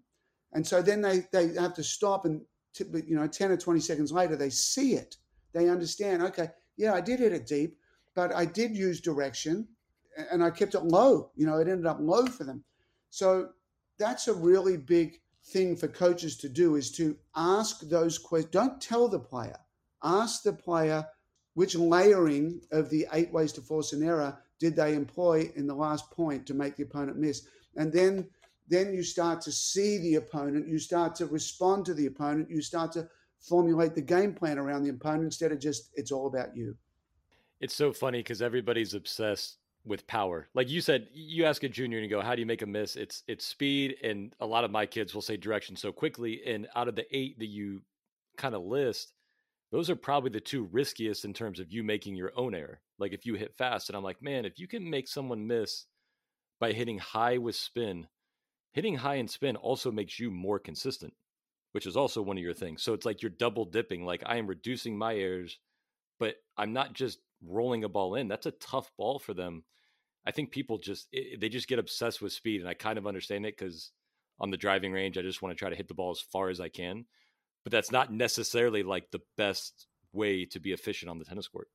And 0.54 0.65
so 0.65 0.82
then 0.82 1.02
they 1.02 1.28
they 1.32 1.54
have 1.54 1.74
to 1.76 1.84
stop 1.84 2.26
and 2.26 2.41
you 2.80 3.15
know, 3.15 3.28
ten 3.28 3.52
or 3.52 3.58
twenty 3.58 3.80
seconds 3.80 4.12
later, 4.12 4.36
they 4.36 4.50
see 4.50 4.94
it. 4.94 5.17
They 5.54 5.70
understand. 5.70 6.24
Okay, 6.24 6.50
yeah, 6.78 6.94
I 6.94 7.02
did 7.02 7.20
hit 7.20 7.34
it 7.34 7.46
deep, 7.46 7.78
but 8.15 8.34
I 8.34 8.46
did 8.46 8.76
use 8.76 9.02
direction, 9.02 9.67
and 10.32 10.44
I 10.44 10.50
kept 10.50 10.76
it 10.76 10.84
low. 10.84 11.32
You 11.36 11.46
know, 11.46 11.58
it 11.58 11.67
ended 11.67 11.86
up 11.86 11.98
low 12.00 12.26
for 12.26 12.44
them. 12.44 12.63
So 13.10 13.50
that's 13.98 14.28
a 14.28 14.34
really 14.34 14.78
big 14.78 15.20
thing 15.45 15.75
for 15.75 15.88
coaches 15.88 16.38
to 16.38 16.49
do 16.49 16.75
is 16.75 16.91
to 16.91 17.17
ask 17.36 17.82
those 17.82 18.17
questions. 18.17 18.51
Don't 18.51 18.82
tell 18.82 19.08
the 19.08 19.19
player. 19.19 19.58
Ask 20.04 20.43
the 20.43 20.54
player 20.54 21.06
which 21.54 21.75
layering 21.75 22.62
of 22.71 22.89
the 22.89 23.08
eight 23.13 23.32
ways 23.32 23.51
to 23.54 23.62
force 23.62 23.93
an 23.93 24.04
error 24.04 24.38
did 24.60 24.75
they 24.75 24.93
employ 24.93 25.51
in 25.56 25.67
the 25.67 25.75
last 25.75 26.10
point 26.12 26.45
to 26.45 26.54
make 26.54 26.75
the 26.75 26.84
opponent 26.84 27.17
miss, 27.17 27.47
and 27.75 27.91
then 27.91 28.30
then 28.67 28.93
you 28.93 29.04
start 29.04 29.41
to 29.41 29.51
see 29.51 29.97
the 29.97 30.15
opponent. 30.15 30.67
You 30.67 30.80
start 30.80 31.15
to 31.15 31.25
respond 31.25 31.86
to 31.88 31.93
the 31.93 32.06
opponent. 32.06 32.49
You 32.49 32.62
start 32.62 32.93
to 32.93 33.10
formulate 33.41 33.95
the 33.95 34.01
game 34.01 34.34
plan 34.34 34.58
around 34.58 34.84
the 34.84 34.91
opponent 34.91 35.25
instead 35.25 35.51
of 35.51 35.60
just 35.60 35.89
it's 35.95 36.12
all 36.12 36.27
about 36.27 36.56
you. 36.56 36.77
It's 37.60 37.75
so 37.75 37.91
funny 37.91 38.19
because 38.19 38.41
everybody's 38.41 38.93
obsessed 38.93 39.58
with 39.86 40.08
power. 40.08 40.48
Like 40.54 40.70
you 40.70 40.82
said, 40.82 41.08
you 41.13 41.46
ask 41.46 41.63
a 41.63 41.70
junior 41.70 41.98
and 41.98 42.04
you 42.04 42.10
go, 42.10 42.22
"How 42.22 42.36
do 42.36 42.41
you 42.41 42.46
make 42.46 42.62
a 42.62 42.67
miss?" 42.67 42.96
It's 42.96 43.24
it's 43.28 43.46
speed, 43.46 43.98
and 44.04 44.36
a 44.39 44.46
lot 44.46 44.63
of 44.63 44.72
my 44.72 44.86
kids 44.86 45.13
will 45.13 45.22
say 45.22 45.38
direction 45.38 45.76
so 45.76 45.91
quickly. 45.91 46.41
And 46.46 46.67
out 46.76 46.88
of 46.88 46.96
the 46.96 47.06
eight 47.15 47.39
that 47.39 47.48
you 47.48 47.82
kind 48.38 48.56
of 48.56 48.63
list, 48.63 49.13
those 49.72 49.89
are 49.89 49.96
probably 49.96 50.30
the 50.30 50.39
two 50.39 50.65
riskiest 50.72 51.26
in 51.26 51.34
terms 51.34 51.60
of 51.60 51.72
you 51.72 51.84
making 51.84 52.15
your 52.15 52.32
own 52.36 52.54
error. 52.54 52.82
Like 53.00 53.13
if 53.13 53.26
you 53.26 53.36
hit 53.36 53.56
fast, 53.56 53.89
and 53.89 53.96
I'm 53.96 54.04
like, 54.04 54.22
man, 54.22 54.46
if 54.46 54.60
you 54.60 54.67
can 54.67 54.89
make 54.89 55.08
someone 55.08 55.48
miss 55.48 55.86
by 56.60 56.74
hitting 56.74 57.00
high 57.00 57.38
with 57.38 57.56
spin, 57.56 58.08
hitting 58.74 58.96
high 58.96 59.15
and 59.15 59.30
spin 59.30 59.56
also 59.56 59.91
makes 59.91 60.20
you 60.20 60.30
more 60.30 60.60
consistent, 60.60 61.13
which 61.72 61.88
is 61.88 61.98
also 61.98 62.22
one 62.22 62.38
of 62.38 62.44
your 62.44 62.54
things. 62.54 62.84
So 62.84 62.94
it's 62.94 63.06
like 63.06 63.22
you're 63.22 63.32
double 63.32 63.65
dipping. 63.65 64.06
Like 64.06 64.24
I 64.26 64.38
am 64.38 64.46
reducing 64.48 64.98
my 64.98 65.15
errors, 65.15 65.58
but 66.20 66.36
I'm 66.58 66.74
not 66.74 66.94
just 66.94 67.20
rolling 67.45 67.84
a 67.84 67.89
ball 67.89 68.15
in. 68.15 68.27
That's 68.27 68.45
a 68.45 68.51
tough 68.51 68.91
ball 68.97 69.19
for 69.19 69.34
them. 69.34 69.63
I 70.25 70.32
think 70.32 70.51
people 70.51 70.77
just 70.77 71.08
it, 71.12 71.39
they 71.39 71.49
just 71.49 71.67
get 71.67 71.80
obsessed 71.80 72.21
with 72.21 72.34
speed, 72.34 72.62
and 72.62 72.69
I 72.69 72.73
kind 72.73 72.97
of 72.97 73.08
understand 73.08 73.45
it 73.45 73.58
because 73.58 73.91
on 74.39 74.51
the 74.51 74.58
driving 74.58 74.91
range, 74.91 75.17
I 75.17 75.21
just 75.21 75.41
want 75.41 75.56
to 75.56 75.60
try 75.60 75.69
to 75.69 75.75
hit 75.75 75.88
the 75.88 75.93
ball 75.93 76.12
as 76.12 76.19
far 76.19 76.49
as 76.49 76.60
I 76.60 76.69
can. 76.69 77.06
But 77.63 77.71
that's 77.71 77.91
not 77.91 78.12
necessarily 78.12 78.84
like 78.84 79.12
the 79.12 79.21
best 79.38 79.88
way 80.13 80.45
to 80.45 80.60
be 80.60 80.71
efficient 80.71 81.10
on 81.10 81.19
the 81.19 81.25
tennis 81.25 81.47
court. 81.47 81.67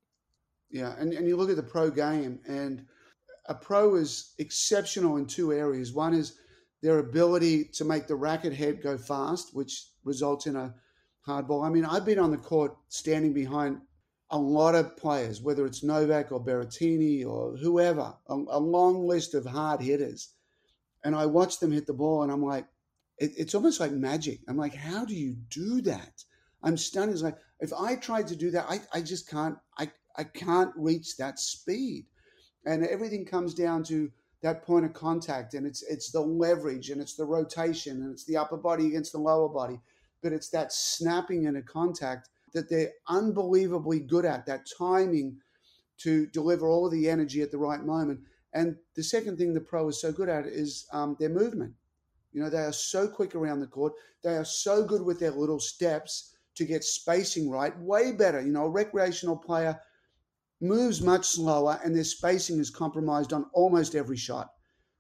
Yeah, 0.70 0.94
and, 0.98 1.12
and 1.12 1.29
you 1.29 1.37
look 1.37 1.50
at 1.50 1.57
the 1.57 1.62
pro 1.62 1.90
game, 1.90 2.40
and 2.46 2.87
a 3.46 3.55
pro 3.55 3.94
is 3.94 4.35
exceptional 4.38 5.16
in 5.16 5.26
two 5.26 5.52
areas. 5.52 5.92
One 5.92 6.12
is 6.14 6.37
their 6.83 6.98
ability 6.98 7.64
to 7.74 7.85
make 7.85 8.07
the 8.07 8.16
racket 8.16 8.52
head 8.52 8.83
go 8.83 8.98
fast, 8.98 9.55
which 9.55 9.87
results 10.05 10.46
in 10.46 10.57
a 10.57 10.74
hard 11.20 11.48
ball. 11.48 11.62
I 11.62 11.70
mean, 11.70 11.85
I've 11.85 12.05
been 12.05 12.18
on 12.18 12.31
the 12.31 12.37
court 12.37 12.76
standing 12.88 13.33
behind 13.33 13.81
a 14.31 14.39
lot 14.39 14.75
of 14.75 14.97
players, 14.97 15.41
whether 15.41 15.65
it's 15.67 15.83
Novak 15.83 16.33
or 16.33 16.45
Berrettini 16.45 17.25
or 17.25 17.57
whoever, 17.57 18.15
a, 18.29 18.35
a, 18.35 18.59
long 18.59 19.07
list 19.07 19.35
of 19.35 19.47
hard 19.47 19.81
hitters. 19.81 20.33
And 21.05 21.15
I 21.15 21.27
watch 21.27 21.61
them 21.61 21.71
hit 21.71 21.87
the 21.87 21.95
ball 21.95 22.23
and 22.23 22.33
I'm 22.33 22.43
like, 22.43 22.67
it, 23.19 23.33
it's 23.37 23.55
almost 23.55 23.79
like 23.79 23.93
magic. 23.93 24.41
I'm 24.49 24.57
like, 24.57 24.75
how 24.75 25.05
do 25.05 25.15
you 25.15 25.37
do 25.51 25.81
that? 25.83 26.25
I'm 26.62 26.77
stunned. 26.77 27.12
It's 27.12 27.23
like, 27.23 27.39
if 27.61 27.73
I 27.73 27.95
tried 27.97 28.27
to 28.29 28.37
do 28.37 28.51
that, 28.51 28.67
I, 28.69 28.81
I 28.93 29.01
just 29.01 29.31
can't, 29.31 29.57
I, 29.79 29.91
I 30.17 30.25
can't 30.25 30.73
reach 30.77 31.17
that 31.17 31.39
speed. 31.39 32.07
And 32.65 32.85
everything 32.85 33.25
comes 33.25 33.55
down 33.55 33.85
to 33.85 34.11
that 34.43 34.65
point 34.65 34.85
of 34.85 34.93
contact 34.93 35.55
and 35.55 35.67
it's, 35.67 35.83
it's 35.85 36.11
the 36.11 36.21
leverage 36.21 36.91
and 36.91 37.01
it's 37.01 37.15
the 37.15 37.25
rotation 37.25 38.03
and 38.03 38.12
it's 38.12 38.25
the 38.25 38.37
upper 38.37 38.57
body 38.57 38.89
against 38.89 39.12
the 39.12 39.19
lower 39.19 39.49
body, 39.49 39.81
but 40.23 40.33
it's 40.33 40.49
that 40.51 40.73
snapping 40.73 41.45
in 41.45 41.57
a 41.57 41.62
contact 41.62 42.29
that 42.57 42.71
they're 42.71 42.92
unbelievably 43.09 44.01
good 44.01 44.25
at 44.25 44.47
that 44.47 44.66
timing 44.79 45.37
to 45.99 46.27
deliver 46.29 46.66
all 46.66 46.88
the 46.88 47.09
energy 47.09 47.42
at 47.42 47.51
the 47.51 47.59
right 47.59 47.85
moment. 47.85 48.19
And 48.55 48.77
the 48.95 49.03
second 49.03 49.37
thing 49.37 49.53
the 49.53 49.61
pro 49.61 49.88
is 49.88 50.01
so 50.01 50.11
good 50.11 50.31
at 50.31 50.47
is 50.47 50.87
um, 50.90 51.19
their 51.21 51.29
movement. 51.29 51.75
You 52.33 52.42
know, 52.42 52.49
they 52.49 52.62
are 52.62 52.73
so 52.73 53.09
quick 53.09 53.35
around 53.35 53.61
the 53.61 53.66
court. 53.66 53.92
They 54.25 54.37
are 54.37 54.45
so 54.45 54.83
good 54.83 55.03
with 55.03 55.21
their 55.21 55.33
little 55.33 55.61
steps 55.61 56.35
to 56.55 56.64
get 56.64 56.83
spacing 56.83 57.51
right, 57.51 57.79
way 57.79 58.12
better. 58.12 58.40
You 58.40 58.53
know, 58.53 58.64
a 58.64 58.71
recreational 58.71 59.37
player 59.37 59.79
moves 60.62 61.03
much 61.03 61.27
slower 61.27 61.79
and 61.85 61.95
their 61.95 62.05
spacing 62.05 62.59
is 62.59 62.71
compromised 62.71 63.35
on 63.35 63.51
almost 63.53 63.95
every 63.95 64.16
shot. 64.16 64.49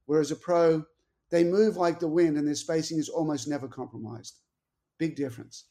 Whereas 0.04 0.30
a 0.30 0.36
pro, 0.36 0.84
they 1.30 1.42
move 1.42 1.78
like 1.78 2.00
the 2.00 2.08
wind 2.08 2.36
and 2.36 2.46
their 2.46 2.54
spacing 2.54 2.98
is 2.98 3.08
almost 3.08 3.48
never 3.48 3.66
compromised. 3.66 4.40
Big 4.98 5.16
difference. 5.16 5.64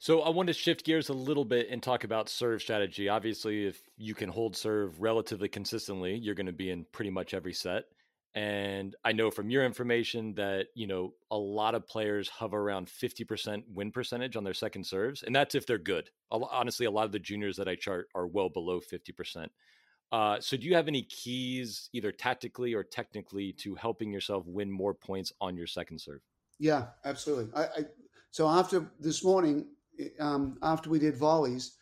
So 0.00 0.20
I 0.20 0.30
want 0.30 0.46
to 0.46 0.52
shift 0.52 0.84
gears 0.84 1.08
a 1.08 1.14
little 1.14 1.44
bit 1.44 1.68
and 1.70 1.82
talk 1.82 2.04
about 2.04 2.28
serve 2.28 2.62
strategy. 2.62 3.08
Obviously, 3.08 3.66
if 3.66 3.80
you 3.96 4.14
can 4.14 4.28
hold 4.28 4.56
serve 4.56 5.00
relatively 5.00 5.48
consistently, 5.48 6.16
you're 6.16 6.36
going 6.36 6.46
to 6.46 6.52
be 6.52 6.70
in 6.70 6.86
pretty 6.92 7.10
much 7.10 7.34
every 7.34 7.52
set. 7.52 7.84
And 8.34 8.94
I 9.04 9.10
know 9.10 9.32
from 9.32 9.50
your 9.50 9.64
information 9.64 10.34
that, 10.34 10.66
you 10.74 10.86
know, 10.86 11.14
a 11.32 11.36
lot 11.36 11.74
of 11.74 11.88
players 11.88 12.28
hover 12.28 12.58
around 12.58 12.86
50% 12.86 13.64
win 13.74 13.90
percentage 13.90 14.36
on 14.36 14.44
their 14.44 14.54
second 14.54 14.86
serves. 14.86 15.24
And 15.24 15.34
that's 15.34 15.56
if 15.56 15.66
they're 15.66 15.78
good. 15.78 16.10
Honestly, 16.30 16.86
a 16.86 16.90
lot 16.90 17.06
of 17.06 17.12
the 17.12 17.18
juniors 17.18 17.56
that 17.56 17.68
I 17.68 17.74
chart 17.74 18.08
are 18.14 18.28
well 18.28 18.50
below 18.50 18.80
50%. 18.80 19.48
Uh, 20.12 20.40
so 20.40 20.56
do 20.56 20.66
you 20.66 20.76
have 20.76 20.86
any 20.86 21.02
keys, 21.02 21.90
either 21.92 22.12
tactically 22.12 22.74
or 22.74 22.84
technically, 22.84 23.52
to 23.54 23.74
helping 23.74 24.12
yourself 24.12 24.46
win 24.46 24.70
more 24.70 24.94
points 24.94 25.32
on 25.40 25.56
your 25.56 25.66
second 25.66 26.00
serve? 26.00 26.20
Yeah, 26.60 26.86
absolutely. 27.04 27.52
I, 27.54 27.62
I 27.64 27.84
so 28.30 28.46
after 28.48 28.90
this 29.00 29.24
morning, 29.24 29.66
um, 30.20 30.58
after 30.62 30.90
we 30.90 30.98
did 30.98 31.16
volleys, 31.16 31.76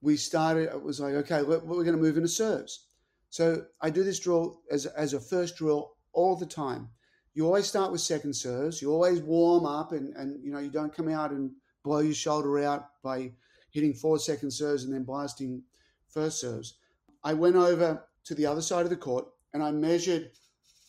we 0.00 0.16
started, 0.16 0.68
it 0.68 0.82
was 0.82 1.00
like, 1.00 1.14
okay, 1.14 1.42
we're, 1.42 1.58
we're 1.58 1.84
going 1.84 1.96
to 1.96 2.02
move 2.02 2.16
into 2.16 2.28
serves. 2.28 2.86
So 3.30 3.64
I 3.80 3.90
do 3.90 4.04
this 4.04 4.20
drill 4.20 4.60
as, 4.70 4.86
as 4.86 5.14
a 5.14 5.20
first 5.20 5.56
drill 5.56 5.96
all 6.12 6.36
the 6.36 6.46
time. 6.46 6.88
You 7.34 7.44
always 7.44 7.66
start 7.66 7.92
with 7.92 8.00
second 8.00 8.34
serves. 8.34 8.80
You 8.80 8.92
always 8.92 9.20
warm 9.20 9.66
up 9.66 9.92
and, 9.92 10.14
and 10.16 10.42
you 10.42 10.52
know, 10.52 10.58
you 10.58 10.70
don't 10.70 10.94
come 10.94 11.08
out 11.08 11.32
and 11.32 11.50
blow 11.84 11.98
your 11.98 12.14
shoulder 12.14 12.58
out 12.60 12.86
by 13.02 13.32
hitting 13.70 13.92
four 13.92 14.18
second 14.18 14.50
serves 14.50 14.84
and 14.84 14.94
then 14.94 15.04
blasting 15.04 15.62
first 16.08 16.40
serves. 16.40 16.78
I 17.22 17.34
went 17.34 17.56
over 17.56 18.04
to 18.24 18.34
the 18.34 18.46
other 18.46 18.62
side 18.62 18.84
of 18.84 18.90
the 18.90 18.96
court 18.96 19.26
and 19.52 19.62
I 19.62 19.70
measured 19.70 20.30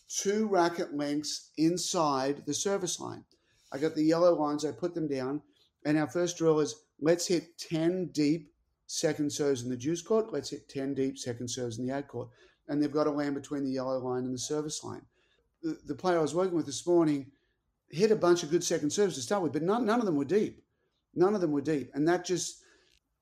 two 0.07 0.47
racket 0.47 0.95
lengths 0.95 1.51
inside 1.57 2.45
the 2.45 2.53
service 2.53 2.99
line. 2.99 3.25
I 3.71 3.77
got 3.77 3.95
the 3.95 4.03
yellow 4.03 4.33
lines, 4.33 4.63
I 4.63 4.71
put 4.71 4.95
them 4.95 5.07
down, 5.07 5.41
and 5.85 5.97
our 5.97 6.07
first 6.07 6.37
drill 6.37 6.59
is 6.59 6.75
let's 6.99 7.27
hit 7.27 7.57
10 7.57 8.07
deep 8.07 8.51
second 8.87 9.31
serves 9.31 9.63
in 9.63 9.69
the 9.69 9.77
juice 9.77 10.01
court. 10.01 10.33
Let's 10.33 10.49
hit 10.49 10.69
10 10.69 10.93
deep 10.93 11.17
second 11.17 11.49
serves 11.49 11.77
in 11.77 11.85
the 11.85 11.93
ad 11.93 12.07
court. 12.07 12.29
And 12.67 12.81
they've 12.81 12.91
got 12.91 13.05
to 13.05 13.11
land 13.11 13.35
between 13.35 13.63
the 13.63 13.71
yellow 13.71 13.99
line 13.99 14.25
and 14.25 14.33
the 14.33 14.39
service 14.39 14.83
line. 14.83 15.05
The, 15.61 15.77
the 15.85 15.95
player 15.95 16.19
I 16.19 16.21
was 16.21 16.35
working 16.35 16.55
with 16.55 16.65
this 16.65 16.85
morning 16.85 17.27
hit 17.89 18.11
a 18.11 18.15
bunch 18.15 18.43
of 18.43 18.51
good 18.51 18.63
second 18.63 18.91
serves 18.91 19.15
to 19.15 19.21
start 19.21 19.43
with, 19.43 19.53
but 19.53 19.61
none, 19.61 19.85
none 19.85 19.99
of 19.99 20.05
them 20.05 20.15
were 20.15 20.25
deep. 20.25 20.63
None 21.15 21.35
of 21.35 21.41
them 21.41 21.51
were 21.51 21.61
deep. 21.61 21.91
And 21.93 22.07
that 22.07 22.25
just 22.25 22.61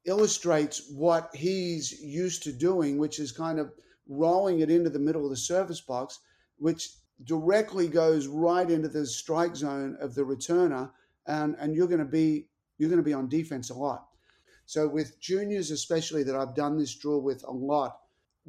illustrates 0.06 0.90
what 0.92 1.30
he's 1.34 1.92
used 2.02 2.44
to 2.44 2.52
doing, 2.52 2.98
which 2.98 3.20
is 3.20 3.32
kind 3.32 3.60
of 3.60 3.72
rolling 4.08 4.60
it 4.60 4.70
into 4.70 4.90
the 4.90 5.00
middle 5.00 5.24
of 5.24 5.30
the 5.30 5.38
service 5.38 5.82
box, 5.82 6.20
which 6.58 6.90
directly 7.24 7.88
goes 7.88 8.28
right 8.28 8.70
into 8.70 8.88
the 8.88 9.06
strike 9.06 9.56
zone 9.56 9.98
of 10.00 10.16
the 10.16 10.22
returner 10.22 10.92
and, 11.28 11.56
and 11.60 11.76
you're 11.76 11.88
going 11.88 12.00
to 12.00 12.06
be 12.06 12.48
you're 12.78 12.90
going 12.90 13.02
to 13.02 13.04
be 13.04 13.14
on 13.14 13.30
defense 13.30 13.70
a 13.70 13.74
lot. 13.74 14.08
So 14.66 14.88
with 14.88 15.20
juniors, 15.20 15.72
especially 15.72 16.24
that 16.24 16.36
I've 16.36 16.56
done 16.56 16.78
this 16.78 16.96
drill 16.96 17.22
with 17.22 17.44
a 17.44 17.52
lot, 17.52 18.00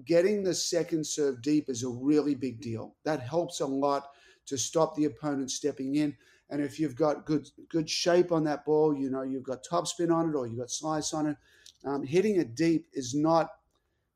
getting 0.04 0.42
the 0.42 0.54
second 0.54 1.06
serve 1.06 1.42
deep 1.42 1.68
is 1.68 1.84
a 1.84 1.88
really 1.88 2.34
big 2.34 2.60
deal. 2.60 2.96
That 3.04 3.20
helps 3.20 3.60
a 3.60 3.66
lot 3.66 4.10
to 4.46 4.56
stop 4.56 4.94
the 4.94 5.04
opponent 5.04 5.50
stepping 5.50 5.96
in. 5.96 6.16
And 6.48 6.62
if 6.62 6.78
you've 6.78 6.96
got 6.96 7.26
good 7.26 7.48
good 7.68 7.90
shape 7.90 8.30
on 8.30 8.44
that 8.44 8.64
ball, 8.64 8.96
you 8.96 9.10
know 9.10 9.22
you've 9.22 9.42
got 9.42 9.64
topspin 9.64 10.12
on 10.12 10.30
it 10.30 10.36
or 10.36 10.46
you've 10.46 10.58
got 10.58 10.70
slice 10.70 11.12
on 11.12 11.26
it. 11.26 11.36
Um, 11.84 12.04
hitting 12.04 12.36
it 12.36 12.54
deep 12.54 12.86
is 12.92 13.14
not 13.14 13.50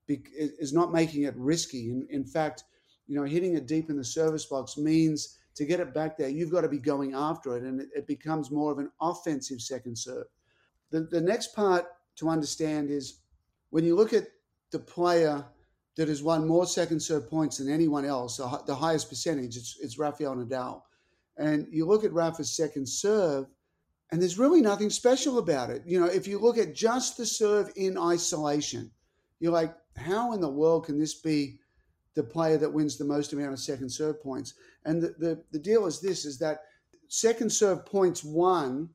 is 0.09 0.73
not 0.73 0.93
making 0.93 1.25
it 1.25 1.35
risky. 1.37 1.91
In, 1.91 2.07
in 2.11 2.25
fact, 2.25 2.65
you 3.09 3.17
know 3.17 3.25
hitting 3.25 3.55
it 3.55 3.67
deep 3.67 3.91
in 3.91 3.97
the 3.97 4.05
service 4.05 4.47
box 4.47 4.77
means 4.77 5.39
to 5.55 5.65
get 5.65 5.81
it 5.81 5.93
back 5.93 6.17
there, 6.17 6.29
you've 6.29 6.53
got 6.53 6.63
to 6.63 6.69
be 6.69 6.79
going 6.79 7.15
after 7.15 7.57
it, 7.57 7.65
and 7.65 7.81
it, 7.81 7.89
it 7.95 8.07
becomes 8.07 8.51
more 8.51 8.73
of 8.73 8.79
an 8.79 8.91
offensive 9.01 9.61
second 9.61 9.97
serve. 9.97 10.27
The, 10.91 11.03
the 11.03 11.21
next 11.21 11.55
part 11.55 11.87
to 12.17 12.29
understand 12.29 12.91
is 12.91 13.21
when 13.71 13.85
you 13.85 13.97
look 13.97 14.13
at 14.13 14.29
the 14.73 14.79
player 14.79 15.45
that 15.97 16.09
has 16.09 16.23
won 16.23 16.47
more 16.47 16.67
second 16.67 17.01
serve 17.01 17.29
points 17.29 17.59
than 17.59 17.69
anyone 17.71 18.05
else, 18.05 18.37
the 18.39 18.75
highest 18.75 19.09
percentage, 19.09 19.57
it's, 19.57 19.77
it's 19.81 19.99
Rafael 19.99 20.37
Nadal. 20.37 20.83
And 21.37 21.67
you 21.71 21.87
look 21.87 22.05
at 22.05 22.13
Rafa's 22.13 22.57
second 22.57 22.89
serve, 22.89 23.47
and 24.11 24.21
there's 24.21 24.39
really 24.39 24.61
nothing 24.61 24.91
special 24.91 25.39
about 25.39 25.71
it. 25.71 25.83
You 25.87 26.01
know, 26.01 26.07
if 26.07 26.27
you 26.27 26.39
look 26.39 26.59
at 26.59 26.75
just 26.75 27.17
the 27.17 27.27
serve 27.27 27.71
in 27.77 27.97
isolation, 27.97 28.91
you're 29.39 29.53
like, 29.53 29.75
how 29.97 30.33
in 30.33 30.41
the 30.41 30.51
world 30.51 30.87
can 30.87 30.99
this 30.99 31.15
be 31.15 31.60
the 32.15 32.23
player 32.23 32.59
that 32.59 32.73
wins 32.73 32.97
the 32.97 33.05
most 33.05 33.33
amount 33.33 33.53
of 33.53 33.59
second 33.59 33.91
serve 33.91 34.23
points? 34.23 34.55
And 34.85 35.03
the, 35.03 35.15
the, 35.19 35.43
the 35.53 35.59
deal 35.59 35.87
is 35.87 36.01
this 36.01 36.25
is 36.25 36.39
that 36.39 36.63
second 37.09 37.51
serve 37.51 37.85
points 37.87 38.25
won, 38.25 38.89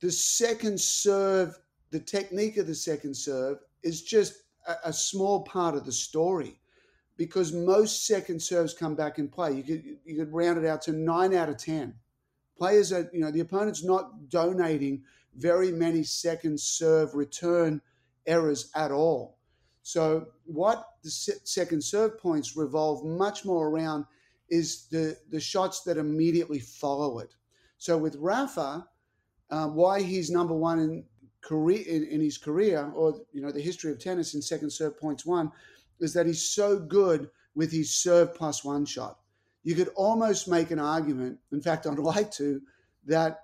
the 0.00 0.10
second 0.10 0.80
serve, 0.80 1.58
the 1.90 2.00
technique 2.00 2.56
of 2.56 2.66
the 2.66 2.74
second 2.74 3.14
serve 3.14 3.58
is 3.82 4.02
just 4.02 4.34
a, 4.66 4.74
a 4.86 4.92
small 4.92 5.42
part 5.42 5.74
of 5.74 5.84
the 5.84 5.92
story 5.92 6.60
because 7.16 7.52
most 7.52 8.06
second 8.06 8.40
serves 8.40 8.72
come 8.72 8.94
back 8.94 9.18
in 9.18 9.28
play. 9.28 9.52
You 9.52 9.62
could 9.62 9.84
you 10.04 10.16
could 10.16 10.32
round 10.32 10.56
it 10.56 10.66
out 10.66 10.80
to 10.82 10.92
nine 10.92 11.34
out 11.34 11.50
of 11.50 11.58
ten. 11.58 11.94
Players 12.56 12.92
are, 12.92 13.10
you 13.12 13.20
know, 13.20 13.30
the 13.30 13.40
opponent's 13.40 13.84
not 13.84 14.28
donating 14.30 15.02
very 15.36 15.70
many 15.70 16.02
second 16.02 16.58
serve 16.58 17.14
return 17.14 17.80
errors 18.26 18.70
at 18.74 18.90
all. 18.90 19.36
So 19.90 20.28
what 20.44 20.86
the 21.02 21.10
second 21.10 21.82
serve 21.82 22.16
points 22.16 22.56
revolve 22.56 23.04
much 23.04 23.44
more 23.44 23.68
around 23.68 24.04
is 24.48 24.86
the 24.86 25.16
the 25.30 25.40
shots 25.40 25.82
that 25.82 25.98
immediately 25.98 26.60
follow 26.60 27.18
it. 27.18 27.34
So 27.78 27.98
with 27.98 28.14
Rafa, 28.14 28.86
uh, 29.50 29.66
why 29.66 30.02
he's 30.02 30.30
number 30.30 30.54
one 30.54 30.78
in 30.78 31.04
career 31.40 31.82
in, 31.88 32.04
in 32.04 32.20
his 32.20 32.38
career, 32.38 32.92
or 32.94 33.20
you 33.32 33.42
know 33.42 33.50
the 33.50 33.60
history 33.60 33.90
of 33.90 33.98
tennis 33.98 34.34
in 34.34 34.42
second 34.42 34.70
serve 34.70 34.96
points 34.96 35.26
won, 35.26 35.50
is 35.98 36.12
that 36.14 36.26
he's 36.26 36.48
so 36.48 36.78
good 36.78 37.28
with 37.56 37.72
his 37.72 37.92
serve 37.92 38.32
plus 38.32 38.64
one 38.64 38.84
shot. 38.84 39.18
You 39.64 39.74
could 39.74 39.88
almost 39.96 40.46
make 40.46 40.70
an 40.70 40.78
argument, 40.78 41.40
in 41.50 41.60
fact, 41.60 41.88
I'd 41.88 41.98
like 42.14 42.30
to, 42.32 42.62
that 43.06 43.40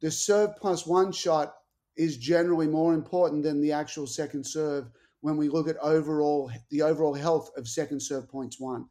the 0.00 0.10
serve 0.10 0.56
plus 0.56 0.88
one 0.88 1.12
shot 1.12 1.54
is 1.96 2.16
generally 2.16 2.66
more 2.66 2.94
important 2.94 3.44
than 3.44 3.60
the 3.60 3.70
actual 3.70 4.08
second 4.08 4.44
serve 4.44 4.90
when 5.24 5.38
we 5.38 5.48
look 5.48 5.68
at 5.68 5.78
overall 5.78 6.50
the 6.68 6.82
overall 6.82 7.14
health 7.14 7.50
of 7.56 7.66
second 7.66 7.98
serve 7.98 8.28
points 8.28 8.60
won. 8.60 8.86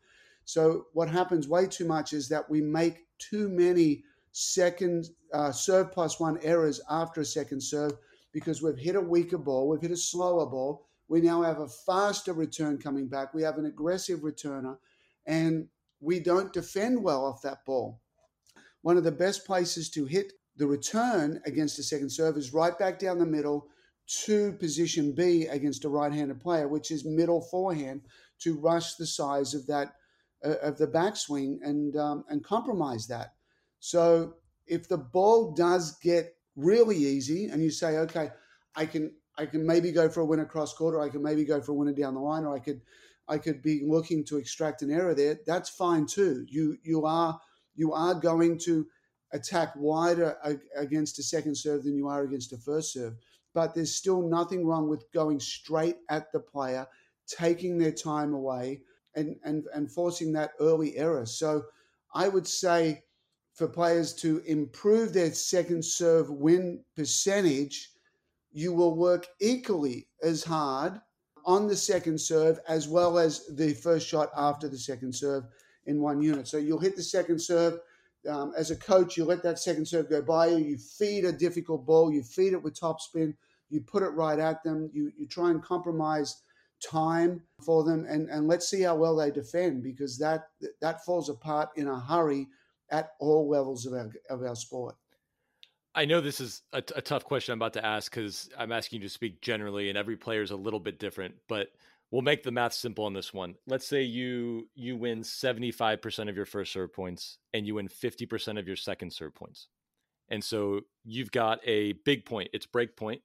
So 0.45 0.87
what 0.93 1.07
happens 1.07 1.47
way 1.47 1.67
too 1.67 1.85
much 1.85 2.11
is 2.11 2.27
that 2.29 2.49
we 2.49 2.59
make 2.59 3.05
too 3.19 3.49
many 3.49 4.03
second 4.31 5.09
uh, 5.31 5.51
serve 5.51 5.91
plus 5.91 6.19
one 6.19 6.39
errors 6.41 6.81
after 6.89 7.21
a 7.21 7.25
second 7.25 7.61
serve 7.61 7.91
because 8.31 8.63
we've 8.63 8.79
hit 8.79 8.95
a 8.95 8.99
weaker 8.99 9.37
ball, 9.37 9.69
we've 9.69 9.79
hit 9.79 9.91
a 9.91 9.95
slower 9.95 10.47
ball, 10.47 10.87
we 11.07 11.21
now 11.21 11.43
have 11.43 11.59
a 11.59 11.67
faster 11.67 12.33
return 12.33 12.79
coming 12.79 13.07
back. 13.07 13.35
We 13.35 13.43
have 13.43 13.59
an 13.59 13.67
aggressive 13.67 14.21
returner, 14.21 14.77
and 15.27 15.67
we 15.99 16.19
don't 16.19 16.51
defend 16.51 17.03
well 17.03 17.23
off 17.23 17.43
that 17.43 17.63
ball. 17.63 18.01
One 18.81 18.97
of 18.97 19.03
the 19.03 19.11
best 19.11 19.45
places 19.45 19.87
to 19.91 20.05
hit 20.05 20.33
the 20.57 20.65
return 20.65 21.39
against 21.45 21.77
a 21.77 21.83
second 21.83 22.09
serve 22.09 22.37
is 22.37 22.53
right 22.53 22.75
back 22.79 22.97
down 22.97 23.19
the 23.19 23.25
middle 23.27 23.67
to 24.05 24.53
position 24.53 25.13
B 25.13 25.45
against 25.45 25.85
a 25.85 25.89
right-handed 25.89 26.39
player, 26.41 26.67
which 26.67 26.91
is 26.91 27.05
middle 27.05 27.41
forehand 27.41 28.01
to 28.39 28.57
rush 28.59 28.95
the 28.95 29.07
size 29.07 29.53
of 29.53 29.67
that 29.67 29.93
uh, 30.45 30.55
of 30.61 30.77
the 30.77 30.87
backswing 30.87 31.57
and 31.63 31.95
um, 31.95 32.25
and 32.29 32.43
compromise 32.43 33.07
that. 33.07 33.33
So 33.79 34.35
if 34.67 34.87
the 34.87 34.97
ball 34.97 35.53
does 35.53 35.97
get 35.99 36.35
really 36.55 36.97
easy, 36.97 37.45
and 37.45 37.61
you 37.63 37.71
say, 37.71 37.97
okay, 37.97 38.31
I 38.75 38.85
can 38.85 39.11
I 39.37 39.45
can 39.45 39.65
maybe 39.65 39.91
go 39.91 40.09
for 40.09 40.21
a 40.21 40.25
winner 40.25 40.45
cross 40.45 40.73
court, 40.73 40.95
or 40.95 41.01
I 41.01 41.09
can 41.09 41.23
maybe 41.23 41.45
go 41.45 41.61
for 41.61 41.71
a 41.71 41.75
winner 41.75 41.93
down 41.93 42.13
the 42.13 42.19
line, 42.19 42.43
or 42.43 42.55
I 42.55 42.59
could 42.59 42.81
I 43.27 43.37
could 43.37 43.61
be 43.61 43.81
looking 43.85 44.25
to 44.25 44.37
extract 44.37 44.81
an 44.81 44.91
error 44.91 45.15
there. 45.15 45.39
That's 45.45 45.69
fine 45.69 46.05
too. 46.05 46.45
You 46.49 46.77
you 46.83 47.05
are 47.05 47.39
you 47.75 47.93
are 47.93 48.13
going 48.13 48.59
to 48.59 48.85
attack 49.31 49.73
wider 49.75 50.37
against 50.75 51.17
a 51.19 51.23
second 51.23 51.57
serve 51.57 51.83
than 51.83 51.97
you 51.97 52.07
are 52.07 52.23
against 52.23 52.53
a 52.53 52.57
first 52.57 52.93
serve. 52.93 53.15
But 53.53 53.75
there's 53.75 53.95
still 53.95 54.21
nothing 54.21 54.65
wrong 54.65 54.89
with 54.89 55.11
going 55.11 55.39
straight 55.39 55.97
at 56.09 56.31
the 56.31 56.39
player, 56.39 56.87
taking 57.27 57.77
their 57.77 57.91
time 57.91 58.33
away, 58.33 58.81
and 59.15 59.35
and 59.43 59.65
and 59.73 59.91
forcing 59.91 60.33
that 60.33 60.51
early 60.59 60.97
error. 60.97 61.25
So 61.25 61.65
I 62.13 62.27
would 62.27 62.47
say 62.47 63.03
for 63.53 63.67
players 63.67 64.13
to 64.15 64.39
improve 64.45 65.13
their 65.13 65.31
second 65.33 65.85
serve 65.85 66.29
win 66.29 66.83
percentage 66.95 67.93
you 68.53 68.71
will 68.71 68.95
work 68.95 69.27
equally 69.41 70.07
as 70.21 70.43
hard 70.43 71.01
on 71.45 71.67
the 71.67 71.75
second 71.75 72.21
serve 72.21 72.59
as 72.67 72.87
well 72.87 73.17
as 73.17 73.47
the 73.55 73.73
first 73.73 74.07
shot 74.07 74.29
after 74.37 74.69
the 74.69 74.77
second 74.77 75.13
serve 75.13 75.43
in 75.87 75.99
one 75.99 76.21
unit. 76.21 76.47
So 76.47 76.57
you'll 76.57 76.79
hit 76.79 76.95
the 76.95 77.03
second 77.03 77.41
serve. 77.41 77.79
Um, 78.29 78.53
as 78.57 78.71
a 78.71 78.75
coach, 78.75 79.17
you 79.17 79.25
let 79.25 79.43
that 79.43 79.59
second 79.59 79.87
serve 79.87 80.09
go 80.09 80.21
by 80.21 80.47
you. 80.47 80.57
You 80.57 80.77
feed 80.77 81.25
a 81.25 81.31
difficult 81.31 81.85
ball. 81.85 82.11
You 82.11 82.23
feed 82.23 82.53
it 82.53 82.63
with 82.63 82.79
topspin. 82.79 83.35
You 83.69 83.81
put 83.81 84.03
it 84.03 84.09
right 84.09 84.39
at 84.39 84.63
them. 84.63 84.89
You 84.93 85.11
you 85.17 85.27
try 85.27 85.51
and 85.51 85.61
compromise 85.61 86.41
time 86.83 87.41
for 87.65 87.83
them, 87.83 88.05
and 88.07 88.29
and 88.29 88.47
let's 88.47 88.69
see 88.69 88.81
how 88.81 88.95
well 88.95 89.15
they 89.15 89.31
defend 89.31 89.83
because 89.83 90.17
that 90.19 90.49
that 90.81 91.03
falls 91.03 91.29
apart 91.29 91.69
in 91.75 91.87
a 91.87 91.99
hurry 91.99 92.47
at 92.91 93.13
all 93.19 93.49
levels 93.49 93.85
of 93.85 93.93
our 93.93 94.11
of 94.29 94.43
our 94.43 94.55
sport. 94.55 94.95
I 95.95 96.05
know 96.05 96.21
this 96.21 96.39
is 96.39 96.63
a, 96.71 96.81
t- 96.81 96.93
a 96.97 97.01
tough 97.01 97.23
question 97.23 97.53
I'm 97.53 97.59
about 97.59 97.73
to 97.73 97.85
ask 97.85 98.11
because 98.11 98.49
I'm 98.57 98.71
asking 98.71 99.01
you 99.01 99.07
to 99.07 99.13
speak 99.13 99.41
generally, 99.41 99.89
and 99.89 99.97
every 99.97 100.17
player 100.17 100.41
is 100.41 100.51
a 100.51 100.55
little 100.55 100.79
bit 100.79 100.99
different. 100.99 101.35
But 101.47 101.71
we'll 102.13 102.21
make 102.21 102.43
the 102.43 102.51
math 102.53 102.73
simple 102.73 103.05
on 103.05 103.13
this 103.13 103.33
one. 103.33 103.55
Let's 103.67 103.87
say 103.87 104.03
you 104.03 104.69
you 104.75 104.95
win 104.97 105.23
75% 105.23 106.29
of 106.29 106.37
your 106.37 106.45
first 106.45 106.71
serve 106.73 106.93
points, 106.93 107.39
and 107.53 107.67
you 107.67 107.75
win 107.75 107.89
50% 107.89 108.59
of 108.59 108.67
your 108.67 108.77
second 108.77 109.13
serve 109.13 109.35
points, 109.35 109.67
and 110.29 110.43
so 110.43 110.81
you've 111.03 111.31
got 111.31 111.59
a 111.65 111.93
big 112.05 112.25
point. 112.25 112.51
It's 112.53 112.67
break 112.67 112.95
point. 112.97 113.23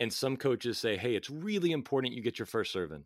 and 0.00 0.12
some 0.12 0.36
coaches 0.36 0.78
say, 0.78 0.96
"Hey, 0.96 1.14
it's 1.16 1.30
really 1.30 1.72
important 1.72 2.14
you 2.14 2.22
get 2.22 2.38
your 2.38 2.46
first 2.46 2.72
serve 2.72 2.92
in." 2.92 3.04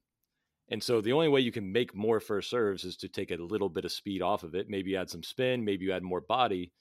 And 0.70 0.82
so 0.82 1.00
the 1.02 1.12
only 1.12 1.28
way 1.28 1.40
you 1.42 1.52
can 1.52 1.72
make 1.72 1.94
more 1.94 2.20
first 2.20 2.50
serves 2.50 2.84
is 2.84 2.96
to 2.98 3.08
take 3.08 3.30
a 3.30 3.36
little 3.36 3.68
bit 3.68 3.84
of 3.84 3.92
speed 3.92 4.22
off 4.22 4.44
of 4.44 4.54
it. 4.54 4.70
Maybe 4.70 4.92
you 4.92 4.96
add 4.96 5.10
some 5.10 5.22
spin, 5.22 5.64
maybe 5.64 5.84
you 5.84 5.92
add 5.92 6.02
more 6.02 6.22
body 6.22 6.72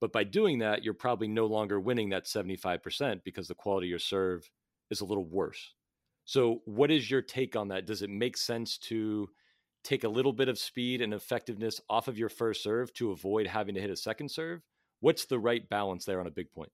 but 0.00 0.12
by 0.12 0.24
doing 0.24 0.58
that, 0.58 0.84
you're 0.84 0.94
probably 0.94 1.28
no 1.28 1.46
longer 1.46 1.80
winning 1.80 2.10
that 2.10 2.26
75% 2.26 3.24
because 3.24 3.48
the 3.48 3.54
quality 3.54 3.86
of 3.88 3.90
your 3.90 3.98
serve 3.98 4.50
is 4.90 5.00
a 5.00 5.04
little 5.06 5.24
worse. 5.24 5.74
So, 6.26 6.60
what 6.66 6.90
is 6.90 7.10
your 7.10 7.22
take 7.22 7.56
on 7.56 7.68
that? 7.68 7.86
Does 7.86 8.02
it 8.02 8.10
make 8.10 8.36
sense 8.36 8.76
to 8.78 9.28
take 9.82 10.04
a 10.04 10.08
little 10.08 10.32
bit 10.32 10.48
of 10.48 10.58
speed 10.58 11.00
and 11.00 11.14
effectiveness 11.14 11.80
off 11.88 12.08
of 12.08 12.18
your 12.18 12.28
first 12.28 12.62
serve 12.62 12.92
to 12.94 13.12
avoid 13.12 13.46
having 13.46 13.74
to 13.76 13.80
hit 13.80 13.90
a 13.90 13.96
second 13.96 14.30
serve? 14.30 14.60
What's 15.00 15.24
the 15.24 15.38
right 15.38 15.66
balance 15.68 16.04
there 16.04 16.20
on 16.20 16.26
a 16.26 16.30
big 16.30 16.52
point? 16.52 16.70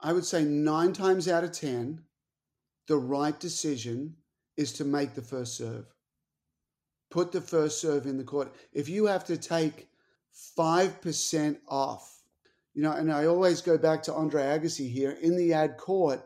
I 0.00 0.12
would 0.12 0.24
say 0.24 0.44
nine 0.44 0.92
times 0.92 1.28
out 1.28 1.44
of 1.44 1.52
10, 1.52 2.02
the 2.86 2.96
right 2.96 3.38
decision 3.38 4.16
is 4.56 4.72
to 4.74 4.84
make 4.84 5.14
the 5.14 5.22
first 5.22 5.56
serve. 5.56 5.86
Put 7.10 7.32
the 7.32 7.40
first 7.40 7.80
serve 7.80 8.06
in 8.06 8.18
the 8.18 8.24
court. 8.24 8.54
If 8.72 8.88
you 8.88 9.06
have 9.06 9.24
to 9.24 9.36
take 9.36 9.88
5% 10.58 11.58
off 11.68 12.18
you 12.78 12.84
know, 12.84 12.92
and 12.92 13.12
I 13.12 13.26
always 13.26 13.60
go 13.60 13.76
back 13.76 14.04
to 14.04 14.14
Andre 14.14 14.40
Agassi 14.40 14.88
here 14.88 15.10
in 15.10 15.36
the 15.36 15.52
ad 15.52 15.76
court. 15.78 16.24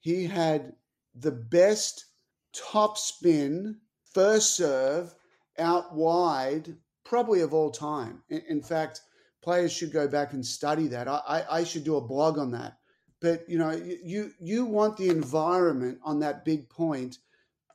He 0.00 0.26
had 0.26 0.72
the 1.14 1.30
best 1.30 2.06
top 2.52 2.98
spin 2.98 3.78
first 4.12 4.56
serve 4.56 5.14
out 5.58 5.94
wide, 5.94 6.76
probably 7.04 7.40
of 7.40 7.54
all 7.54 7.70
time. 7.70 8.22
In, 8.28 8.42
in 8.48 8.62
fact, 8.62 9.00
players 9.42 9.72
should 9.72 9.92
go 9.92 10.08
back 10.08 10.32
and 10.32 10.44
study 10.44 10.88
that. 10.88 11.08
I, 11.08 11.20
I, 11.26 11.56
I, 11.58 11.64
should 11.64 11.84
do 11.84 11.96
a 11.96 12.06
blog 12.06 12.38
on 12.38 12.52
that. 12.52 12.78
But 13.20 13.48
you 13.48 13.58
know, 13.58 13.70
you 13.70 14.32
you 14.40 14.64
want 14.64 14.96
the 14.96 15.08
environment 15.08 15.98
on 16.04 16.20
that 16.20 16.44
big 16.44 16.68
point 16.68 17.18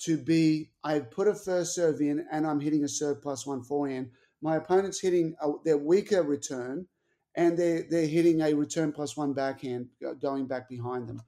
to 0.01 0.17
be 0.17 0.71
I 0.83 0.99
put 0.99 1.27
a 1.27 1.33
first 1.33 1.73
serve 1.73 2.01
in 2.01 2.25
and 2.31 2.45
I'm 2.45 2.59
hitting 2.59 2.83
a 2.83 2.87
serve 2.87 3.21
plus 3.21 3.45
one 3.45 3.63
forehand. 3.63 4.11
My 4.41 4.57
opponent's 4.57 4.99
hitting 4.99 5.35
a, 5.41 5.51
their 5.63 5.77
weaker 5.77 6.21
return 6.21 6.87
and 7.35 7.57
they're 7.57 7.83
they're 7.89 8.07
hitting 8.07 8.41
a 8.41 8.53
return 8.53 8.91
plus 8.91 9.15
one 9.15 9.33
backhand 9.33 9.87
going 10.19 10.47
back 10.47 10.67
behind 10.67 11.07
them. 11.07 11.21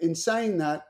In 0.00 0.14
saying 0.14 0.58
that, 0.58 0.86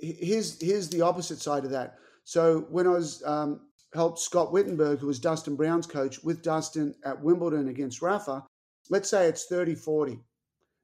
here's 0.00 0.60
here's 0.60 0.88
the 0.88 1.02
opposite 1.02 1.40
side 1.40 1.64
of 1.64 1.70
that. 1.70 1.98
So 2.24 2.66
when 2.70 2.86
I 2.86 2.90
was 2.90 3.22
um, 3.24 3.60
helped 3.94 4.18
Scott 4.18 4.52
Wittenberg, 4.52 4.98
who 4.98 5.06
was 5.06 5.18
Dustin 5.18 5.56
Brown's 5.56 5.86
coach, 5.86 6.22
with 6.22 6.42
Dustin 6.42 6.94
at 7.04 7.22
Wimbledon 7.22 7.68
against 7.68 8.02
Rafa, 8.02 8.44
let's 8.90 9.08
say 9.08 9.26
it's 9.26 9.50
30-40 9.50 10.20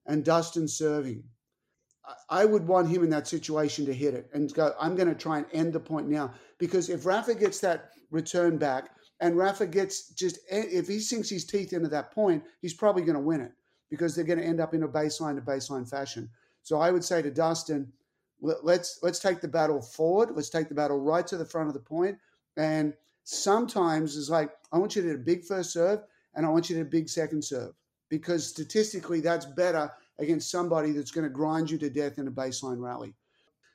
and 0.07 0.25
Dustin 0.25 0.69
serving. 0.69 1.23
I 2.29 2.45
would 2.45 2.67
want 2.67 2.89
him 2.89 3.03
in 3.03 3.11
that 3.11 3.27
situation 3.27 3.87
to 3.87 3.95
hit 3.95 4.13
it 4.13 4.29
and 4.35 4.53
go, 4.53 4.75
I'm 4.79 4.95
going 4.95 5.09
to 5.09 5.15
try 5.15 5.39
and 5.39 5.47
end 5.53 5.73
the 5.73 5.81
point 5.81 6.09
now. 6.09 6.33
Because 6.59 6.91
if 6.91 7.07
Rafa 7.07 7.35
gets 7.35 7.61
that 7.61 7.91
return 8.11 8.59
back 8.59 8.91
and 9.21 9.37
Rafa 9.37 9.67
gets 9.67 10.11
just, 10.11 10.39
if 10.51 10.87
he 10.87 10.99
sinks 10.99 11.31
his 11.31 11.47
teeth 11.47 11.73
into 11.73 11.89
that 11.89 12.11
point, 12.13 12.43
he's 12.61 12.75
probably 12.75 13.03
going 13.03 13.15
to 13.15 13.21
win 13.21 13.41
it 13.41 13.53
because 13.91 14.15
they're 14.15 14.25
going 14.25 14.39
to 14.39 14.45
end 14.45 14.61
up 14.61 14.75
in 14.75 14.83
a 14.83 14.89
baseline 14.89 15.37
to 15.37 15.41
baseline 15.41 15.89
fashion. 15.89 16.29
So 16.63 16.79
I 16.79 16.91
would 16.91 17.05
say 17.05 17.23
to 17.23 17.31
Dustin, 17.31 17.91
let's 18.63 18.99
let's 19.03 19.19
take 19.19 19.41
the 19.41 19.49
battle 19.49 19.81
forward. 19.81 20.31
Let's 20.35 20.51
take 20.51 20.69
the 20.69 20.75
battle 20.75 21.01
right 21.01 21.27
to 21.27 21.37
the 21.37 21.45
front 21.45 21.69
of 21.69 21.75
the 21.75 21.81
point. 21.81 22.19
And 22.57 22.95
sometimes 23.25 24.17
it's 24.17 24.29
like 24.29 24.51
I 24.73 24.79
want 24.79 24.95
you 24.95 25.03
to 25.03 25.09
hit 25.09 25.17
a 25.17 25.23
big 25.23 25.45
first 25.45 25.73
serve, 25.73 26.01
and 26.35 26.45
I 26.45 26.51
want 26.51 26.69
you 26.69 26.75
to 26.75 26.81
hit 26.81 26.87
a 26.87 26.91
big 26.91 27.09
second 27.09 27.45
serve 27.45 27.73
because 28.09 28.47
statistically 28.47 29.21
that's 29.21 29.47
better 29.47 29.91
against 30.19 30.51
somebody 30.51 30.93
that's 30.93 31.11
going 31.11 31.25
to 31.25 31.31
grind 31.31 31.71
you 31.71 31.79
to 31.79 31.91
death 31.91 32.19
in 32.19 32.29
a 32.29 32.31
baseline 32.31 32.81
rally. 32.81 33.15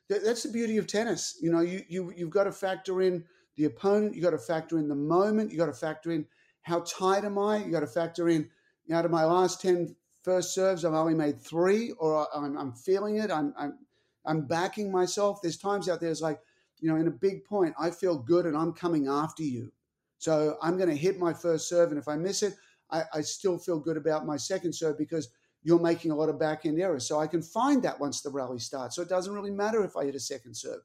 That's 0.08 0.42
the 0.42 0.50
beauty 0.50 0.78
of 0.78 0.86
tennis. 0.86 1.38
You 1.40 1.52
know, 1.52 1.60
you 1.60 1.82
you 1.88 2.12
you've 2.16 2.30
got 2.30 2.44
to 2.44 2.52
factor 2.52 3.02
in 3.02 3.24
the 3.56 3.64
opponent. 3.64 4.14
You 4.14 4.22
got 4.22 4.30
to 4.30 4.38
factor 4.38 4.78
in 4.78 4.88
the 4.88 4.94
moment. 4.94 5.52
You 5.52 5.58
got 5.58 5.66
to 5.66 5.72
factor 5.72 6.10
in 6.10 6.26
how 6.62 6.80
tight 6.80 7.24
am 7.24 7.38
I. 7.38 7.58
You 7.64 7.70
got 7.70 7.80
to 7.80 7.86
factor 7.86 8.28
in 8.28 8.48
you 8.86 8.94
know, 8.94 8.98
out 8.98 9.04
of 9.04 9.10
my 9.10 9.24
last 9.24 9.60
10 9.60 9.94
first 10.22 10.54
serves, 10.54 10.84
I've 10.84 10.94
only 10.94 11.14
made 11.14 11.40
three, 11.40 11.92
or 11.92 12.26
I'm, 12.34 12.56
I'm 12.56 12.72
feeling 12.72 13.16
it. 13.16 13.30
I'm, 13.30 13.54
I'm 13.56 13.78
I'm 14.24 14.46
backing 14.46 14.90
myself. 14.92 15.40
There's 15.42 15.56
times 15.56 15.88
out 15.88 16.00
there 16.00 16.10
it's 16.10 16.20
like, 16.20 16.40
you 16.80 16.88
know, 16.88 16.96
in 16.96 17.08
a 17.08 17.12
big 17.12 17.44
point, 17.44 17.74
I 17.78 17.90
feel 17.90 18.18
good 18.18 18.46
and 18.46 18.56
I'm 18.56 18.72
coming 18.72 19.08
after 19.08 19.42
you. 19.42 19.72
So 20.18 20.56
I'm 20.62 20.76
going 20.76 20.88
to 20.88 20.96
hit 20.96 21.18
my 21.18 21.32
first 21.32 21.68
serve. 21.68 21.90
And 21.90 21.98
if 21.98 22.08
I 22.08 22.16
miss 22.16 22.42
it, 22.42 22.54
I, 22.90 23.04
I, 23.14 23.20
still 23.22 23.56
feel 23.56 23.78
good 23.78 23.96
about 23.96 24.26
my 24.26 24.36
second 24.36 24.74
serve 24.74 24.98
because 24.98 25.28
you're 25.62 25.78
making 25.78 26.10
a 26.10 26.14
lot 26.14 26.28
of 26.28 26.38
back 26.38 26.66
end 26.66 26.80
errors. 26.80 27.06
So 27.06 27.18
I 27.18 27.26
can 27.26 27.42
find 27.42 27.82
that 27.82 27.98
once 27.98 28.20
the 28.20 28.30
rally 28.30 28.58
starts. 28.58 28.96
So 28.96 29.02
it 29.02 29.08
doesn't 29.08 29.32
really 29.32 29.50
matter 29.50 29.84
if 29.84 29.96
I 29.96 30.04
hit 30.04 30.14
a 30.14 30.20
second 30.20 30.54
serve. 30.54 30.80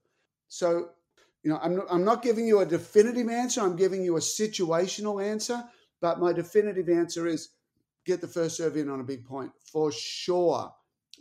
So, 0.48 0.90
you 1.44 1.52
know, 1.52 1.60
I'm 1.62 1.76
not, 1.76 1.86
I'm 1.90 2.06
not 2.06 2.22
giving 2.22 2.48
you 2.48 2.60
a 2.60 2.66
definitive 2.66 3.30
answer. 3.30 3.62
I'm 3.62 3.76
giving 3.76 4.04
you 4.04 4.18
a 4.18 4.22
situational 4.22 5.24
answer. 5.24 5.64
But 6.02 6.20
my 6.20 6.32
definitive 6.32 6.90
answer 6.90 7.28
is 7.28 7.50
get 8.06 8.22
the 8.22 8.28
first 8.28 8.58
serve 8.58 8.78
in 8.78 8.90
on 8.90 9.00
a 9.00 9.04
big 9.04 9.26
point 9.26 9.52
for 9.60 9.92
sure. 9.92 10.72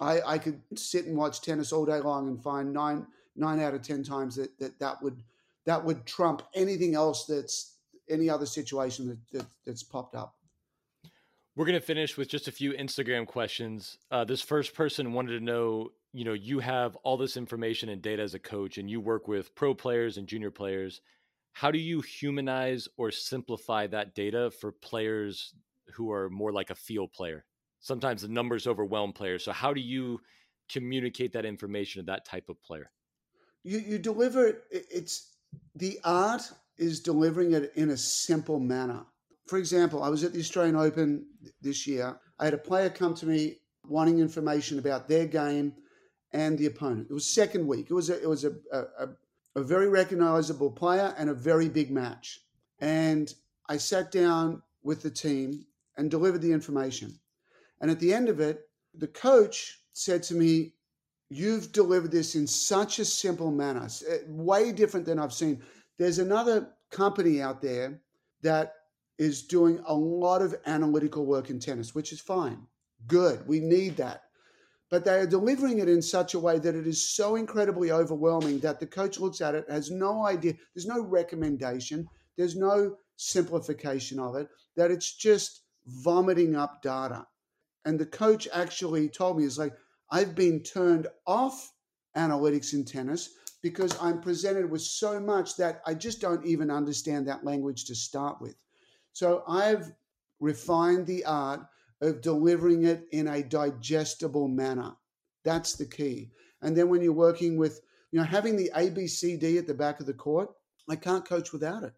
I, 0.01 0.21
I 0.27 0.39
could 0.39 0.61
sit 0.77 1.07
and 1.07 1.17
watch 1.17 1.41
tennis 1.41 1.73
all 1.73 1.87
day 1.87 2.01
long 2.01 2.29
and 2.29 2.43
find 2.43 2.73
nine 2.73 3.07
nine 3.37 3.61
out 3.61 3.75
of 3.75 3.83
ten 3.83 4.03
times 4.03 4.37
that 4.37 4.59
that, 4.59 4.79
that 4.79 5.03
would 5.03 5.23
that 5.67 5.85
would 5.85 6.07
trump 6.07 6.43
anything 6.55 6.95
else 6.95 7.27
that's 7.27 7.77
any 8.09 8.29
other 8.29 8.47
situation 8.47 9.09
that, 9.09 9.19
that 9.33 9.47
that's 9.67 9.83
popped 9.83 10.15
up. 10.15 10.35
We're 11.57 11.67
gonna 11.67 11.81
finish 11.81 12.17
with 12.17 12.29
just 12.29 12.49
a 12.49 12.53
few 12.53 12.73
Instagram 12.73 13.27
questions. 13.27 13.99
Uh, 14.11 14.25
this 14.25 14.41
first 14.41 14.75
person 14.75 15.13
wanted 15.13 15.39
to 15.39 15.45
know, 15.45 15.91
you 16.13 16.25
know, 16.25 16.33
you 16.33 16.59
have 16.59 16.97
all 16.97 17.17
this 17.17 17.37
information 17.37 17.89
and 17.89 18.03
data 18.03 18.23
as 18.23 18.35
a 18.35 18.41
coach, 18.41 18.79
and 18.79 18.91
you 18.91 19.01
work 19.01 19.29
with 19.29 19.55
pro 19.55 19.75
players 19.75 20.17
and 20.17 20.27
junior 20.27 20.51
players. 20.51 21.01
How 21.53 21.71
do 21.71 21.79
you 21.79 22.01
humanize 22.01 22.89
or 22.97 23.13
simplify 23.13 23.87
that 23.87 24.17
data 24.17 24.51
for 24.51 24.73
players 24.73 25.55
who 25.93 26.11
are 26.11 26.29
more 26.29 26.51
like 26.53 26.71
a 26.71 26.75
field 26.75 27.13
player? 27.13 27.45
Sometimes 27.85 28.23
the 28.23 28.29
numbers 28.29 28.67
overwhelm 28.67 29.13
players. 29.13 29.45
So 29.45 29.53
how 29.53 29.75
do 29.75 29.81
you 29.81 30.19
communicate 30.73 31.33
that 31.35 31.45
information 31.45 32.01
to 32.01 32.07
that 32.07 32.25
type 32.25 32.49
of 32.49 32.61
player? 32.63 32.91
You 33.63 33.79
you 33.79 33.99
deliver 33.99 34.47
it. 34.47 34.65
It's 34.71 35.37
the 35.77 36.01
art 36.03 36.43
is 36.79 37.01
delivering 37.01 37.53
it 37.53 37.73
in 37.77 37.91
a 37.91 37.97
simple 37.97 38.59
manner. 38.59 39.05
For 39.47 39.59
example, 39.59 40.03
I 40.03 40.09
was 40.09 40.25
at 40.25 40.33
the 40.33 40.41
Australian 40.41 40.77
Open 40.77 41.27
this 41.61 41.87
year. 41.87 42.19
I 42.39 42.45
had 42.47 42.55
a 42.55 42.59
player 42.59 42.89
come 42.89 43.15
to 43.17 43.27
me 43.27 43.59
wanting 43.87 44.19
information 44.19 44.79
about 44.79 45.07
their 45.07 45.27
game 45.27 45.75
and 46.33 46.59
the 46.59 46.67
opponent. 46.67 47.09
It 47.11 47.13
was 47.13 47.35
second 47.35 47.67
week. 47.67 47.87
It 47.91 47.95
was 47.95 48.09
a, 48.09 48.21
it 48.21 48.29
was 48.29 48.45
a, 48.45 48.53
a, 48.73 49.09
a 49.55 49.63
very 49.63 49.89
recognizable 49.89 50.71
player 50.71 51.15
and 51.19 51.29
a 51.29 51.35
very 51.35 51.69
big 51.69 51.91
match. 51.91 52.41
And 52.81 53.33
I 53.69 53.77
sat 53.77 54.11
down 54.11 54.63
with 54.83 55.03
the 55.03 55.11
team 55.11 55.67
and 55.97 56.11
delivered 56.11 56.41
the 56.41 56.53
information. 56.53 57.21
And 57.85 57.91
at 57.91 58.01
the 58.01 58.15
end 58.15 58.31
of 58.31 58.41
it, 58.41 58.67
the 58.95 59.09
coach 59.09 59.79
said 59.93 60.23
to 60.23 60.35
me, 60.35 60.73
You've 61.29 61.71
delivered 61.71 62.13
this 62.13 62.35
in 62.35 62.47
such 62.47 62.99
a 62.99 63.05
simple 63.05 63.51
manner, 63.51 63.87
eh, 64.09 64.21
way 64.27 64.73
different 64.73 65.05
than 65.05 65.19
I've 65.19 65.35
seen. 65.35 65.61
There's 65.99 66.19
another 66.19 66.71
company 66.91 67.43
out 67.43 67.61
there 67.61 68.01
that 68.41 68.73
is 69.19 69.43
doing 69.43 69.83
a 69.87 69.95
lot 69.95 70.41
of 70.41 70.55
analytical 70.65 71.27
work 71.27 71.51
in 71.51 71.61
tennis, 71.61 71.95
which 71.95 72.11
is 72.11 72.23
fine. 72.23 72.67
Good. 73.07 73.47
We 73.47 73.61
need 73.61 73.99
that. 73.99 74.23
But 74.89 75.05
they 75.05 75.19
are 75.19 75.27
delivering 75.27 75.81
it 75.81 75.89
in 75.91 76.01
such 76.01 76.33
a 76.33 76.39
way 76.39 76.59
that 76.61 76.75
it 76.75 76.87
is 76.87 77.07
so 77.07 77.37
incredibly 77.37 77.93
overwhelming 77.93 78.61
that 78.61 78.81
the 78.81 78.87
coach 78.87 79.21
looks 79.21 79.43
at 79.43 79.55
it, 79.55 79.69
has 79.69 79.91
no 79.91 80.25
idea, 80.25 80.55
there's 80.75 80.87
no 80.87 81.03
recommendation, 81.03 82.09
there's 82.39 82.57
no 82.57 82.97
simplification 83.17 84.19
of 84.19 84.37
it, 84.37 84.49
that 84.75 84.91
it's 84.91 85.15
just 85.15 85.65
vomiting 85.87 86.57
up 86.57 86.81
data. 86.81 87.27
And 87.85 87.99
the 87.99 88.07
coach 88.07 88.49
actually 88.53 89.09
told 89.09 89.39
me, 89.39 89.45
"Is 89.45 89.59
like, 89.59 89.77
I've 90.11 90.35
been 90.35 90.63
turned 90.63 91.07
off 91.27 91.73
analytics 92.17 92.73
in 92.73 92.85
tennis 92.85 93.31
because 93.63 93.97
I'm 94.01 94.21
presented 94.21 94.71
with 94.71 94.83
so 94.83 95.19
much 95.19 95.57
that 95.57 95.81
I 95.87 95.95
just 95.95 96.21
don't 96.21 96.45
even 96.45 96.71
understand 96.71 97.27
that 97.27 97.45
language 97.45 97.87
to 97.87 97.95
start 97.95 98.41
with. 98.41 98.57
So 99.13 99.43
I've 99.49 99.93
refined 100.41 101.07
the 101.07 101.25
art 101.25 101.61
of 102.01 102.21
delivering 102.21 102.85
it 102.85 103.07
in 103.13 103.29
a 103.29 103.43
digestible 103.43 104.49
manner. 104.49 104.93
That's 105.45 105.77
the 105.77 105.87
key. 105.87 106.31
And 106.61 106.77
then 106.77 106.89
when 106.89 107.01
you're 107.01 107.13
working 107.13 107.57
with, 107.57 107.81
you 108.13 108.19
know, 108.19 108.25
having 108.27 108.57
the 108.57 108.71
ABCD 108.75 109.59
at 109.59 109.67
the 109.67 109.75
back 109.75 110.01
of 110.01 110.07
the 110.07 110.15
court, 110.15 110.51
I 110.89 110.97
can't 110.97 111.25
coach 111.27 111.53
without 111.53 111.83
it. 111.83 111.95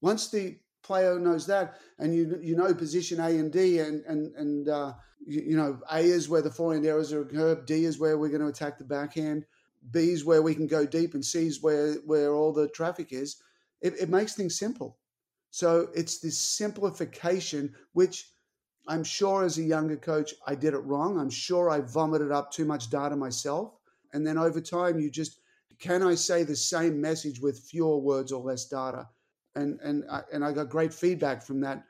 Once 0.00 0.28
the 0.28 0.58
player 0.82 1.18
knows 1.18 1.46
that, 1.46 1.78
and 1.98 2.14
you 2.14 2.38
you 2.42 2.56
know 2.56 2.74
position 2.74 3.20
A 3.20 3.28
and 3.28 3.52
D, 3.52 3.78
and 3.78 4.04
and 4.06 4.34
and 4.36 4.68
uh, 4.68 4.92
you, 5.24 5.42
you, 5.42 5.56
know 5.56 5.78
A 5.90 6.00
is 6.00 6.28
where 6.28 6.42
the 6.42 6.50
forehand 6.50 6.86
errors 6.86 7.12
are 7.12 7.22
occurred, 7.22 7.66
D 7.66 7.84
is 7.84 7.98
where 7.98 8.18
we're 8.18 8.28
going 8.28 8.42
to 8.42 8.48
attack 8.48 8.78
the 8.78 8.84
backhand, 8.84 9.46
B 9.90 10.10
is 10.10 10.24
where 10.24 10.42
we 10.42 10.54
can 10.54 10.66
go 10.66 10.84
deep, 10.86 11.14
and 11.14 11.24
C 11.24 11.46
is 11.46 11.62
where 11.62 11.94
where 12.06 12.34
all 12.34 12.52
the 12.52 12.68
traffic 12.68 13.12
is. 13.12 13.42
It, 13.80 13.94
it 14.00 14.08
makes 14.08 14.34
things 14.34 14.58
simple. 14.58 14.98
So 15.50 15.88
it's 15.94 16.18
this 16.20 16.38
simplification, 16.38 17.74
which 17.92 18.30
I'm 18.88 19.04
sure 19.04 19.44
as 19.44 19.58
a 19.58 19.62
younger 19.62 19.96
coach 19.96 20.34
I 20.46 20.54
did 20.54 20.74
it 20.74 20.78
wrong. 20.78 21.18
I'm 21.18 21.30
sure 21.30 21.68
I 21.68 21.80
vomited 21.80 22.32
up 22.32 22.52
too 22.52 22.64
much 22.64 22.90
data 22.90 23.16
myself, 23.16 23.74
and 24.12 24.26
then 24.26 24.38
over 24.38 24.60
time 24.60 24.98
you 24.98 25.10
just 25.10 25.40
can 25.78 26.02
I 26.02 26.14
say 26.14 26.44
the 26.44 26.54
same 26.54 27.00
message 27.00 27.40
with 27.40 27.58
fewer 27.58 27.98
words 27.98 28.30
or 28.30 28.40
less 28.40 28.66
data? 28.66 29.08
And 29.54 29.78
and 29.80 30.04
I, 30.10 30.22
and 30.32 30.44
I 30.44 30.52
got 30.52 30.68
great 30.68 30.92
feedback 30.92 31.42
from 31.42 31.60
that 31.60 31.84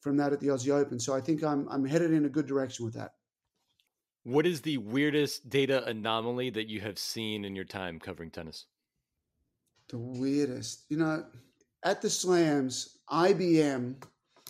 from 0.00 0.16
that 0.16 0.32
at 0.32 0.40
the 0.40 0.48
Aussie 0.48 0.72
Open. 0.72 0.98
So 0.98 1.14
I 1.14 1.20
think 1.20 1.42
I'm 1.42 1.68
I'm 1.68 1.84
headed 1.84 2.12
in 2.12 2.24
a 2.24 2.28
good 2.28 2.46
direction 2.46 2.84
with 2.84 2.94
that. 2.94 3.12
What 4.24 4.46
is 4.46 4.60
the 4.60 4.78
weirdest 4.78 5.48
data 5.48 5.84
anomaly 5.86 6.50
that 6.50 6.68
you 6.68 6.80
have 6.80 6.98
seen 6.98 7.44
in 7.44 7.56
your 7.56 7.64
time 7.64 7.98
covering 7.98 8.30
tennis? 8.30 8.66
The 9.88 9.98
weirdest, 9.98 10.84
you 10.88 10.98
know, 10.98 11.24
at 11.84 12.02
the 12.02 12.10
slams, 12.10 12.98
IBM 13.10 14.02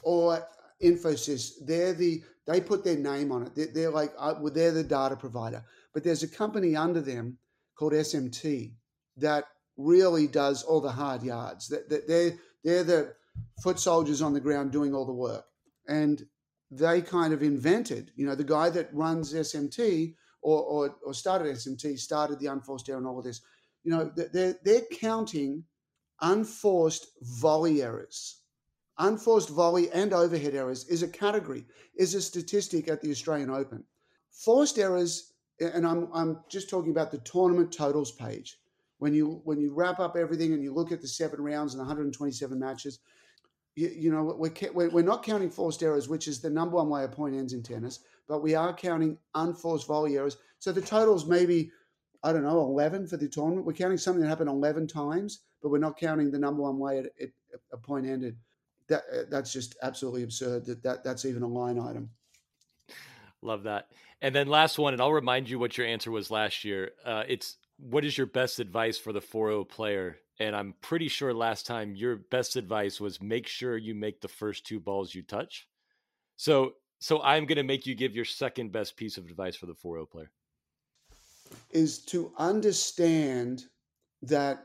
or 0.02 0.46
Infosys, 0.82 1.52
they're 1.64 1.94
the 1.94 2.22
they 2.46 2.60
put 2.60 2.82
their 2.82 2.96
name 2.96 3.30
on 3.30 3.44
it. 3.44 3.54
They're, 3.54 3.66
they're 3.66 3.90
like 3.90 4.12
uh, 4.18 4.34
well, 4.40 4.52
they're 4.52 4.72
the 4.72 4.82
data 4.82 5.16
provider, 5.16 5.64
but 5.94 6.02
there's 6.02 6.22
a 6.22 6.28
company 6.28 6.74
under 6.74 7.00
them 7.00 7.38
called 7.76 7.92
SMT 7.92 8.72
that 9.16 9.44
really 9.80 10.26
does 10.26 10.62
all 10.62 10.80
the 10.80 10.92
hard 10.92 11.22
yards. 11.22 11.68
That 11.68 11.88
they're 12.06 12.34
they're 12.64 12.84
the 12.84 13.14
foot 13.62 13.78
soldiers 13.78 14.22
on 14.22 14.32
the 14.32 14.40
ground 14.40 14.72
doing 14.72 14.94
all 14.94 15.06
the 15.06 15.12
work, 15.12 15.44
and 15.88 16.26
they 16.70 17.02
kind 17.02 17.32
of 17.32 17.42
invented. 17.42 18.12
You 18.16 18.26
know, 18.26 18.34
the 18.34 18.44
guy 18.44 18.70
that 18.70 18.94
runs 18.94 19.34
SMT 19.34 20.14
or 20.42 20.62
or, 20.62 20.96
or 21.04 21.14
started 21.14 21.54
SMT 21.54 21.98
started 21.98 22.38
the 22.38 22.46
unforced 22.46 22.88
error 22.88 22.98
and 22.98 23.06
all 23.06 23.18
of 23.18 23.24
this. 23.24 23.40
You 23.82 23.92
know, 23.92 24.12
they're 24.14 24.56
they're 24.62 24.82
counting 24.92 25.64
unforced 26.20 27.06
volley 27.22 27.82
errors. 27.82 28.40
Unforced 28.98 29.48
volley 29.48 29.90
and 29.92 30.12
overhead 30.12 30.54
errors 30.54 30.86
is 30.88 31.02
a 31.02 31.08
category, 31.08 31.64
is 31.96 32.14
a 32.14 32.20
statistic 32.20 32.88
at 32.88 33.00
the 33.00 33.10
Australian 33.10 33.48
Open. 33.48 33.82
Forced 34.30 34.78
errors, 34.78 35.32
and 35.58 35.86
I'm, 35.86 36.08
I'm 36.12 36.40
just 36.50 36.68
talking 36.68 36.90
about 36.90 37.10
the 37.10 37.18
tournament 37.18 37.72
totals 37.72 38.12
page 38.12 38.59
when 39.00 39.14
you 39.14 39.40
when 39.44 39.58
you 39.58 39.72
wrap 39.72 39.98
up 39.98 40.14
everything 40.14 40.52
and 40.52 40.62
you 40.62 40.72
look 40.72 40.92
at 40.92 41.00
the 41.00 41.08
seven 41.08 41.40
rounds 41.40 41.74
and 41.74 41.80
127 41.80 42.58
matches, 42.58 43.00
you, 43.74 43.88
you 43.88 44.12
know, 44.12 44.36
we're, 44.38 44.90
we're 44.90 45.02
not 45.02 45.24
counting 45.24 45.50
forced 45.50 45.82
errors, 45.82 46.08
which 46.08 46.28
is 46.28 46.40
the 46.40 46.50
number 46.50 46.76
one 46.76 46.90
way 46.90 47.04
a 47.04 47.08
point 47.08 47.34
ends 47.34 47.54
in 47.54 47.62
tennis, 47.62 48.00
but 48.28 48.42
we 48.42 48.54
are 48.54 48.74
counting 48.74 49.16
unforced 49.34 49.86
volley 49.86 50.16
errors. 50.16 50.36
So 50.58 50.70
the 50.70 50.82
total's 50.82 51.26
maybe, 51.26 51.72
I 52.22 52.32
don't 52.32 52.42
know, 52.42 52.60
11 52.60 53.06
for 53.06 53.16
the 53.16 53.28
tournament. 53.28 53.66
We're 53.66 53.72
counting 53.72 53.96
something 53.96 54.22
that 54.22 54.28
happened 54.28 54.50
11 54.50 54.86
times, 54.86 55.40
but 55.62 55.70
we're 55.70 55.78
not 55.78 55.98
counting 55.98 56.30
the 56.30 56.38
number 56.38 56.62
one 56.62 56.78
way 56.78 56.98
it, 56.98 57.14
it, 57.16 57.32
a 57.72 57.78
point 57.78 58.06
ended. 58.06 58.36
That, 58.88 59.02
uh, 59.12 59.22
that's 59.30 59.52
just 59.52 59.76
absolutely 59.82 60.24
absurd 60.24 60.66
that, 60.66 60.82
that 60.82 61.04
that's 61.04 61.24
even 61.24 61.42
a 61.42 61.48
line 61.48 61.78
item. 61.78 62.10
Love 63.40 63.62
that. 63.62 63.86
And 64.20 64.34
then 64.34 64.48
last 64.48 64.78
one, 64.78 64.92
and 64.92 65.00
I'll 65.00 65.12
remind 65.12 65.48
you 65.48 65.58
what 65.58 65.78
your 65.78 65.86
answer 65.86 66.10
was 66.10 66.30
last 66.30 66.64
year. 66.64 66.90
Uh, 67.02 67.22
it's 67.26 67.56
what 67.82 68.04
is 68.04 68.16
your 68.16 68.26
best 68.26 68.60
advice 68.60 68.98
for 68.98 69.12
the 69.12 69.20
4-0 69.20 69.68
player 69.68 70.18
and 70.40 70.56
I'm 70.56 70.74
pretty 70.80 71.08
sure 71.08 71.34
last 71.34 71.66
time 71.66 71.94
your 71.94 72.16
best 72.16 72.56
advice 72.56 72.98
was 72.98 73.20
make 73.20 73.46
sure 73.46 73.76
you 73.76 73.94
make 73.94 74.20
the 74.20 74.28
first 74.28 74.66
two 74.66 74.80
balls 74.80 75.14
you 75.14 75.22
touch. 75.22 75.68
So 76.36 76.72
so 76.98 77.22
I'm 77.22 77.46
going 77.46 77.56
to 77.56 77.62
make 77.62 77.86
you 77.86 77.94
give 77.94 78.14
your 78.14 78.24
second 78.26 78.72
best 78.72 78.96
piece 78.96 79.16
of 79.16 79.26
advice 79.26 79.56
for 79.56 79.66
the 79.66 79.74
4-0 79.74 80.10
player. 80.10 80.30
Is 81.70 81.98
to 82.06 82.32
understand 82.36 83.64
that 84.22 84.64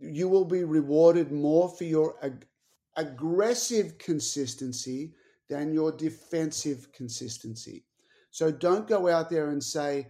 you 0.00 0.28
will 0.28 0.44
be 0.44 0.64
rewarded 0.64 1.30
more 1.30 1.68
for 1.68 1.84
your 1.84 2.16
ag- 2.22 2.46
aggressive 2.96 3.98
consistency 3.98 5.14
than 5.48 5.72
your 5.72 5.92
defensive 5.92 6.92
consistency. 6.92 7.84
So 8.32 8.50
don't 8.50 8.88
go 8.88 9.08
out 9.08 9.30
there 9.30 9.50
and 9.50 9.62
say, 9.62 10.08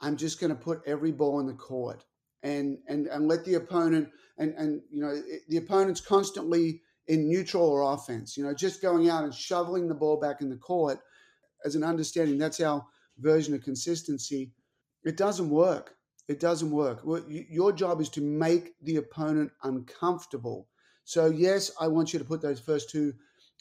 I'm 0.00 0.16
just 0.16 0.40
going 0.40 0.50
to 0.50 0.56
put 0.56 0.82
every 0.86 1.12
ball 1.12 1.40
in 1.40 1.46
the 1.46 1.54
court 1.54 2.04
and, 2.42 2.78
and, 2.88 3.06
and 3.06 3.28
let 3.28 3.44
the 3.44 3.54
opponent 3.54 4.10
and 4.38 4.54
and 4.54 4.80
you 4.90 5.02
know 5.02 5.20
the 5.48 5.56
opponent's 5.56 6.00
constantly 6.00 6.82
in 7.06 7.28
neutral 7.28 7.64
or 7.64 7.92
offense. 7.92 8.36
You 8.36 8.44
know, 8.44 8.54
just 8.54 8.80
going 8.80 9.08
out 9.08 9.24
and 9.24 9.34
shoveling 9.34 9.88
the 9.88 9.94
ball 9.94 10.18
back 10.18 10.40
in 10.40 10.48
the 10.48 10.56
court 10.56 11.00
as 11.64 11.74
an 11.74 11.84
understanding. 11.84 12.38
That's 12.38 12.60
our 12.60 12.84
version 13.18 13.54
of 13.54 13.62
consistency. 13.62 14.52
It 15.04 15.16
doesn't 15.16 15.50
work. 15.50 15.94
It 16.28 16.40
doesn't 16.40 16.70
work. 16.70 17.02
Your 17.28 17.72
job 17.72 18.00
is 18.00 18.10
to 18.10 18.20
make 18.20 18.74
the 18.82 18.96
opponent 18.96 19.50
uncomfortable. 19.62 20.68
So 21.04 21.26
yes, 21.26 21.70
I 21.80 21.88
want 21.88 22.12
you 22.12 22.18
to 22.18 22.24
put 22.24 22.42
those 22.42 22.60
first 22.60 22.90
two 22.90 23.14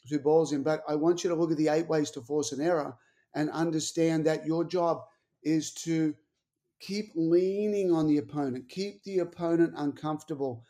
two 0.08 0.20
balls 0.20 0.54
in, 0.54 0.64
but 0.64 0.84
I 0.88 0.96
want 0.96 1.24
you 1.24 1.30
to 1.30 1.36
look 1.36 1.52
at 1.52 1.58
the 1.58 1.68
eight 1.68 1.88
ways 1.88 2.12
to 2.12 2.22
force 2.22 2.54
an 2.54 2.62
error 2.62 2.96
and 3.36 3.50
understand 3.50 4.26
that 4.26 4.46
your 4.46 4.64
job 4.64 5.02
is 5.44 5.74
to 5.74 6.16
keep 6.80 7.12
leaning 7.16 7.92
on 7.92 8.08
the 8.08 8.18
opponent, 8.18 8.70
keep 8.70 9.04
the 9.04 9.20
opponent 9.20 9.74
uncomfortable. 9.78 10.64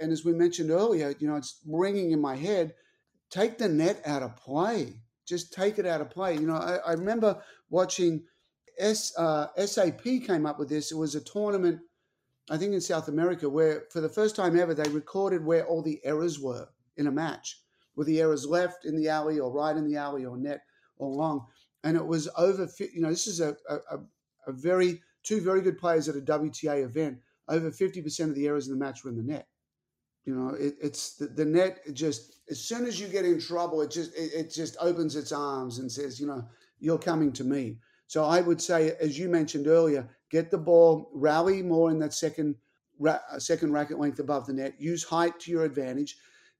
And 0.00 0.12
as 0.12 0.24
we 0.24 0.32
mentioned 0.32 0.70
earlier, 0.70 1.14
you 1.18 1.28
know, 1.28 1.36
it's 1.36 1.60
ringing 1.66 2.12
in 2.12 2.20
my 2.20 2.36
head. 2.36 2.74
Take 3.30 3.58
the 3.58 3.68
net 3.68 4.02
out 4.04 4.22
of 4.22 4.36
play. 4.36 5.00
Just 5.26 5.52
take 5.52 5.78
it 5.78 5.86
out 5.86 6.00
of 6.00 6.10
play. 6.10 6.34
You 6.34 6.46
know, 6.46 6.56
I, 6.56 6.76
I 6.76 6.92
remember 6.92 7.40
watching 7.68 8.24
S, 8.78 9.12
uh, 9.16 9.48
SAP 9.64 10.02
came 10.02 10.46
up 10.46 10.58
with 10.58 10.68
this. 10.68 10.90
It 10.90 10.96
was 10.96 11.14
a 11.14 11.20
tournament, 11.20 11.80
I 12.50 12.56
think 12.56 12.74
in 12.74 12.80
South 12.80 13.08
America, 13.08 13.48
where 13.48 13.84
for 13.92 14.00
the 14.00 14.08
first 14.08 14.34
time 14.34 14.58
ever 14.58 14.74
they 14.74 14.90
recorded 14.90 15.44
where 15.44 15.66
all 15.66 15.82
the 15.82 16.00
errors 16.04 16.40
were 16.40 16.66
in 16.96 17.06
a 17.06 17.12
match. 17.12 17.62
Were 17.94 18.04
the 18.04 18.20
errors 18.20 18.46
left 18.46 18.84
in 18.84 18.96
the 18.96 19.08
alley 19.08 19.38
or 19.38 19.52
right 19.52 19.76
in 19.76 19.88
the 19.88 19.96
alley 19.96 20.24
or 20.24 20.36
net 20.36 20.62
or 20.96 21.10
long? 21.10 21.46
And 21.84 21.96
it 21.96 22.06
was 22.06 22.28
over. 22.36 22.68
You 22.78 23.02
know, 23.02 23.10
this 23.10 23.26
is 23.26 23.40
a, 23.40 23.56
a, 23.68 23.98
a 24.46 24.52
very 24.52 25.00
two 25.22 25.40
very 25.40 25.60
good 25.60 25.78
players 25.78 26.08
at 26.08 26.16
a 26.16 26.20
WTA 26.20 26.84
event, 26.84 27.18
over 27.48 27.70
50% 27.70 28.20
of 28.28 28.34
the 28.34 28.46
errors 28.46 28.68
in 28.68 28.72
the 28.72 28.84
match 28.84 29.04
were 29.04 29.10
in 29.10 29.16
the 29.16 29.22
net. 29.22 29.46
You 30.24 30.34
know, 30.34 30.54
it, 30.54 30.74
it's 30.80 31.16
the, 31.16 31.26
the 31.26 31.44
net 31.44 31.80
just 31.94 32.36
as 32.50 32.60
soon 32.60 32.86
as 32.86 33.00
you 33.00 33.08
get 33.08 33.24
in 33.24 33.40
trouble, 33.40 33.80
it 33.80 33.90
just 33.90 34.14
it, 34.14 34.32
it, 34.34 34.52
just 34.52 34.76
opens 34.80 35.16
its 35.16 35.32
arms 35.32 35.78
and 35.78 35.90
says, 35.90 36.20
you 36.20 36.26
know, 36.26 36.44
you're 36.78 36.98
coming 36.98 37.32
to 37.32 37.44
me. 37.44 37.78
So 38.06 38.24
I 38.24 38.40
would 38.40 38.60
say, 38.60 38.96
as 39.00 39.18
you 39.18 39.28
mentioned 39.28 39.66
earlier, 39.66 40.08
get 40.30 40.50
the 40.50 40.58
ball, 40.58 41.10
rally 41.14 41.62
more 41.62 41.90
in 41.90 41.98
that 42.00 42.12
second 42.12 42.56
ra- 42.98 43.20
uh, 43.32 43.38
second 43.38 43.72
racket 43.72 43.98
length 43.98 44.18
above 44.18 44.46
the 44.46 44.52
net. 44.52 44.74
Use 44.78 45.02
height 45.02 45.40
to 45.40 45.50
your 45.50 45.64
advantage. 45.64 46.16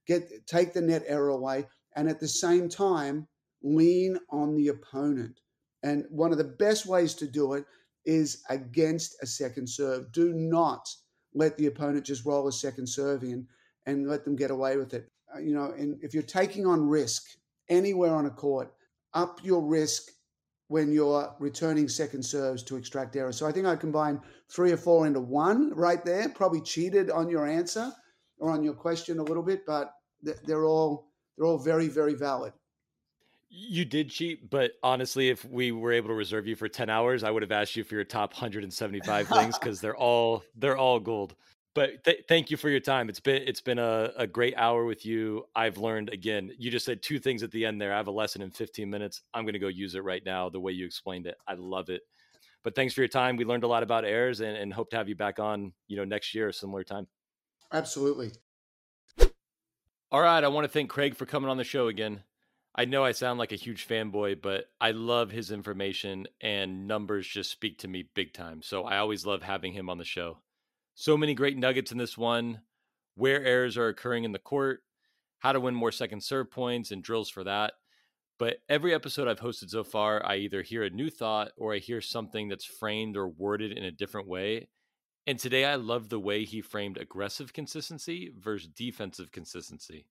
Get 0.07 0.47
take 0.47 0.73
the 0.73 0.81
net 0.81 1.03
error 1.05 1.29
away, 1.29 1.67
and 1.95 2.09
at 2.09 2.19
the 2.19 2.27
same 2.27 2.67
time, 2.67 3.27
lean 3.61 4.17
on 4.29 4.55
the 4.55 4.69
opponent. 4.69 5.39
And 5.83 6.05
one 6.09 6.31
of 6.31 6.37
the 6.37 6.43
best 6.43 6.85
ways 6.85 7.13
to 7.15 7.27
do 7.27 7.53
it 7.53 7.65
is 8.05 8.43
against 8.49 9.15
a 9.21 9.25
second 9.25 9.67
serve. 9.67 10.11
Do 10.11 10.33
not 10.33 10.87
let 11.33 11.57
the 11.57 11.67
opponent 11.67 12.05
just 12.05 12.25
roll 12.25 12.47
a 12.47 12.51
second 12.51 12.87
serve 12.87 13.23
in 13.23 13.47
and 13.85 14.07
let 14.07 14.25
them 14.25 14.35
get 14.35 14.51
away 14.51 14.77
with 14.77 14.93
it. 14.93 15.09
Uh, 15.33 15.39
you 15.39 15.53
know, 15.53 15.73
and 15.77 15.97
if 16.03 16.13
you're 16.13 16.23
taking 16.23 16.65
on 16.65 16.87
risk 16.87 17.23
anywhere 17.69 18.13
on 18.13 18.25
a 18.25 18.29
court, 18.29 18.73
up 19.13 19.39
your 19.43 19.61
risk 19.61 20.11
when 20.67 20.91
you're 20.91 21.35
returning 21.39 21.87
second 21.89 22.23
serves 22.23 22.63
to 22.63 22.77
extract 22.77 23.15
error. 23.15 23.31
So 23.33 23.45
I 23.45 23.51
think 23.51 23.65
I 23.65 23.75
combine 23.75 24.21
three 24.49 24.71
or 24.71 24.77
four 24.77 25.05
into 25.05 25.19
one 25.19 25.73
right 25.75 26.03
there. 26.05 26.29
Probably 26.29 26.61
cheated 26.61 27.09
on 27.09 27.29
your 27.29 27.45
answer 27.45 27.91
or 28.39 28.51
on 28.51 28.63
your 28.63 28.73
question 28.73 29.19
a 29.19 29.23
little 29.23 29.43
bit, 29.43 29.65
but 29.65 29.93
they're 30.21 30.65
all 30.65 31.11
they're 31.37 31.45
all 31.45 31.57
very 31.57 31.87
very 31.87 32.13
valid. 32.13 32.53
You 33.53 33.83
did 33.83 34.09
cheat, 34.09 34.49
but 34.49 34.71
honestly, 34.81 35.27
if 35.27 35.43
we 35.43 35.73
were 35.73 35.91
able 35.91 36.07
to 36.07 36.13
reserve 36.13 36.47
you 36.47 36.55
for 36.55 36.69
10 36.69 36.89
hours, 36.89 37.21
I 37.21 37.31
would 37.31 37.41
have 37.41 37.51
asked 37.51 37.75
you 37.75 37.83
for 37.83 37.95
your 37.95 38.05
top 38.05 38.31
175 38.31 39.27
things 39.27 39.59
because 39.59 39.81
they're 39.81 39.95
all 39.95 40.43
they're 40.55 40.77
all 40.77 41.01
gold. 41.01 41.35
But 41.75 42.01
th- 42.05 42.23
thank 42.29 42.49
you 42.49 42.55
for 42.55 42.69
your 42.69 42.79
time. 42.79 43.09
It's 43.09 43.19
been 43.19 43.43
it's 43.45 43.59
been 43.59 43.77
a, 43.77 44.13
a 44.15 44.25
great 44.25 44.53
hour 44.55 44.85
with 44.85 45.05
you. 45.05 45.43
I've 45.53 45.77
learned 45.77 46.11
again. 46.11 46.51
You 46.57 46.71
just 46.71 46.85
said 46.85 47.03
two 47.03 47.19
things 47.19 47.43
at 47.43 47.51
the 47.51 47.65
end 47.65 47.81
there. 47.81 47.93
I 47.93 47.97
have 47.97 48.07
a 48.07 48.11
lesson 48.11 48.41
in 48.41 48.51
15 48.51 48.89
minutes. 48.89 49.21
I'm 49.33 49.43
going 49.43 49.53
to 49.53 49.59
go 49.59 49.67
use 49.67 49.95
it 49.95 50.03
right 50.03 50.23
now. 50.25 50.47
The 50.47 50.59
way 50.59 50.71
you 50.71 50.85
explained 50.85 51.27
it, 51.27 51.35
I 51.45 51.55
love 51.55 51.89
it. 51.89 52.03
But 52.63 52.73
thanks 52.73 52.93
for 52.93 53.01
your 53.01 53.09
time. 53.09 53.35
We 53.35 53.43
learned 53.43 53.65
a 53.65 53.67
lot 53.67 53.83
about 53.83 54.05
errors 54.05 54.39
and, 54.39 54.55
and 54.55 54.71
hope 54.71 54.91
to 54.91 54.97
have 54.97 55.09
you 55.09 55.15
back 55.15 55.39
on. 55.39 55.73
You 55.89 55.97
know, 55.97 56.05
next 56.05 56.33
year, 56.33 56.47
a 56.47 56.53
similar 56.53 56.85
time. 56.85 57.07
Absolutely. 57.73 58.31
All 60.09 60.21
right. 60.21 60.41
I 60.41 60.47
want 60.47 60.63
to 60.63 60.71
thank 60.71 60.89
Craig 60.89 61.15
for 61.15 61.25
coming 61.25 61.49
on 61.49 61.57
the 61.57 61.65
show 61.65 61.87
again. 61.87 62.23
I 62.73 62.85
know 62.85 63.03
I 63.03 63.11
sound 63.11 63.37
like 63.37 63.51
a 63.51 63.57
huge 63.57 63.87
fanboy, 63.87 64.41
but 64.41 64.65
I 64.79 64.91
love 64.91 65.29
his 65.29 65.51
information 65.51 66.27
and 66.39 66.87
numbers 66.87 67.27
just 67.27 67.51
speak 67.51 67.79
to 67.79 67.87
me 67.87 68.09
big 68.15 68.33
time. 68.33 68.61
So 68.61 68.83
I 68.83 68.97
always 68.97 69.25
love 69.25 69.43
having 69.43 69.73
him 69.73 69.89
on 69.89 69.97
the 69.97 70.05
show. 70.05 70.37
So 70.95 71.17
many 71.17 71.33
great 71.33 71.57
nuggets 71.57 71.91
in 71.91 71.97
this 71.97 72.17
one 72.17 72.61
where 73.15 73.43
errors 73.43 73.77
are 73.77 73.89
occurring 73.89 74.23
in 74.23 74.31
the 74.31 74.39
court, 74.39 74.83
how 75.39 75.51
to 75.51 75.59
win 75.59 75.75
more 75.75 75.91
second 75.91 76.23
serve 76.23 76.49
points, 76.49 76.91
and 76.91 77.03
drills 77.03 77.29
for 77.29 77.43
that. 77.43 77.73
But 78.39 78.57
every 78.69 78.93
episode 78.93 79.27
I've 79.27 79.39
hosted 79.39 79.69
so 79.69 79.83
far, 79.83 80.25
I 80.25 80.37
either 80.37 80.61
hear 80.61 80.83
a 80.83 80.89
new 80.89 81.09
thought 81.09 81.51
or 81.57 81.73
I 81.73 81.77
hear 81.77 82.01
something 82.01 82.47
that's 82.47 82.65
framed 82.65 83.17
or 83.17 83.27
worded 83.27 83.77
in 83.77 83.83
a 83.83 83.91
different 83.91 84.27
way. 84.27 84.69
And 85.27 85.37
today 85.37 85.65
I 85.65 85.75
love 85.75 86.09
the 86.09 86.19
way 86.19 86.45
he 86.45 86.61
framed 86.61 86.97
aggressive 86.97 87.53
consistency 87.53 88.31
versus 88.35 88.69
defensive 88.69 89.31
consistency. 89.31 90.07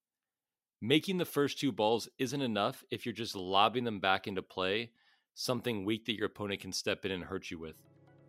Making 0.83 1.19
the 1.19 1.27
first 1.27 1.59
two 1.59 1.73
balls 1.73 2.09
isn't 2.19 2.41
enough 2.41 2.83
if 2.91 3.05
you're 3.05 3.13
just 3.13 3.37
lobbing 3.37 3.85
them 3.85 4.01
back 4.01 4.27
into 4.27 4.41
play, 4.41 4.93
something 5.35 5.85
weak 5.85 6.07
that 6.07 6.17
your 6.17 6.25
opponent 6.25 6.63
can 6.63 6.73
step 6.73 7.05
in 7.05 7.11
and 7.13 7.23
hurt 7.23 7.51
you 7.51 7.59
with. 7.59 7.77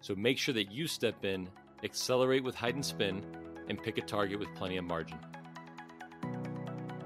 So 0.02 0.16
make 0.16 0.38
sure 0.38 0.54
that 0.56 0.70
you 0.70 0.86
step 0.88 1.24
in, 1.24 1.48
accelerate 1.82 2.44
with 2.44 2.56
height 2.56 2.76
and 2.76 2.86
spin, 2.86 3.24
and 3.70 3.82
pick 3.82 3.98
a 3.98 4.02
target 4.02 4.38
with 4.38 4.54
plenty 4.54 4.76
of 4.76 4.84
margin. 4.84 5.18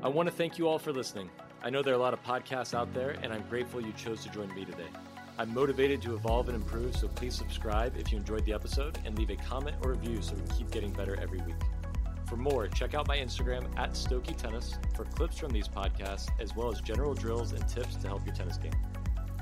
I 0.02 0.08
want 0.08 0.28
to 0.28 0.34
thank 0.34 0.58
you 0.58 0.68
all 0.68 0.80
for 0.80 0.92
listening. 0.92 1.30
I 1.62 1.70
know 1.70 1.84
there 1.84 1.94
are 1.94 1.98
a 1.98 2.02
lot 2.02 2.14
of 2.14 2.24
podcasts 2.24 2.74
out 2.74 2.92
there, 2.96 3.16
and 3.22 3.32
I'm 3.32 3.44
grateful 3.48 3.80
you 3.80 3.94
chose 3.94 4.24
to 4.24 4.32
join 4.32 4.52
me 4.56 4.66
today. 4.66 4.90
I'm 5.38 5.54
motivated 5.54 6.02
to 6.04 6.16
evolve 6.16 6.50
and 6.50 6.56
improve, 6.56 6.96
so 6.96 7.08
please 7.08 7.36
subscribe 7.36 7.96
if 8.00 8.12
you 8.12 8.18
enjoyed 8.18 8.46
the 8.46 8.54
episode 8.54 8.98
and 9.06 9.16
leave 9.16 9.30
a 9.30 9.36
comment 9.36 9.76
or 9.84 9.92
review 9.92 10.24
so 10.24 10.34
we 10.34 10.42
can 10.42 10.58
keep 10.58 10.72
getting 10.72 10.92
better 10.92 11.16
every 11.22 11.42
week. 11.42 11.56
For 12.28 12.38
more, 12.38 12.68
check 12.68 12.94
out 12.94 13.08
my 13.08 13.18
Instagram 13.18 13.66
at 13.78 13.92
Stokey 13.92 14.36
Tennis 14.36 14.76
for 14.96 15.06
clips 15.06 15.38
from 15.38 15.52
these 15.52 15.68
podcasts, 15.68 16.30
as 16.40 16.56
well 16.56 16.72
as 16.72 16.82
general 16.82 17.14
drills 17.14 17.52
and 17.52 17.68
tips 17.68 17.96
to 17.98 18.08
help 18.08 18.26
your 18.26 18.36
tennis 18.36 18.58
game. 18.58 18.74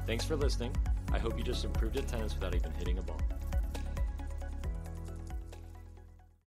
Thanks 0.05 0.25
for 0.25 0.35
listening. 0.35 0.75
I 1.13 1.19
hope 1.19 1.37
you 1.37 1.43
just 1.43 1.63
improved 1.63 1.95
at 1.97 2.07
tennis 2.07 2.33
without 2.35 2.55
even 2.55 2.71
hitting 2.73 2.97
a 2.97 3.01
ball. 3.01 3.21